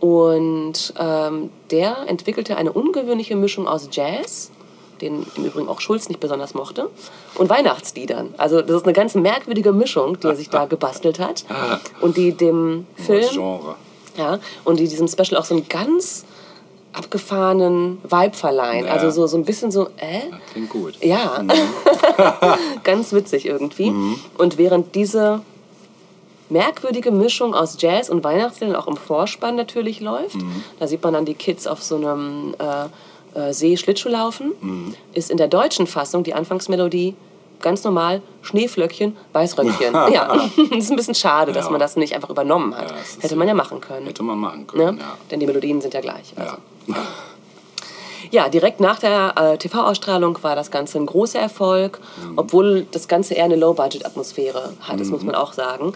Und 0.00 0.92
ähm, 0.98 1.50
der 1.70 2.06
entwickelte 2.06 2.56
eine 2.56 2.72
ungewöhnliche 2.72 3.34
Mischung 3.34 3.66
aus 3.66 3.88
Jazz, 3.90 4.50
den 5.00 5.26
im 5.36 5.44
Übrigen 5.44 5.68
auch 5.68 5.80
Schulz 5.80 6.08
nicht 6.08 6.20
besonders 6.20 6.54
mochte, 6.54 6.88
und 7.34 7.48
Weihnachtsliedern. 7.50 8.34
Also 8.36 8.62
das 8.62 8.76
ist 8.76 8.84
eine 8.84 8.92
ganz 8.92 9.14
merkwürdige 9.14 9.72
Mischung, 9.72 10.18
die 10.20 10.28
er 10.28 10.36
sich 10.36 10.50
da 10.50 10.66
gebastelt 10.66 11.18
hat. 11.18 11.44
Und 12.00 12.16
die 12.16 12.32
dem 12.32 12.86
Das 12.96 13.06
Film, 13.06 13.28
Genre. 13.30 13.74
ja, 14.16 14.38
und 14.64 14.80
die 14.80 14.88
diesem 14.88 15.08
Special 15.08 15.36
auch 15.36 15.44
so 15.44 15.54
einen 15.54 15.68
ganz 15.68 16.24
abgefahrenen 16.92 17.98
Vibe 18.04 18.36
verleihen. 18.36 18.86
Ja. 18.86 18.92
Also 18.92 19.10
so, 19.10 19.26
so 19.26 19.36
ein 19.36 19.44
bisschen 19.44 19.70
so, 19.70 19.88
äh? 19.98 20.22
Klingt 20.52 20.70
gut. 20.70 20.94
Ja, 21.02 21.44
ganz 22.84 23.12
witzig 23.12 23.44
irgendwie. 23.46 23.92
Und 24.38 24.56
während 24.56 24.94
diese 24.94 25.42
merkwürdige 26.48 27.10
Mischung 27.10 27.54
aus 27.54 27.76
Jazz 27.78 28.08
und 28.08 28.24
Weihnachtsliedern 28.24 28.76
auch 28.76 28.86
im 28.86 28.96
Vorspann 28.96 29.56
natürlich 29.56 30.00
läuft. 30.00 30.36
Da 30.78 30.86
sieht 30.86 31.02
man 31.02 31.12
dann 31.12 31.24
die 31.24 31.34
Kids 31.34 31.66
auf 31.66 31.82
so 31.82 31.96
einem 31.96 32.54
äh, 32.58 32.86
äh, 33.36 33.52
See 33.52 33.76
Schlittschuh 33.76 34.08
laufen. 34.08 34.52
Ist 35.12 35.30
in 35.30 35.36
der 35.36 35.48
deutschen 35.48 35.86
Fassung 35.86 36.22
die 36.24 36.34
Anfangsmelodie 36.34 37.14
ganz 37.60 37.84
normal 37.84 38.20
Schneeflöckchen, 38.42 39.16
Weißröckchen. 39.32 39.94
ja, 40.12 40.36
das 40.36 40.68
ist 40.78 40.90
ein 40.90 40.96
bisschen 40.96 41.14
schade, 41.14 41.52
dass 41.52 41.66
Ja. 41.66 41.70
man 41.70 41.80
das 41.80 41.96
nicht 41.96 42.14
einfach 42.14 42.30
übernommen 42.30 42.76
hat. 42.76 42.90
Ja, 42.90 42.96
Hätte 43.20 43.36
man 43.36 43.48
ja 43.48 43.54
machen 43.54 43.80
können. 43.80 44.06
Hätte 44.06 44.22
man 44.22 44.38
machen 44.38 44.60
Ne? 44.60 44.66
können, 44.66 44.98
ja. 44.98 45.16
Denn 45.30 45.40
die 45.40 45.46
Melodien 45.46 45.80
sind 45.80 45.94
ja 45.94 46.00
gleich. 46.00 46.34
Also. 46.36 46.56
ja. 48.30 48.48
Direkt 48.48 48.80
nach 48.80 48.98
der 48.98 49.34
äh, 49.36 49.56
TV-Ausstrahlung 49.56 50.36
war 50.42 50.56
das 50.56 50.70
Ganze 50.70 50.98
ein 50.98 51.06
großer 51.06 51.38
Erfolg, 51.38 52.00
obwohl 52.34 52.86
das 52.90 53.06
Ganze 53.08 53.34
eher 53.34 53.44
eine 53.44 53.56
Low-Budget-Atmosphäre 53.56 54.72
hat, 54.80 54.98
das 55.00 55.08
muss 55.08 55.22
man 55.22 55.34
auch 55.36 55.52
sagen. 55.52 55.92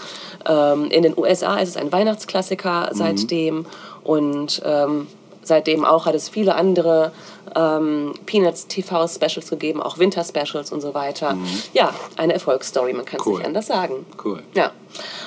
Ähm, 0.49 0.85
in 0.91 1.03
den 1.03 1.19
USA 1.19 1.57
ist 1.59 1.71
es 1.71 1.77
ein 1.77 1.91
Weihnachtsklassiker 1.93 2.91
seitdem 2.93 3.67
und 4.05 4.63
ähm, 4.65 5.09
seitdem 5.51 5.85
auch 5.85 6.07
hat 6.07 6.15
es 6.15 6.31
viele 6.31 6.55
andere 6.55 7.13
ähm, 7.55 8.15
Peanuts 8.25 8.67
TV-Specials 8.69 9.51
gegeben, 9.51 9.83
auch 9.83 9.99
Winter-Specials 9.99 10.73
und 10.73 10.81
so 10.81 10.95
weiter. 10.95 11.37
Ja, 11.75 11.93
eine 12.17 12.33
Erfolgsstory, 12.33 12.95
man 12.95 13.05
kann 13.05 13.21
es 13.21 13.27
Cool. 13.27 13.37
nicht 13.39 13.47
anders 13.47 13.67
sagen. 13.67 14.07
Cool. 14.25 14.43
Ja, 14.55 14.71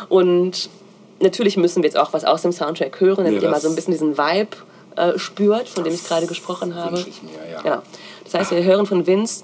und 0.10 0.70
natürlich 1.20 1.58
müssen 1.58 1.84
wir 1.84 1.90
jetzt 1.90 1.98
auch 2.00 2.14
was 2.14 2.24
aus 2.26 2.41
dem 2.41 2.52
Soundtrack 2.52 3.00
hören, 3.00 3.26
damit 3.26 3.41
Ja, 3.41 3.48
ihr 3.50 3.52
mal 3.52 3.62
so 3.62 3.70
ein 3.70 3.76
bisschen 3.76 3.91
diesen 3.94 4.18
Vibe 4.18 4.58
äh, 4.95 5.20
spürt, 5.20 5.68
von 5.70 5.84
dem 5.84 5.94
ich 5.94 6.04
gerade 6.04 6.26
gesprochen 6.26 6.74
habe. 6.76 7.00
ich 7.00 7.22
mir, 7.22 7.32
ja. 7.52 7.62
Genau. 7.62 7.82
Das 8.24 8.34
heißt, 8.34 8.52
wir 8.52 8.64
hören 8.64 8.86
von 8.86 9.06
Vince 9.06 9.44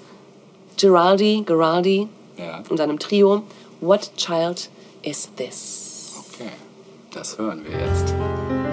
Giraldi, 0.78 1.42
Giraldi 1.46 2.08
Ja. 2.38 2.62
und 2.68 2.76
seinem 2.78 2.98
Trio 2.98 3.42
What 3.80 4.10
Child 4.16 4.68
Is 5.02 5.28
This? 5.36 6.14
Okay, 6.34 6.50
das 7.12 7.36
hören 7.38 7.62
wir 7.64 7.78
jetzt. 7.78 8.69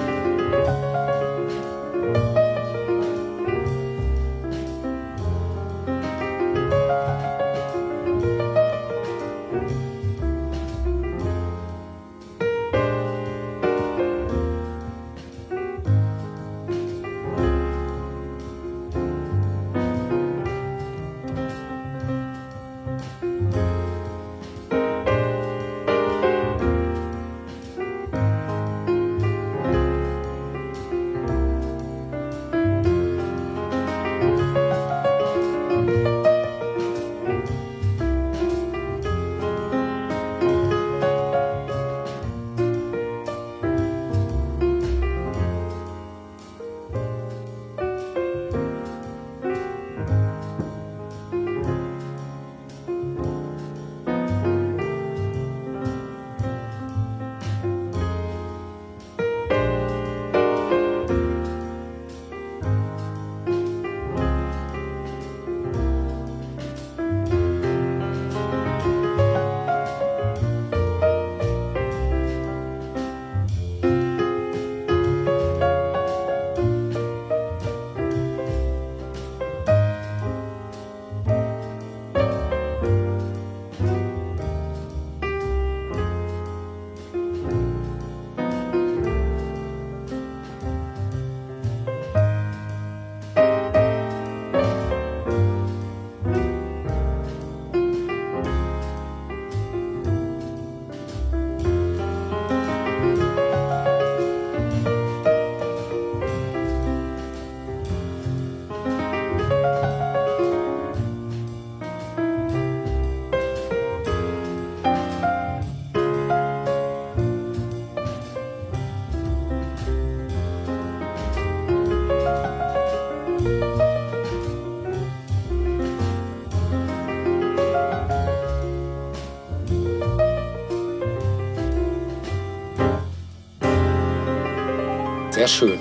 Sehr 135.48 135.70
schön. 135.70 135.80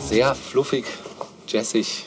Sehr 0.00 0.34
fluffig, 0.34 0.84
jazzig 1.46 2.06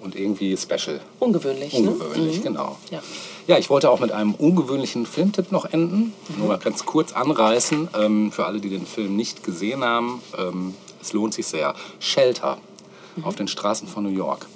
und 0.00 0.16
irgendwie 0.16 0.56
special. 0.56 0.98
Ungewöhnlich, 1.20 1.72
Ungewöhnlich, 1.72 2.38
ne? 2.38 2.42
genau. 2.42 2.76
Ja. 2.90 3.00
Ja, 3.46 3.58
ich 3.58 3.70
wollte 3.70 3.88
auch 3.88 4.00
mit 4.00 4.10
einem 4.10 4.34
ungewöhnlichen 4.34 5.06
Filmtipp 5.06 5.52
noch 5.52 5.66
enden. 5.66 6.14
Nur 6.36 6.48
mal 6.48 6.58
ganz 6.58 6.84
kurz 6.84 7.12
anreißen, 7.12 7.90
ähm, 7.96 8.32
für 8.32 8.46
alle, 8.46 8.58
die 8.58 8.70
den 8.70 8.86
Film 8.86 9.14
nicht 9.14 9.44
gesehen 9.44 9.84
haben. 9.84 10.20
Ähm, 10.36 10.74
es 11.00 11.12
lohnt 11.12 11.32
sich 11.32 11.46
sehr. 11.46 11.76
Shelter 12.00 12.58
auf 13.22 13.36
den 13.36 13.46
Straßen 13.46 13.86
von 13.86 14.02
New 14.02 14.10
York. 14.10 14.46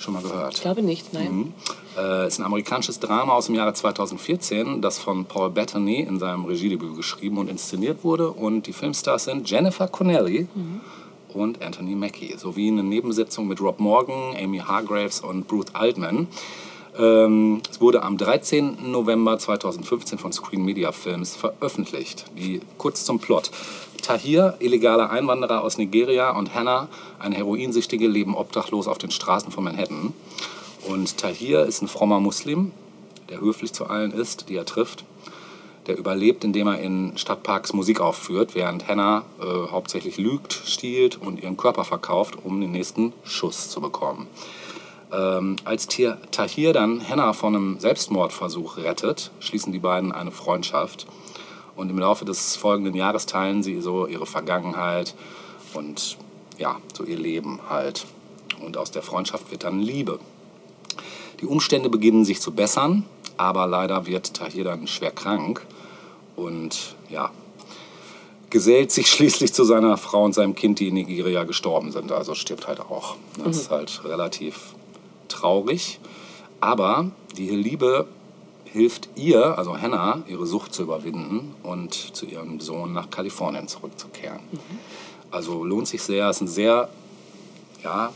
Schon 0.00 0.14
mal 0.14 0.24
gehört? 0.24 0.54
Ich 0.54 0.60
glaube 0.60 0.82
nicht, 0.82 1.12
nein. 1.12 1.32
Mhm. 1.32 1.54
Äh, 1.96 2.26
ist 2.26 2.38
ein 2.38 2.44
amerikanisches 2.44 3.00
Drama 3.00 3.32
aus 3.32 3.46
dem 3.46 3.54
Jahre 3.54 3.72
2014, 3.72 4.82
das 4.82 4.98
von 4.98 5.24
Paul 5.24 5.50
Bettany 5.50 6.00
in 6.00 6.18
seinem 6.18 6.44
Regiedebüt 6.44 6.94
geschrieben 6.94 7.38
und 7.38 7.48
inszeniert 7.48 8.04
wurde. 8.04 8.30
Und 8.30 8.66
die 8.66 8.72
Filmstars 8.72 9.24
sind 9.24 9.48
Jennifer 9.48 9.88
Connelly 9.88 10.46
und 11.32 11.62
Anthony 11.62 11.94
Mackie, 11.94 12.34
sowie 12.36 12.68
eine 12.68 12.82
Nebensitzung 12.82 13.48
mit 13.48 13.60
Rob 13.60 13.80
Morgan, 13.80 14.36
Amy 14.36 14.58
Hargraves 14.58 15.20
und 15.20 15.50
Ruth 15.50 15.74
Altman. 15.74 16.28
Ähm, 16.98 17.60
es 17.70 17.80
wurde 17.80 18.02
am 18.02 18.16
13. 18.16 18.90
November 18.90 19.38
2015 19.38 20.18
von 20.18 20.32
Screen 20.32 20.64
Media 20.64 20.92
Films 20.92 21.36
veröffentlicht. 21.36 22.24
Die, 22.38 22.60
kurz 22.78 23.04
zum 23.04 23.18
Plot. 23.18 23.50
Tahir, 24.02 24.56
illegaler 24.60 25.10
Einwanderer 25.10 25.62
aus 25.62 25.78
Nigeria, 25.78 26.30
und 26.30 26.54
Hannah, 26.54 26.88
eine 27.18 27.36
Heroinsüchtige, 27.36 28.06
leben 28.06 28.34
obdachlos 28.34 28.86
auf 28.86 28.98
den 28.98 29.10
Straßen 29.10 29.50
von 29.50 29.64
Manhattan. 29.64 30.12
Und 30.88 31.18
Tahir 31.18 31.64
ist 31.64 31.82
ein 31.82 31.88
frommer 31.88 32.20
Muslim, 32.20 32.72
der 33.28 33.40
höflich 33.40 33.72
zu 33.72 33.86
allen 33.86 34.12
ist, 34.12 34.48
die 34.48 34.56
er 34.56 34.64
trifft. 34.64 35.04
Der 35.86 35.98
überlebt, 35.98 36.44
indem 36.44 36.68
er 36.68 36.80
in 36.80 37.16
Stadtparks 37.16 37.72
Musik 37.72 38.00
aufführt, 38.00 38.54
während 38.54 38.88
Hannah 38.88 39.24
äh, 39.40 39.70
hauptsächlich 39.70 40.16
lügt, 40.16 40.52
stiehlt 40.52 41.20
und 41.20 41.42
ihren 41.42 41.56
Körper 41.56 41.84
verkauft, 41.84 42.36
um 42.42 42.60
den 42.60 42.72
nächsten 42.72 43.12
Schuss 43.24 43.70
zu 43.70 43.80
bekommen. 43.80 44.26
Ähm, 45.12 45.56
als 45.64 45.86
Tahir 45.86 46.72
dann 46.72 47.08
Hannah 47.08 47.32
von 47.32 47.54
einem 47.54 47.78
Selbstmordversuch 47.78 48.78
rettet, 48.78 49.30
schließen 49.38 49.72
die 49.72 49.78
beiden 49.78 50.12
eine 50.12 50.32
Freundschaft. 50.32 51.06
Und 51.76 51.90
im 51.90 51.98
Laufe 51.98 52.24
des 52.24 52.56
folgenden 52.56 52.94
Jahres 52.94 53.26
teilen 53.26 53.62
sie 53.62 53.80
so 53.80 54.06
ihre 54.06 54.26
Vergangenheit 54.26 55.14
und 55.74 56.16
ja, 56.58 56.76
so 56.94 57.04
ihr 57.04 57.18
Leben 57.18 57.60
halt. 57.68 58.06
Und 58.64 58.76
aus 58.76 58.90
der 58.90 59.02
Freundschaft 59.02 59.50
wird 59.50 59.64
dann 59.64 59.80
Liebe. 59.80 60.18
Die 61.40 61.46
Umstände 61.46 61.90
beginnen 61.90 62.24
sich 62.24 62.40
zu 62.40 62.52
bessern, 62.52 63.04
aber 63.36 63.66
leider 63.66 64.06
wird 64.06 64.34
Tahir 64.34 64.64
dann 64.64 64.86
schwer 64.86 65.10
krank 65.10 65.66
und 66.34 66.96
ja, 67.10 67.30
gesellt 68.50 68.90
sich 68.90 69.06
schließlich 69.10 69.52
zu 69.52 69.64
seiner 69.64 69.96
Frau 69.96 70.24
und 70.24 70.34
seinem 70.34 70.54
Kind, 70.54 70.80
die 70.80 70.88
in 70.88 70.94
Nigeria 70.94 71.44
gestorben 71.44 71.92
sind. 71.92 72.12
Also 72.12 72.34
stirbt 72.34 72.68
halt 72.68 72.80
auch. 72.80 73.16
Das 73.44 73.56
ist 73.56 73.70
halt 73.70 74.04
relativ 74.04 74.74
traurig. 75.28 76.00
Aber 76.60 77.10
die 77.36 77.50
Liebe 77.50 78.06
hilft 78.64 79.08
ihr, 79.14 79.58
also 79.58 79.76
Hannah, 79.78 80.22
ihre 80.26 80.46
Sucht 80.46 80.72
zu 80.74 80.82
überwinden 80.82 81.54
und 81.62 81.94
zu 81.94 82.26
ihrem 82.26 82.60
Sohn 82.60 82.92
nach 82.92 83.10
Kalifornien 83.10 83.68
zurückzukehren. 83.68 84.40
Also 85.30 85.64
lohnt 85.64 85.88
sich 85.88 86.02
sehr, 86.02 86.30
ist 86.30 86.40
ein 86.40 86.48
sehr 86.48 86.88
ja, 87.82 88.12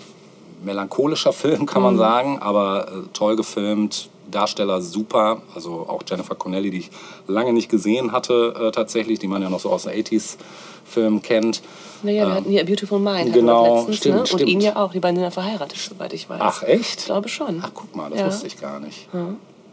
melancholischer 0.62 1.32
Film, 1.34 1.66
kann 1.66 1.82
man 1.82 1.96
sagen, 1.96 2.38
aber 2.40 2.88
äh, 2.88 2.92
toll 3.12 3.36
gefilmt, 3.36 4.08
Darsteller 4.30 4.80
super, 4.80 5.42
also 5.54 5.86
auch 5.88 6.02
Jennifer 6.08 6.34
Connelly, 6.36 6.70
die 6.70 6.78
ich 6.78 6.90
lange 7.26 7.52
nicht 7.52 7.68
gesehen 7.68 8.12
hatte 8.12 8.54
äh, 8.60 8.70
tatsächlich, 8.70 9.18
die 9.18 9.26
man 9.26 9.42
ja 9.42 9.50
noch 9.50 9.58
so 9.60 9.70
aus 9.70 9.84
den 9.84 9.92
80s-Filmen 10.04 11.20
kennt. 11.22 11.62
Naja, 12.02 12.26
wir 12.28 12.34
hatten 12.34 12.50
hier 12.50 12.60
A 12.62 12.64
Beautiful 12.64 12.98
Mind. 13.00 13.32
genau, 13.32 13.76
letztens, 13.78 13.96
stimmt, 13.98 14.14
ne? 14.14 14.20
Und 14.20 14.26
stimmt. 14.28 14.48
ihn 14.48 14.60
ja 14.60 14.76
auch. 14.76 14.92
Die 14.92 15.00
beiden 15.00 15.16
sind 15.16 15.24
ja 15.24 15.30
verheiratet, 15.30 15.76
soweit 15.78 16.12
ich 16.12 16.30
weiß. 16.30 16.38
Ach, 16.40 16.62
echt? 16.62 17.00
Ich 17.00 17.04
glaube 17.06 17.28
schon. 17.28 17.60
Ach, 17.62 17.70
guck 17.74 17.94
mal, 17.94 18.08
das 18.08 18.20
Ja. 18.20 18.26
wusste 18.26 18.46
ich 18.46 18.58
gar 18.58 18.80
nicht. 18.80 19.08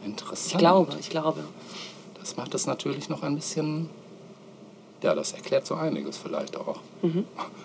Interessant. 0.03 0.51
Ich 0.53 0.57
glaube, 0.57 0.91
ich 0.99 1.09
glaube. 1.09 1.43
Das 2.19 2.35
macht 2.35 2.53
es 2.55 2.65
natürlich 2.65 3.07
noch 3.09 3.23
ein 3.23 3.35
bisschen. 3.35 3.89
Ja, 5.03 5.13
das 5.13 5.33
erklärt 5.33 5.65
so 5.67 5.75
einiges 5.75 6.17
vielleicht 6.17 6.57
auch. 6.57 6.77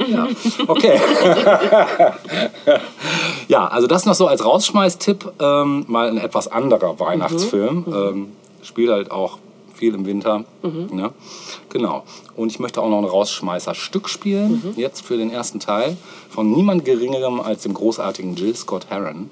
Ja, 0.07 0.27
okay. 0.67 1.01
ja, 3.49 3.69
also 3.69 3.87
das 3.87 4.05
noch 4.05 4.15
so 4.15 4.27
als 4.27 4.45
Rausschmeißtipp. 4.45 5.33
Ähm, 5.41 5.85
mal 5.87 6.09
ein 6.09 6.19
etwas 6.19 6.49
anderer 6.49 6.99
Weihnachtsfilm. 6.99 7.85
Ähm, 7.87 8.33
spielt 8.63 8.91
halt 8.91 9.11
auch 9.13 9.39
viel 9.75 9.95
im 9.95 10.05
Winter. 10.05 10.45
Ne? 10.63 11.13
Genau. 11.71 12.05
Und 12.37 12.51
ich 12.51 12.59
möchte 12.61 12.81
auch 12.83 12.89
noch 12.89 12.99
ein 12.99 13.05
Rausschmeißer-Stück 13.05 14.09
spielen, 14.09 14.75
jetzt 14.77 15.03
für 15.05 15.17
den 15.17 15.31
ersten 15.31 15.61
Teil, 15.61 15.97
von 16.31 16.51
niemand 16.53 16.85
Geringerem 16.85 17.41
als 17.41 17.63
dem 17.63 17.75
großartigen 17.75 18.35
Jill 18.37 18.55
Scott 18.55 18.87
Heron, 18.91 19.31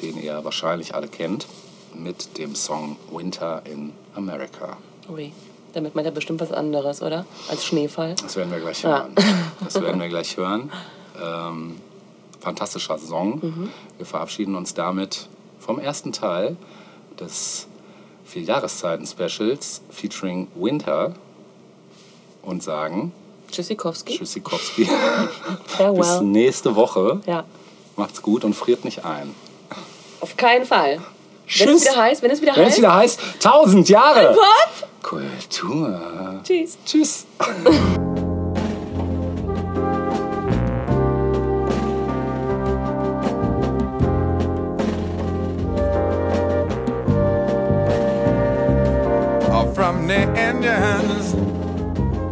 den 0.00 0.22
ihr 0.22 0.44
wahrscheinlich 0.44 0.94
alle 0.94 1.08
kennt, 1.08 1.46
mit 1.94 2.38
dem 2.38 2.54
Song 2.54 2.96
Winter 3.12 3.62
in 3.64 3.92
America. 4.14 4.76
Ui. 5.08 5.32
Damit 5.72 5.94
meint 5.94 6.06
er 6.06 6.12
bestimmt 6.12 6.40
was 6.40 6.52
anderes, 6.52 7.00
oder? 7.02 7.24
Als 7.48 7.64
Schneefall. 7.64 8.14
Das 8.22 8.36
werden 8.36 8.50
wir 8.52 8.60
gleich 8.60 8.82
Ja. 8.82 9.04
hören. 9.04 9.14
Das 9.64 9.80
werden 9.80 10.00
wir 10.00 10.08
gleich 10.10 10.36
hören. 10.36 10.70
Ähm, 11.22 11.76
fantastischer 12.40 12.98
Song. 12.98 13.70
Wir 13.96 14.06
verabschieden 14.06 14.54
uns 14.56 14.74
damit 14.74 15.28
vom 15.60 15.78
ersten 15.78 16.12
Teil 16.12 16.56
des 17.18 17.66
vier 18.24 18.42
Jahreszeiten-Specials 18.42 19.82
featuring 19.90 20.48
Winter 20.54 21.14
und 22.42 22.62
sagen 22.62 23.12
Tschüssikowski. 23.50 24.16
Tschüssikowski. 24.18 24.84
Bis 25.66 25.76
Farewell. 25.76 26.22
nächste 26.22 26.74
Woche. 26.74 27.20
Ja. 27.26 27.44
Macht's 27.96 28.22
gut 28.22 28.44
und 28.44 28.54
friert 28.54 28.84
nicht 28.84 29.04
ein. 29.04 29.34
Auf 30.20 30.36
keinen 30.36 30.64
Fall. 30.64 31.00
Wenn 31.58 31.68
Tschüss. 31.68 31.82
es 31.82 31.90
wieder 31.90 32.02
heißt, 32.02 32.22
wenn 32.22 32.30
es 32.30 32.40
wieder 32.40 32.56
Wenn 32.56 32.62
es 32.62 32.68
heißt. 32.70 32.78
wieder 32.78 32.94
heißt, 32.94 33.20
1000 33.34 33.88
Jahre 33.88 34.34
Pop. 34.34 34.88
Kultur. 35.02 36.40
Tschüss. 36.44 36.78
Tschüss. 36.84 37.26
from 49.74 50.06
the 50.06 50.22
Indians 50.38 51.32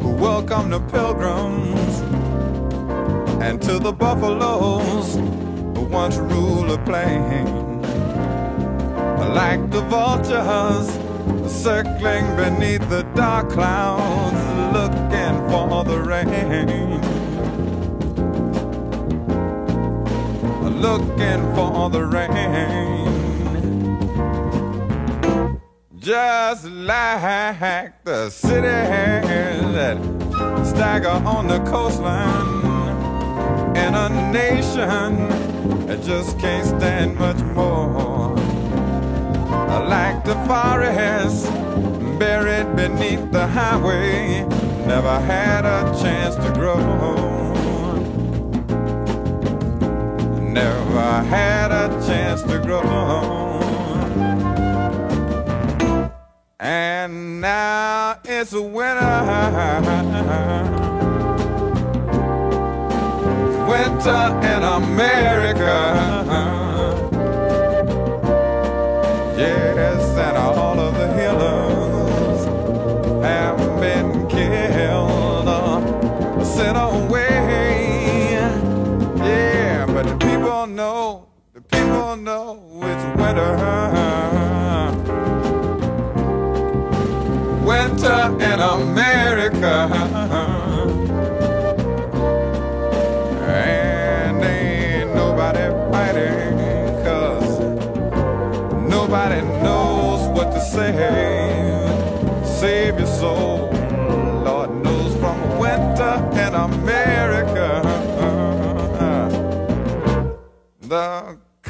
who 0.02 0.10
welcome 0.10 0.70
the 0.70 0.80
pilgrims 0.92 2.00
and 3.42 3.60
to 3.62 3.78
the 3.78 3.92
buffaloes 3.92 5.14
who 5.16 5.82
once 5.84 6.16
ruled 6.16 6.68
the 6.68 6.78
plain. 6.84 7.69
Like 9.28 9.70
the 9.70 9.82
vultures 9.82 10.88
circling 11.50 12.26
beneath 12.36 12.88
the 12.88 13.02
dark 13.14 13.50
clouds 13.50 14.42
looking 14.76 15.36
for 15.50 15.84
the 15.84 16.00
rain. 16.00 17.00
Looking 20.80 21.54
for 21.54 21.90
the 21.90 22.04
rain 22.04 23.10
just 26.00 26.64
like 26.64 28.02
the 28.04 28.30
cities 28.30 28.62
that 29.74 29.96
stagger 30.64 31.08
on 31.08 31.46
the 31.46 31.58
coastline 31.60 32.64
in 33.76 33.94
a 33.94 34.08
nation 34.32 35.28
that 35.86 36.02
just 36.02 36.38
can't 36.38 36.66
stand 36.66 37.16
much 37.16 37.40
more. 37.54 38.09
Like 39.78 40.24
the 40.24 40.34
forest 40.46 41.46
buried 42.18 42.74
beneath 42.74 43.30
the 43.30 43.46
highway, 43.46 44.44
never 44.86 45.20
had 45.20 45.64
a 45.64 45.92
chance 46.02 46.34
to 46.36 46.50
grow. 46.52 46.76
Never 50.40 51.22
had 51.22 51.70
a 51.70 51.88
chance 52.06 52.42
to 52.42 52.58
grow. 52.58 53.60
And 56.58 57.40
now 57.40 58.18
it's 58.24 58.52
winter. 58.52 59.20
Winter 63.68 64.40
in 64.42 64.62
America. 64.62 66.69
Yes, 69.40 70.18
and 70.18 70.36
all 70.36 70.78
of 70.78 70.92
the 70.98 71.08
healers 71.18 72.44
have 73.24 73.56
been 73.80 74.28
killed 74.28 75.48
or 75.48 76.44
sent 76.44 76.76
away. 76.76 78.34
Yeah, 79.16 79.86
but 79.86 80.04
the 80.08 80.16
people 80.18 80.66
know, 80.66 81.28
the 81.54 81.62
people 81.62 82.16
know 82.16 82.60
it's 82.82 83.04
winter. 83.18 83.56
winter 87.64 88.44
in 88.44 88.60
America. 88.60 88.99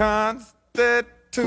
Constitution, 0.01 1.45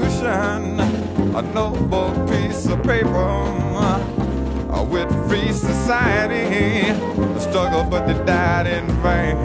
a 1.35 1.41
noble 1.55 2.11
piece 2.27 2.67
of 2.67 2.83
paper 2.83 3.17
uh, 3.17 4.85
with 4.91 5.09
free 5.27 5.51
society. 5.51 6.91
The 7.17 7.39
struggle, 7.39 7.83
but 7.83 8.05
they 8.05 8.13
died 8.25 8.67
in 8.67 8.85
vain. 9.01 9.37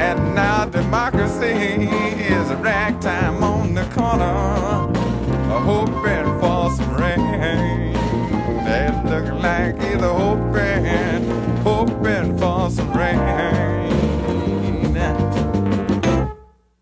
And 0.00 0.34
now 0.34 0.64
democracy 0.64 1.84
is 2.32 2.50
a 2.50 2.56
ragtime 2.56 3.44
on 3.44 3.74
the 3.74 3.84
corner, 3.90 4.88
hoping 5.60 6.40
for 6.40 6.70
some 6.74 6.94
rain. 6.96 7.92
They 8.64 8.88
look 9.04 9.34
like 9.34 9.78
either 9.82 10.08
hoping, 10.08 11.28
hoping 11.62 12.38
for 12.38 12.70
some 12.70 12.90
rain. 12.94 13.60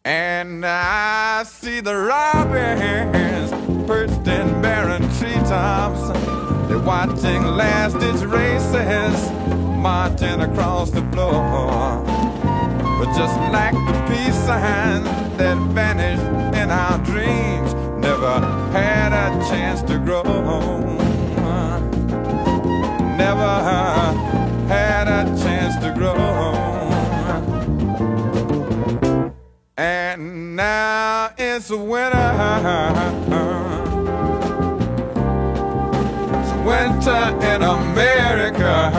And 0.09 0.65
I 0.65 1.43
see 1.43 1.81
the 1.81 1.95
robins 1.95 3.51
perched 3.87 4.27
in 4.27 4.63
barren 4.63 5.03
treetops. 5.19 6.01
They're 6.67 6.79
watching 6.79 7.43
last 7.45 7.99
ditch 8.01 8.23
races 8.23 9.31
marching 9.77 10.41
across 10.41 10.91
the 10.93 11.03
floor. 11.13 12.03
But 12.99 13.15
just 13.19 13.37
like 13.53 13.75
the 13.75 14.05
peace 14.09 14.35
sign 14.47 15.05
that 15.37 15.59
vanished 15.75 16.57
in 16.57 16.71
our 16.71 16.97
dreams, 17.05 17.75
never 18.01 18.41
had 18.73 19.13
a 19.13 19.39
chance 19.51 19.83
to 19.83 19.99
grow. 19.99 20.23
Never 23.19 23.53
had 24.69 25.07
a 25.07 25.27
chance 25.45 25.77
to 25.85 25.93
grow. 25.93 26.68
And 29.81 30.57
now 30.57 31.31
it's 31.39 31.71
winter. 31.71 32.19
It's 36.35 36.53
winter 36.67 37.23
in 37.47 37.63
America. 37.63 38.91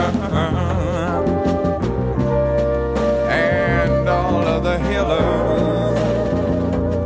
And 3.28 4.08
all 4.08 4.42
of 4.42 4.64
the 4.64 4.78
healers 4.88 5.98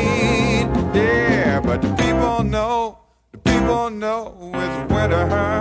Yeah, 0.96 1.60
but 1.60 1.82
the 1.82 1.94
people 1.96 2.44
know, 2.44 2.98
the 3.32 3.38
people 3.40 3.90
know 3.90 4.52
it's 4.54 4.90
winter. 4.90 5.59